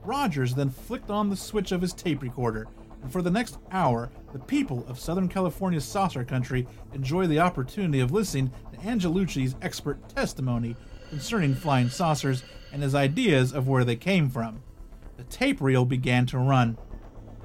Rogers 0.02 0.54
then 0.54 0.70
flicked 0.70 1.10
on 1.10 1.28
the 1.28 1.36
switch 1.36 1.72
of 1.72 1.82
his 1.82 1.92
tape 1.92 2.22
recorder, 2.22 2.66
and 3.02 3.12
for 3.12 3.20
the 3.20 3.30
next 3.30 3.58
hour, 3.70 4.10
the 4.32 4.38
people 4.38 4.86
of 4.88 4.98
Southern 4.98 5.28
California's 5.28 5.84
saucer 5.84 6.24
country 6.24 6.66
enjoyed 6.94 7.28
the 7.28 7.40
opportunity 7.40 8.00
of 8.00 8.12
listening 8.12 8.50
to 8.72 8.78
Angelucci's 8.78 9.56
expert 9.60 10.08
testimony 10.08 10.74
concerning 11.10 11.54
flying 11.54 11.90
saucers 11.90 12.44
and 12.72 12.82
his 12.82 12.94
ideas 12.94 13.52
of 13.52 13.68
where 13.68 13.84
they 13.84 13.96
came 13.96 14.30
from. 14.30 14.62
The 15.20 15.26
tape 15.26 15.60
reel 15.60 15.84
began 15.84 16.24
to 16.26 16.38
run. 16.38 16.78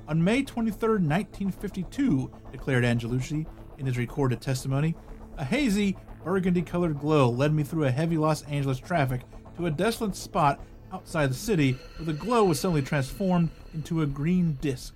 On 0.07 0.23
May 0.23 0.43
23, 0.43 0.91
1952, 0.91 2.31
declared 2.53 2.85
Angelucci 2.85 3.45
in 3.77 3.85
his 3.85 3.97
recorded 3.97 4.39
testimony, 4.39 4.95
a 5.37 5.43
hazy, 5.43 5.97
burgundy 6.23 6.61
colored 6.61 7.01
glow 7.01 7.29
led 7.29 7.53
me 7.53 7.63
through 7.63 7.83
a 7.83 7.91
heavy 7.91 8.17
Los 8.17 8.43
Angeles 8.43 8.79
traffic 8.79 9.23
to 9.57 9.65
a 9.65 9.71
desolate 9.71 10.15
spot 10.15 10.61
outside 10.93 11.29
the 11.29 11.33
city 11.33 11.77
where 11.97 12.05
the 12.05 12.13
glow 12.13 12.45
was 12.45 12.61
suddenly 12.61 12.81
transformed 12.81 13.49
into 13.73 14.01
a 14.01 14.07
green 14.07 14.57
disk, 14.61 14.95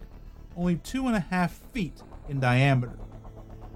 only 0.56 0.78
two 0.78 1.06
and 1.08 1.18
a 1.18 1.20
half 1.32 1.60
feet 1.74 2.02
in 2.30 2.40
diameter. 2.40 2.98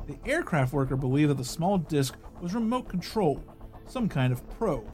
The 0.08 0.18
aircraft 0.26 0.72
worker 0.72 0.96
believed 0.96 1.32
that 1.32 1.38
the 1.38 1.44
small 1.44 1.78
disk 1.78 2.16
was 2.40 2.56
remote 2.56 2.88
controlled, 2.88 3.44
some 3.86 4.08
kind 4.08 4.32
of 4.32 4.50
probe. 4.52 4.90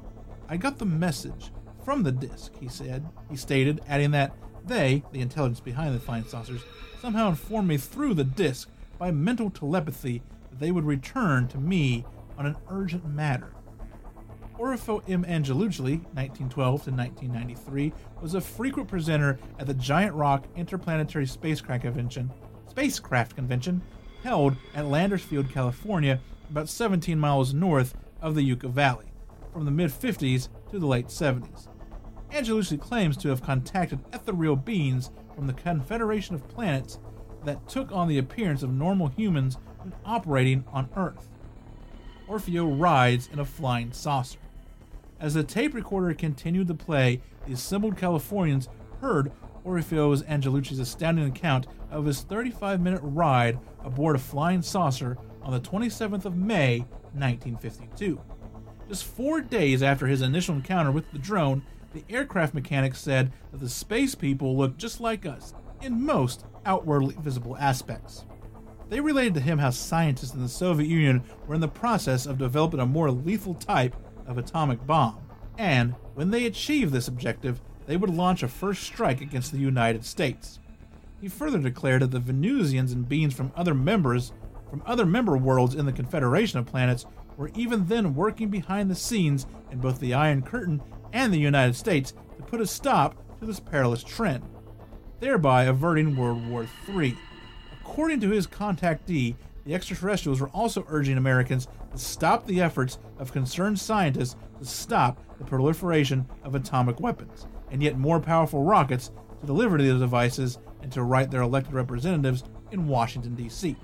I 0.47 0.57
got 0.57 0.79
the 0.79 0.85
message 0.87 1.51
from 1.89 2.03
the 2.03 2.11
disk, 2.11 2.51
he 2.59 2.67
said. 2.67 3.03
He 3.31 3.35
stated, 3.35 3.81
adding 3.87 4.11
that 4.11 4.31
they, 4.63 5.03
the 5.11 5.21
intelligence 5.21 5.59
behind 5.59 5.95
the 5.95 5.99
flying 5.99 6.23
saucers, 6.23 6.61
somehow 7.01 7.29
informed 7.29 7.67
me 7.67 7.77
through 7.77 8.13
the 8.13 8.23
disk 8.23 8.69
by 8.99 9.09
mental 9.09 9.49
telepathy 9.49 10.21
that 10.51 10.59
they 10.59 10.69
would 10.69 10.85
return 10.85 11.47
to 11.47 11.57
me 11.57 12.05
on 12.37 12.45
an 12.45 12.55
urgent 12.69 13.07
matter. 13.07 13.53
Orfeo 14.59 15.01
M. 15.09 15.23
Angelucci, 15.23 16.03
1912 16.13 16.83
to 16.83 16.91
1993, 16.91 17.91
was 18.21 18.35
a 18.35 18.41
frequent 18.41 18.87
presenter 18.87 19.39
at 19.57 19.65
the 19.65 19.73
Giant 19.73 20.13
Rock 20.13 20.45
Interplanetary 20.55 21.25
Spacecraft 21.25 21.81
Convention, 21.81 22.29
Spacecraft 22.69 23.35
Convention, 23.35 23.81
held 24.21 24.55
at 24.75 24.85
Landers 24.85 25.23
Field, 25.23 25.49
California, 25.51 26.19
about 26.51 26.69
17 26.69 27.19
miles 27.19 27.51
north 27.51 27.95
of 28.21 28.35
the 28.35 28.43
Yucca 28.43 28.67
Valley, 28.67 29.07
from 29.51 29.65
the 29.65 29.71
mid 29.71 29.89
50s 29.89 30.49
to 30.69 30.77
the 30.77 30.85
late 30.85 31.07
70s. 31.07 31.67
Angelucci 32.31 32.79
claims 32.79 33.17
to 33.17 33.29
have 33.29 33.41
contacted 33.41 33.99
ethereal 34.13 34.55
beings 34.55 35.09
from 35.35 35.47
the 35.47 35.53
Confederation 35.53 36.35
of 36.35 36.47
Planets 36.47 36.99
that 37.43 37.67
took 37.67 37.91
on 37.91 38.07
the 38.07 38.17
appearance 38.17 38.61
of 38.61 38.71
normal 38.71 39.07
humans 39.07 39.57
when 39.79 39.93
operating 40.05 40.63
on 40.71 40.89
Earth. 40.95 41.29
Orfeo 42.27 42.79
rides 42.79 43.29
in 43.33 43.39
a 43.39 43.45
flying 43.45 43.91
saucer. 43.91 44.39
As 45.19 45.33
the 45.33 45.43
tape 45.43 45.73
recorder 45.73 46.13
continued 46.13 46.67
to 46.67 46.75
play, 46.75 47.21
the 47.47 47.53
assembled 47.53 47.97
Californians 47.97 48.69
heard 49.01 49.31
Orfeo's 49.65 50.23
Angelucci's 50.23 50.79
astounding 50.79 51.25
account 51.25 51.67
of 51.91 52.05
his 52.05 52.21
35 52.21 52.79
minute 52.79 53.01
ride 53.03 53.59
aboard 53.83 54.15
a 54.15 54.19
flying 54.19 54.61
saucer 54.61 55.17
on 55.41 55.51
the 55.51 55.59
27th 55.59 56.25
of 56.25 56.37
May, 56.37 56.79
1952. 57.13 58.21
Just 58.87 59.03
four 59.03 59.41
days 59.41 59.83
after 59.83 60.07
his 60.07 60.21
initial 60.21 60.55
encounter 60.55 60.91
with 60.91 61.11
the 61.11 61.19
drone, 61.19 61.63
the 61.93 62.03
aircraft 62.09 62.53
mechanic 62.53 62.95
said 62.95 63.31
that 63.51 63.59
the 63.59 63.69
space 63.69 64.15
people 64.15 64.57
looked 64.57 64.77
just 64.77 64.99
like 65.01 65.25
us 65.25 65.53
in 65.81 66.05
most 66.05 66.45
outwardly 66.65 67.15
visible 67.19 67.57
aspects. 67.57 68.25
They 68.89 68.99
related 68.99 69.35
to 69.35 69.39
him 69.39 69.59
how 69.59 69.69
scientists 69.69 70.33
in 70.33 70.41
the 70.41 70.49
Soviet 70.49 70.87
Union 70.87 71.23
were 71.47 71.55
in 71.55 71.61
the 71.61 71.67
process 71.67 72.25
of 72.25 72.37
developing 72.37 72.79
a 72.79 72.85
more 72.85 73.11
lethal 73.11 73.53
type 73.53 73.95
of 74.27 74.37
atomic 74.37 74.85
bomb, 74.85 75.17
and 75.57 75.95
when 76.15 76.31
they 76.31 76.45
achieved 76.45 76.91
this 76.91 77.07
objective, 77.07 77.61
they 77.85 77.97
would 77.97 78.09
launch 78.09 78.43
a 78.43 78.47
first 78.47 78.83
strike 78.83 79.21
against 79.21 79.51
the 79.51 79.59
United 79.59 80.05
States. 80.05 80.59
He 81.21 81.27
further 81.27 81.59
declared 81.59 82.01
that 82.01 82.11
the 82.11 82.19
Venusians 82.19 82.91
and 82.91 83.09
beings 83.09 83.33
from 83.33 83.51
other 83.55 83.73
members 83.73 84.31
from 84.69 84.83
other 84.85 85.05
member 85.05 85.35
worlds 85.35 85.73
in 85.73 85.85
the 85.87 85.91
Confederation 85.91 86.59
of 86.59 86.67
Planets 86.67 87.05
were 87.37 87.49
even 87.55 87.87
then 87.87 88.13
working 88.13 88.49
behind 88.49 88.89
the 88.89 88.95
scenes 88.95 89.47
in 89.71 89.79
both 89.79 89.99
the 89.99 90.13
Iron 90.13 90.43
Curtain 90.43 90.81
and 91.13 91.33
the 91.33 91.39
United 91.39 91.75
States 91.75 92.13
to 92.37 92.43
put 92.43 92.61
a 92.61 92.67
stop 92.67 93.15
to 93.39 93.45
this 93.45 93.59
perilous 93.59 94.03
trend, 94.03 94.43
thereby 95.19 95.63
averting 95.63 96.15
World 96.15 96.45
War 96.47 96.67
III. 96.87 97.15
According 97.81 98.19
to 98.21 98.29
his 98.29 98.47
contactee, 98.47 99.35
the 99.65 99.73
extraterrestrials 99.73 100.41
were 100.41 100.49
also 100.49 100.85
urging 100.87 101.17
Americans 101.17 101.67
to 101.91 101.97
stop 101.97 102.45
the 102.45 102.61
efforts 102.61 102.97
of 103.17 103.31
concerned 103.31 103.79
scientists 103.79 104.35
to 104.59 104.65
stop 104.65 105.19
the 105.37 105.45
proliferation 105.45 106.27
of 106.43 106.55
atomic 106.55 106.99
weapons 106.99 107.47
and 107.71 107.83
yet 107.83 107.97
more 107.97 108.19
powerful 108.19 108.63
rockets 108.63 109.11
to 109.39 109.45
deliver 109.45 109.77
these 109.77 109.99
devices 109.99 110.59
and 110.81 110.91
to 110.91 111.03
write 111.03 111.31
their 111.31 111.41
elected 111.41 111.73
representatives 111.73 112.43
in 112.71 112.87
Washington, 112.87 113.35
D.C., 113.35 113.75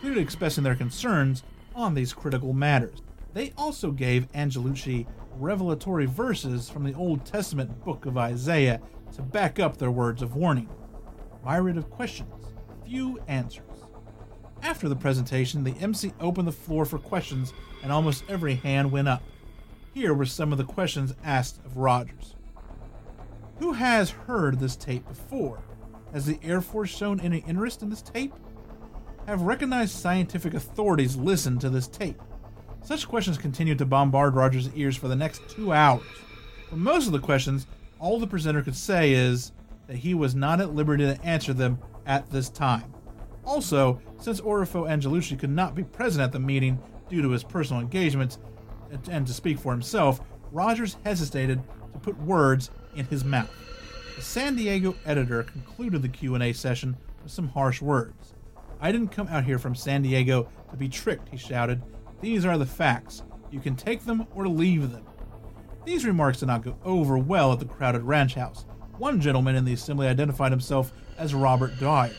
clearly 0.00 0.22
expressing 0.22 0.64
their 0.64 0.74
concerns 0.74 1.42
on 1.74 1.94
these 1.94 2.12
critical 2.12 2.52
matters. 2.52 3.02
They 3.36 3.52
also 3.58 3.90
gave 3.90 4.32
Angelucci 4.32 5.06
revelatory 5.32 6.06
verses 6.06 6.70
from 6.70 6.84
the 6.84 6.94
Old 6.94 7.26
Testament 7.26 7.84
book 7.84 8.06
of 8.06 8.16
Isaiah 8.16 8.80
to 9.14 9.20
back 9.20 9.60
up 9.60 9.76
their 9.76 9.90
words 9.90 10.22
of 10.22 10.36
warning. 10.36 10.70
Myriad 11.44 11.76
of 11.76 11.90
questions, 11.90 12.32
few 12.86 13.20
answers. 13.28 13.84
After 14.62 14.88
the 14.88 14.96
presentation, 14.96 15.64
the 15.64 15.76
MC 15.82 16.14
opened 16.18 16.48
the 16.48 16.52
floor 16.52 16.86
for 16.86 16.98
questions, 16.98 17.52
and 17.82 17.92
almost 17.92 18.24
every 18.26 18.54
hand 18.54 18.90
went 18.90 19.06
up. 19.06 19.22
Here 19.92 20.14
were 20.14 20.24
some 20.24 20.50
of 20.50 20.56
the 20.56 20.64
questions 20.64 21.14
asked 21.22 21.60
of 21.66 21.76
Rogers. 21.76 22.36
Who 23.58 23.74
has 23.74 24.08
heard 24.08 24.58
this 24.58 24.76
tape 24.76 25.06
before? 25.06 25.62
Has 26.14 26.24
the 26.24 26.40
Air 26.42 26.62
Force 26.62 26.88
shown 26.88 27.20
any 27.20 27.44
interest 27.46 27.82
in 27.82 27.90
this 27.90 28.00
tape? 28.00 28.32
Have 29.26 29.42
recognized 29.42 29.94
scientific 29.94 30.54
authorities 30.54 31.16
listened 31.16 31.60
to 31.60 31.68
this 31.68 31.86
tape? 31.86 32.22
Such 32.86 33.08
questions 33.08 33.36
continued 33.36 33.78
to 33.78 33.84
bombard 33.84 34.36
Rogers' 34.36 34.70
ears 34.76 34.96
for 34.96 35.08
the 35.08 35.16
next 35.16 35.42
two 35.48 35.72
hours. 35.72 36.06
For 36.70 36.76
most 36.76 37.06
of 37.06 37.12
the 37.12 37.18
questions, 37.18 37.66
all 37.98 38.20
the 38.20 38.28
presenter 38.28 38.62
could 38.62 38.76
say 38.76 39.12
is 39.12 39.50
that 39.88 39.96
he 39.96 40.14
was 40.14 40.36
not 40.36 40.60
at 40.60 40.72
liberty 40.72 41.02
to 41.02 41.20
answer 41.24 41.52
them 41.52 41.80
at 42.06 42.30
this 42.30 42.48
time. 42.48 42.94
Also, 43.44 44.00
since 44.20 44.40
Orfeo 44.40 44.88
Angelucci 44.88 45.36
could 45.36 45.50
not 45.50 45.74
be 45.74 45.82
present 45.82 46.22
at 46.22 46.30
the 46.30 46.38
meeting 46.38 46.78
due 47.08 47.22
to 47.22 47.30
his 47.30 47.42
personal 47.42 47.82
engagements 47.82 48.38
and 49.10 49.26
to 49.26 49.32
speak 49.32 49.58
for 49.58 49.72
himself, 49.72 50.20
Rogers 50.52 50.96
hesitated 51.04 51.60
to 51.92 51.98
put 51.98 52.16
words 52.20 52.70
in 52.94 53.04
his 53.06 53.24
mouth. 53.24 53.50
The 54.14 54.22
San 54.22 54.54
Diego 54.54 54.94
editor 55.04 55.42
concluded 55.42 56.02
the 56.02 56.08
Q&A 56.08 56.52
session 56.52 56.96
with 57.24 57.32
some 57.32 57.48
harsh 57.48 57.82
words. 57.82 58.34
I 58.80 58.92
didn't 58.92 59.08
come 59.08 59.26
out 59.26 59.42
here 59.42 59.58
from 59.58 59.74
San 59.74 60.02
Diego 60.02 60.48
to 60.70 60.76
be 60.76 60.88
tricked, 60.88 61.30
he 61.30 61.36
shouted. 61.36 61.82
These 62.20 62.44
are 62.44 62.58
the 62.58 62.66
facts. 62.66 63.22
You 63.50 63.60
can 63.60 63.76
take 63.76 64.04
them 64.04 64.26
or 64.34 64.48
leave 64.48 64.90
them. 64.90 65.04
These 65.84 66.04
remarks 66.04 66.40
did 66.40 66.46
not 66.46 66.64
go 66.64 66.76
over 66.84 67.16
well 67.18 67.52
at 67.52 67.60
the 67.60 67.64
crowded 67.64 68.02
ranch 68.02 68.34
house. 68.34 68.66
One 68.98 69.20
gentleman 69.20 69.56
in 69.56 69.64
the 69.64 69.74
assembly 69.74 70.08
identified 70.08 70.50
himself 70.50 70.92
as 71.18 71.34
Robert 71.34 71.78
Dyer. 71.78 72.12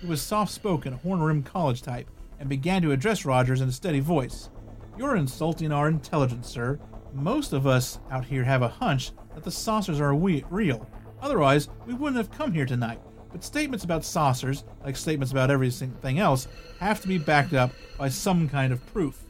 He 0.00 0.06
was 0.06 0.22
soft 0.22 0.52
spoken, 0.52 0.92
horn 0.94 1.20
rimmed 1.20 1.46
college 1.46 1.82
type, 1.82 2.08
and 2.38 2.48
began 2.48 2.82
to 2.82 2.92
address 2.92 3.24
Rogers 3.24 3.60
in 3.60 3.68
a 3.68 3.72
steady 3.72 4.00
voice. 4.00 4.50
You're 4.96 5.16
insulting 5.16 5.72
our 5.72 5.88
intelligence, 5.88 6.48
sir. 6.48 6.78
Most 7.12 7.52
of 7.52 7.66
us 7.66 7.98
out 8.10 8.24
here 8.24 8.44
have 8.44 8.62
a 8.62 8.68
hunch 8.68 9.12
that 9.34 9.44
the 9.44 9.50
saucers 9.50 10.00
are 10.00 10.14
we- 10.14 10.44
real. 10.50 10.86
Otherwise, 11.20 11.68
we 11.86 11.94
wouldn't 11.94 12.16
have 12.16 12.30
come 12.30 12.52
here 12.52 12.66
tonight. 12.66 13.00
But 13.32 13.44
statements 13.44 13.84
about 13.84 14.04
saucers, 14.04 14.64
like 14.84 14.96
statements 14.96 15.32
about 15.32 15.50
everything 15.50 16.18
else, 16.18 16.48
have 16.80 17.00
to 17.02 17.08
be 17.08 17.18
backed 17.18 17.54
up 17.54 17.72
by 17.98 18.08
some 18.08 18.48
kind 18.48 18.72
of 18.72 18.84
proof. 18.92 19.22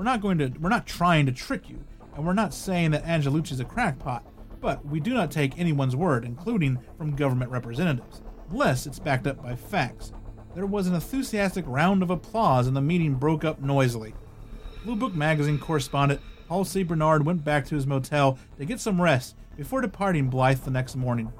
We're 0.00 0.04
not 0.04 0.22
going 0.22 0.38
to 0.38 0.48
we're 0.58 0.70
not 0.70 0.86
trying 0.86 1.26
to 1.26 1.32
trick 1.32 1.68
you, 1.68 1.84
and 2.14 2.24
we're 2.24 2.32
not 2.32 2.54
saying 2.54 2.92
that 2.92 3.04
Angelucci's 3.04 3.60
a 3.60 3.66
crackpot. 3.66 4.24
But 4.58 4.82
we 4.86 4.98
do 4.98 5.12
not 5.12 5.30
take 5.30 5.58
anyone's 5.58 5.94
word, 5.94 6.24
including 6.24 6.78
from 6.96 7.14
government 7.14 7.50
representatives, 7.50 8.22
unless 8.48 8.86
it's 8.86 8.98
backed 8.98 9.26
up 9.26 9.42
by 9.42 9.56
facts. 9.56 10.14
There 10.54 10.64
was 10.64 10.86
an 10.86 10.94
enthusiastic 10.94 11.66
round 11.68 12.02
of 12.02 12.08
applause 12.08 12.66
and 12.66 12.74
the 12.74 12.80
meeting 12.80 13.16
broke 13.16 13.44
up 13.44 13.60
noisily. 13.60 14.14
Blue 14.86 14.96
Book 14.96 15.14
magazine 15.14 15.58
correspondent 15.58 16.22
Paul 16.48 16.64
C. 16.64 16.82
Bernard 16.82 17.26
went 17.26 17.44
back 17.44 17.66
to 17.66 17.74
his 17.74 17.86
motel 17.86 18.38
to 18.56 18.64
get 18.64 18.80
some 18.80 19.02
rest 19.02 19.36
before 19.54 19.82
departing 19.82 20.30
Blythe 20.30 20.60
the 20.60 20.70
next 20.70 20.96
morning. 20.96 21.30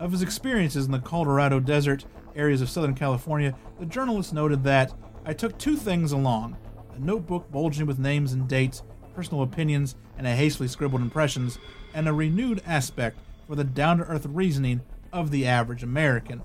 Of 0.00 0.10
his 0.10 0.22
experiences 0.22 0.86
in 0.86 0.90
the 0.90 0.98
Colorado 0.98 1.60
desert 1.60 2.04
areas 2.34 2.62
of 2.62 2.68
Southern 2.68 2.96
California, 2.96 3.54
the 3.78 3.86
journalist 3.86 4.32
noted 4.32 4.64
that 4.64 4.92
I 5.24 5.34
took 5.34 5.56
two 5.56 5.76
things 5.76 6.10
along 6.10 6.56
a 6.94 6.98
notebook 6.98 7.50
bulging 7.50 7.86
with 7.86 7.98
names 7.98 8.32
and 8.32 8.48
dates, 8.48 8.82
personal 9.14 9.42
opinions, 9.42 9.96
and 10.16 10.26
a 10.26 10.34
hastily 10.34 10.68
scribbled 10.68 11.02
impressions, 11.02 11.58
and 11.94 12.08
a 12.08 12.12
renewed 12.12 12.62
aspect 12.66 13.18
for 13.46 13.54
the 13.54 13.64
down 13.64 13.98
to 13.98 14.04
earth 14.04 14.26
reasoning 14.26 14.80
of 15.12 15.30
the 15.30 15.46
average 15.46 15.82
American. 15.82 16.42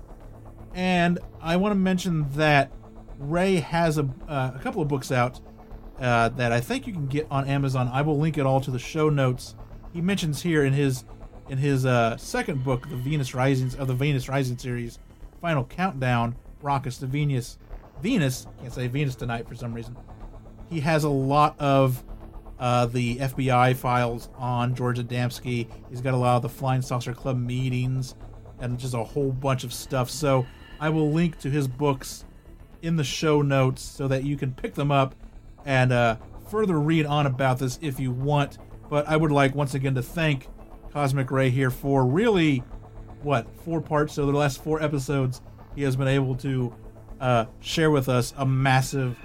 And 0.74 1.18
I 1.40 1.56
want 1.56 1.72
to 1.72 1.78
mention 1.78 2.30
that 2.32 2.70
Ray 3.18 3.56
has 3.56 3.98
a, 3.98 4.08
uh, 4.28 4.52
a 4.54 4.60
couple 4.62 4.82
of 4.82 4.88
books 4.88 5.10
out 5.10 5.40
uh, 6.00 6.28
that 6.30 6.52
I 6.52 6.60
think 6.60 6.86
you 6.86 6.92
can 6.92 7.06
get 7.06 7.26
on 7.30 7.48
Amazon. 7.48 7.90
I 7.92 8.02
will 8.02 8.18
link 8.18 8.38
it 8.38 8.46
all 8.46 8.60
to 8.60 8.70
the 8.70 8.78
show 8.78 9.08
notes. 9.08 9.54
He 9.92 10.00
mentions 10.00 10.42
here 10.42 10.64
in 10.64 10.72
his 10.72 11.04
in 11.48 11.56
his 11.56 11.86
uh, 11.86 12.14
second 12.18 12.62
book, 12.62 12.88
the 12.90 12.96
Venus 12.96 13.34
Risings 13.34 13.74
of 13.74 13.88
the 13.88 13.94
Venus 13.94 14.28
Rising 14.28 14.58
series, 14.58 14.98
Final 15.40 15.64
Countdown, 15.64 16.36
Raucous 16.60 16.98
to 16.98 17.06
Venus. 17.06 17.56
Venus 18.02 18.46
can't 18.60 18.72
say 18.72 18.86
Venus 18.86 19.16
tonight 19.16 19.48
for 19.48 19.54
some 19.54 19.72
reason. 19.72 19.96
He 20.68 20.80
has 20.80 21.04
a 21.04 21.08
lot 21.08 21.58
of 21.58 22.02
uh, 22.58 22.86
the 22.86 23.16
FBI 23.16 23.76
files 23.76 24.28
on 24.36 24.74
George 24.74 24.98
Adamski. 24.98 25.68
He's 25.88 26.00
got 26.00 26.14
a 26.14 26.16
lot 26.16 26.36
of 26.36 26.42
the 26.42 26.48
Flying 26.48 26.82
Saucer 26.82 27.14
Club 27.14 27.38
meetings 27.38 28.14
and 28.60 28.78
just 28.78 28.94
a 28.94 29.04
whole 29.04 29.32
bunch 29.32 29.64
of 29.64 29.72
stuff. 29.72 30.10
So 30.10 30.46
I 30.80 30.88
will 30.88 31.10
link 31.10 31.38
to 31.40 31.50
his 31.50 31.68
books 31.68 32.24
in 32.82 32.96
the 32.96 33.04
show 33.04 33.42
notes 33.42 33.82
so 33.82 34.08
that 34.08 34.24
you 34.24 34.36
can 34.36 34.52
pick 34.52 34.74
them 34.74 34.90
up 34.90 35.14
and 35.64 35.92
uh, 35.92 36.16
further 36.48 36.78
read 36.78 37.06
on 37.06 37.26
about 37.26 37.58
this 37.58 37.78
if 37.82 37.98
you 38.00 38.10
want. 38.10 38.58
But 38.88 39.08
I 39.08 39.16
would 39.16 39.32
like 39.32 39.54
once 39.54 39.74
again 39.74 39.94
to 39.94 40.02
thank 40.02 40.48
Cosmic 40.92 41.30
Ray 41.30 41.50
here 41.50 41.70
for 41.70 42.04
really 42.04 42.62
what 43.22 43.46
four 43.64 43.80
parts. 43.80 44.14
So 44.14 44.26
the 44.26 44.32
last 44.32 44.62
four 44.62 44.82
episodes, 44.82 45.40
he 45.74 45.82
has 45.82 45.96
been 45.96 46.08
able 46.08 46.34
to 46.36 46.74
uh, 47.20 47.44
share 47.60 47.90
with 47.90 48.08
us 48.08 48.32
a 48.36 48.46
massive 48.46 49.18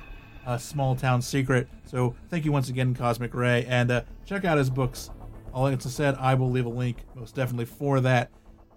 uh, 0.45 0.57
small 0.57 0.95
town 0.95 1.22
secret. 1.22 1.68
So 1.86 2.15
thank 2.30 2.45
you 2.45 2.52
once 2.52 2.70
again, 2.70 2.94
Cosmic 2.94 3.34
Ray, 3.34 3.65
and 3.65 3.91
uh, 3.91 4.02
check 4.26 4.45
out 4.45 4.57
his 4.57 4.70
books. 4.70 5.10
All 5.53 5.68
it's 5.68 5.91
said, 5.91 6.15
I 6.20 6.34
will 6.34 6.49
leave 6.49 6.65
a 6.65 6.70
link 6.70 6.98
most 7.15 7.36
definitely 7.36 7.65
for 7.65 7.99
that. 8.02 8.32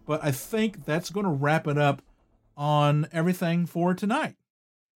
But 0.06 0.22
I 0.22 0.30
think 0.30 0.84
that's 0.84 1.10
going 1.10 1.24
to 1.24 1.30
wrap 1.30 1.66
it 1.66 1.78
up 1.78 2.02
on 2.56 3.08
everything 3.12 3.66
for 3.66 3.94
tonight. 3.94 4.36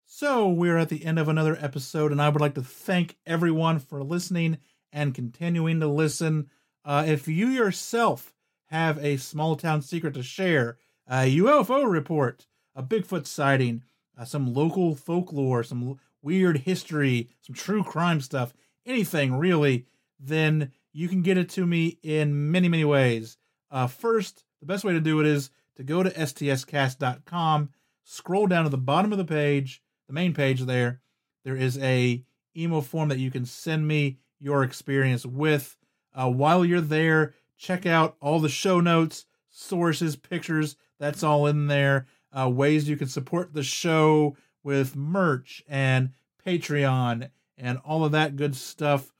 So 0.06 0.48
we're 0.48 0.76
at 0.76 0.88
the 0.88 1.04
end 1.04 1.18
of 1.18 1.28
another 1.28 1.56
episode, 1.60 2.12
and 2.12 2.20
I 2.20 2.28
would 2.28 2.40
like 2.40 2.54
to 2.54 2.62
thank 2.62 3.16
everyone 3.26 3.78
for 3.78 4.02
listening 4.02 4.58
and 4.92 5.14
continuing 5.14 5.80
to 5.80 5.86
listen. 5.86 6.50
Uh, 6.84 7.04
if 7.06 7.28
you 7.28 7.46
yourself 7.46 8.34
have 8.66 8.98
a 8.98 9.16
small 9.16 9.56
town 9.56 9.82
secret 9.82 10.14
to 10.14 10.22
share, 10.22 10.78
a 11.08 11.36
UFO 11.38 11.88
report, 11.90 12.46
a 12.74 12.82
Bigfoot 12.82 13.26
sighting, 13.26 13.82
uh, 14.18 14.24
some 14.24 14.52
local 14.52 14.94
folklore, 14.94 15.62
some 15.62 15.98
weird 16.22 16.58
history, 16.58 17.28
some 17.42 17.54
true 17.54 17.82
crime 17.82 18.20
stuff, 18.20 18.52
anything 18.86 19.34
really, 19.34 19.86
then 20.18 20.72
you 20.92 21.08
can 21.08 21.22
get 21.22 21.38
it 21.38 21.48
to 21.50 21.66
me 21.66 21.98
in 22.02 22.50
many, 22.50 22.68
many 22.68 22.84
ways. 22.84 23.36
Uh, 23.70 23.86
first, 23.86 24.44
the 24.60 24.66
best 24.66 24.84
way 24.84 24.92
to 24.92 25.00
do 25.00 25.20
it 25.20 25.26
is 25.26 25.50
to 25.76 25.82
go 25.82 26.02
to 26.02 26.10
stscast.com, 26.10 27.70
scroll 28.04 28.46
down 28.46 28.64
to 28.64 28.70
the 28.70 28.78
bottom 28.78 29.12
of 29.12 29.18
the 29.18 29.24
page, 29.24 29.82
the 30.06 30.12
main 30.12 30.34
page 30.34 30.62
there. 30.62 31.00
There 31.44 31.56
is 31.56 31.78
a 31.78 32.24
email 32.56 32.82
form 32.82 33.08
that 33.08 33.18
you 33.18 33.30
can 33.30 33.46
send 33.46 33.86
me 33.86 34.18
your 34.38 34.62
experience 34.62 35.24
with. 35.24 35.76
Uh, 36.14 36.28
while 36.28 36.64
you're 36.64 36.80
there, 36.80 37.34
check 37.56 37.86
out 37.86 38.16
all 38.20 38.40
the 38.40 38.48
show 38.48 38.80
notes, 38.80 39.26
sources, 39.48 40.16
pictures. 40.16 40.76
That's 40.98 41.22
all 41.22 41.46
in 41.46 41.68
there. 41.68 42.06
Uh, 42.36 42.48
ways 42.48 42.88
you 42.88 42.96
can 42.96 43.08
support 43.08 43.54
the 43.54 43.62
show 43.62 44.36
with 44.62 44.96
merch 44.96 45.62
and 45.68 46.10
Patreon 46.46 47.30
and 47.56 47.78
all 47.84 48.04
of 48.04 48.12
that 48.12 48.36
good 48.36 48.54
stuff. 48.56 49.12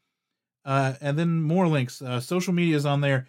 Uh, 0.64 0.94
and 1.00 1.18
then 1.18 1.42
more 1.42 1.66
links. 1.68 2.00
Uh, 2.02 2.20
social 2.20 2.52
media 2.52 2.76
is 2.76 2.86
on 2.86 3.00
there. 3.00 3.26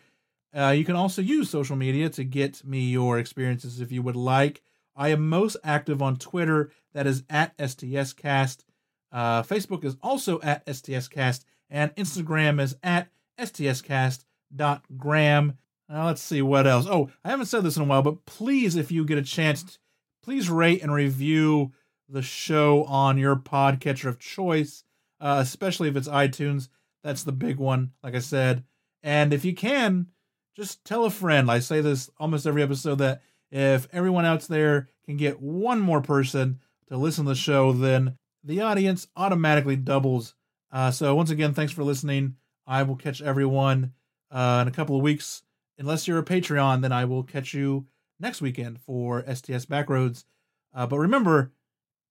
Uh, 0.55 0.73
you 0.75 0.83
can 0.83 0.97
also 0.97 1.21
use 1.21 1.49
social 1.49 1.75
media 1.75 2.09
to 2.09 2.23
get 2.23 2.65
me 2.65 2.89
your 2.89 3.19
experiences 3.19 3.79
if 3.79 3.91
you 3.91 4.01
would 4.01 4.15
like. 4.15 4.63
I 4.95 5.09
am 5.09 5.29
most 5.29 5.57
active 5.63 6.01
on 6.01 6.17
Twitter. 6.17 6.71
That 6.93 7.05
is 7.07 7.23
at 7.29 7.57
STScast. 7.57 8.65
Uh, 9.11 9.43
Facebook 9.43 9.83
is 9.85 9.95
also 10.01 10.41
at 10.41 10.65
STScast. 10.65 11.45
And 11.69 11.95
Instagram 11.95 12.59
is 12.61 12.75
at 12.83 13.07
STScast.gram. 13.39 15.57
Now 15.87 16.05
let's 16.05 16.21
see 16.21 16.41
what 16.41 16.67
else. 16.67 16.85
Oh, 16.89 17.09
I 17.23 17.29
haven't 17.29 17.45
said 17.45 17.63
this 17.63 17.77
in 17.77 17.83
a 17.83 17.85
while, 17.85 18.01
but 18.01 18.25
please, 18.25 18.75
if 18.75 18.91
you 18.91 19.05
get 19.05 19.17
a 19.17 19.23
chance, 19.23 19.79
please 20.21 20.49
rate 20.49 20.81
and 20.81 20.93
review 20.93 21.71
the 22.11 22.21
show 22.21 22.83
on 22.85 23.17
your 23.17 23.35
podcatcher 23.35 24.05
of 24.05 24.19
choice, 24.19 24.83
uh, 25.19 25.37
especially 25.41 25.87
if 25.87 25.95
it's 25.95 26.07
iTunes. 26.07 26.67
That's 27.03 27.23
the 27.23 27.31
big 27.31 27.57
one, 27.57 27.91
like 28.03 28.15
I 28.15 28.19
said. 28.19 28.63
And 29.01 29.33
if 29.33 29.45
you 29.45 29.55
can, 29.55 30.07
just 30.55 30.83
tell 30.85 31.05
a 31.05 31.09
friend. 31.09 31.49
I 31.49 31.59
say 31.59 31.81
this 31.81 32.09
almost 32.19 32.45
every 32.45 32.61
episode 32.61 32.99
that 32.99 33.21
if 33.49 33.87
everyone 33.91 34.25
out 34.25 34.41
there 34.43 34.89
can 35.05 35.17
get 35.17 35.41
one 35.41 35.79
more 35.79 36.01
person 36.01 36.59
to 36.89 36.97
listen 36.97 37.25
to 37.25 37.29
the 37.29 37.35
show, 37.35 37.71
then 37.71 38.17
the 38.43 38.61
audience 38.61 39.07
automatically 39.15 39.75
doubles. 39.75 40.35
Uh, 40.71 40.91
so, 40.91 41.15
once 41.15 41.29
again, 41.29 41.53
thanks 41.53 41.73
for 41.73 41.83
listening. 41.83 42.35
I 42.67 42.83
will 42.83 42.95
catch 42.95 43.21
everyone 43.21 43.93
uh, 44.29 44.59
in 44.61 44.67
a 44.67 44.71
couple 44.71 44.95
of 44.95 45.01
weeks. 45.01 45.43
Unless 45.77 46.07
you're 46.07 46.19
a 46.19 46.23
Patreon, 46.23 46.81
then 46.81 46.91
I 46.91 47.05
will 47.05 47.23
catch 47.23 47.53
you 47.53 47.87
next 48.19 48.41
weekend 48.41 48.79
for 48.79 49.21
STS 49.23 49.65
Backroads. 49.65 50.25
Uh, 50.73 50.85
but 50.85 50.99
remember, 50.99 51.51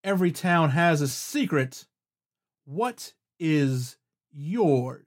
every 0.02 0.32
town 0.32 0.70
has 0.70 1.00
a 1.00 1.08
secret. 1.08 1.86
What 2.64 3.12
is 3.38 3.96
yours? 4.32 5.06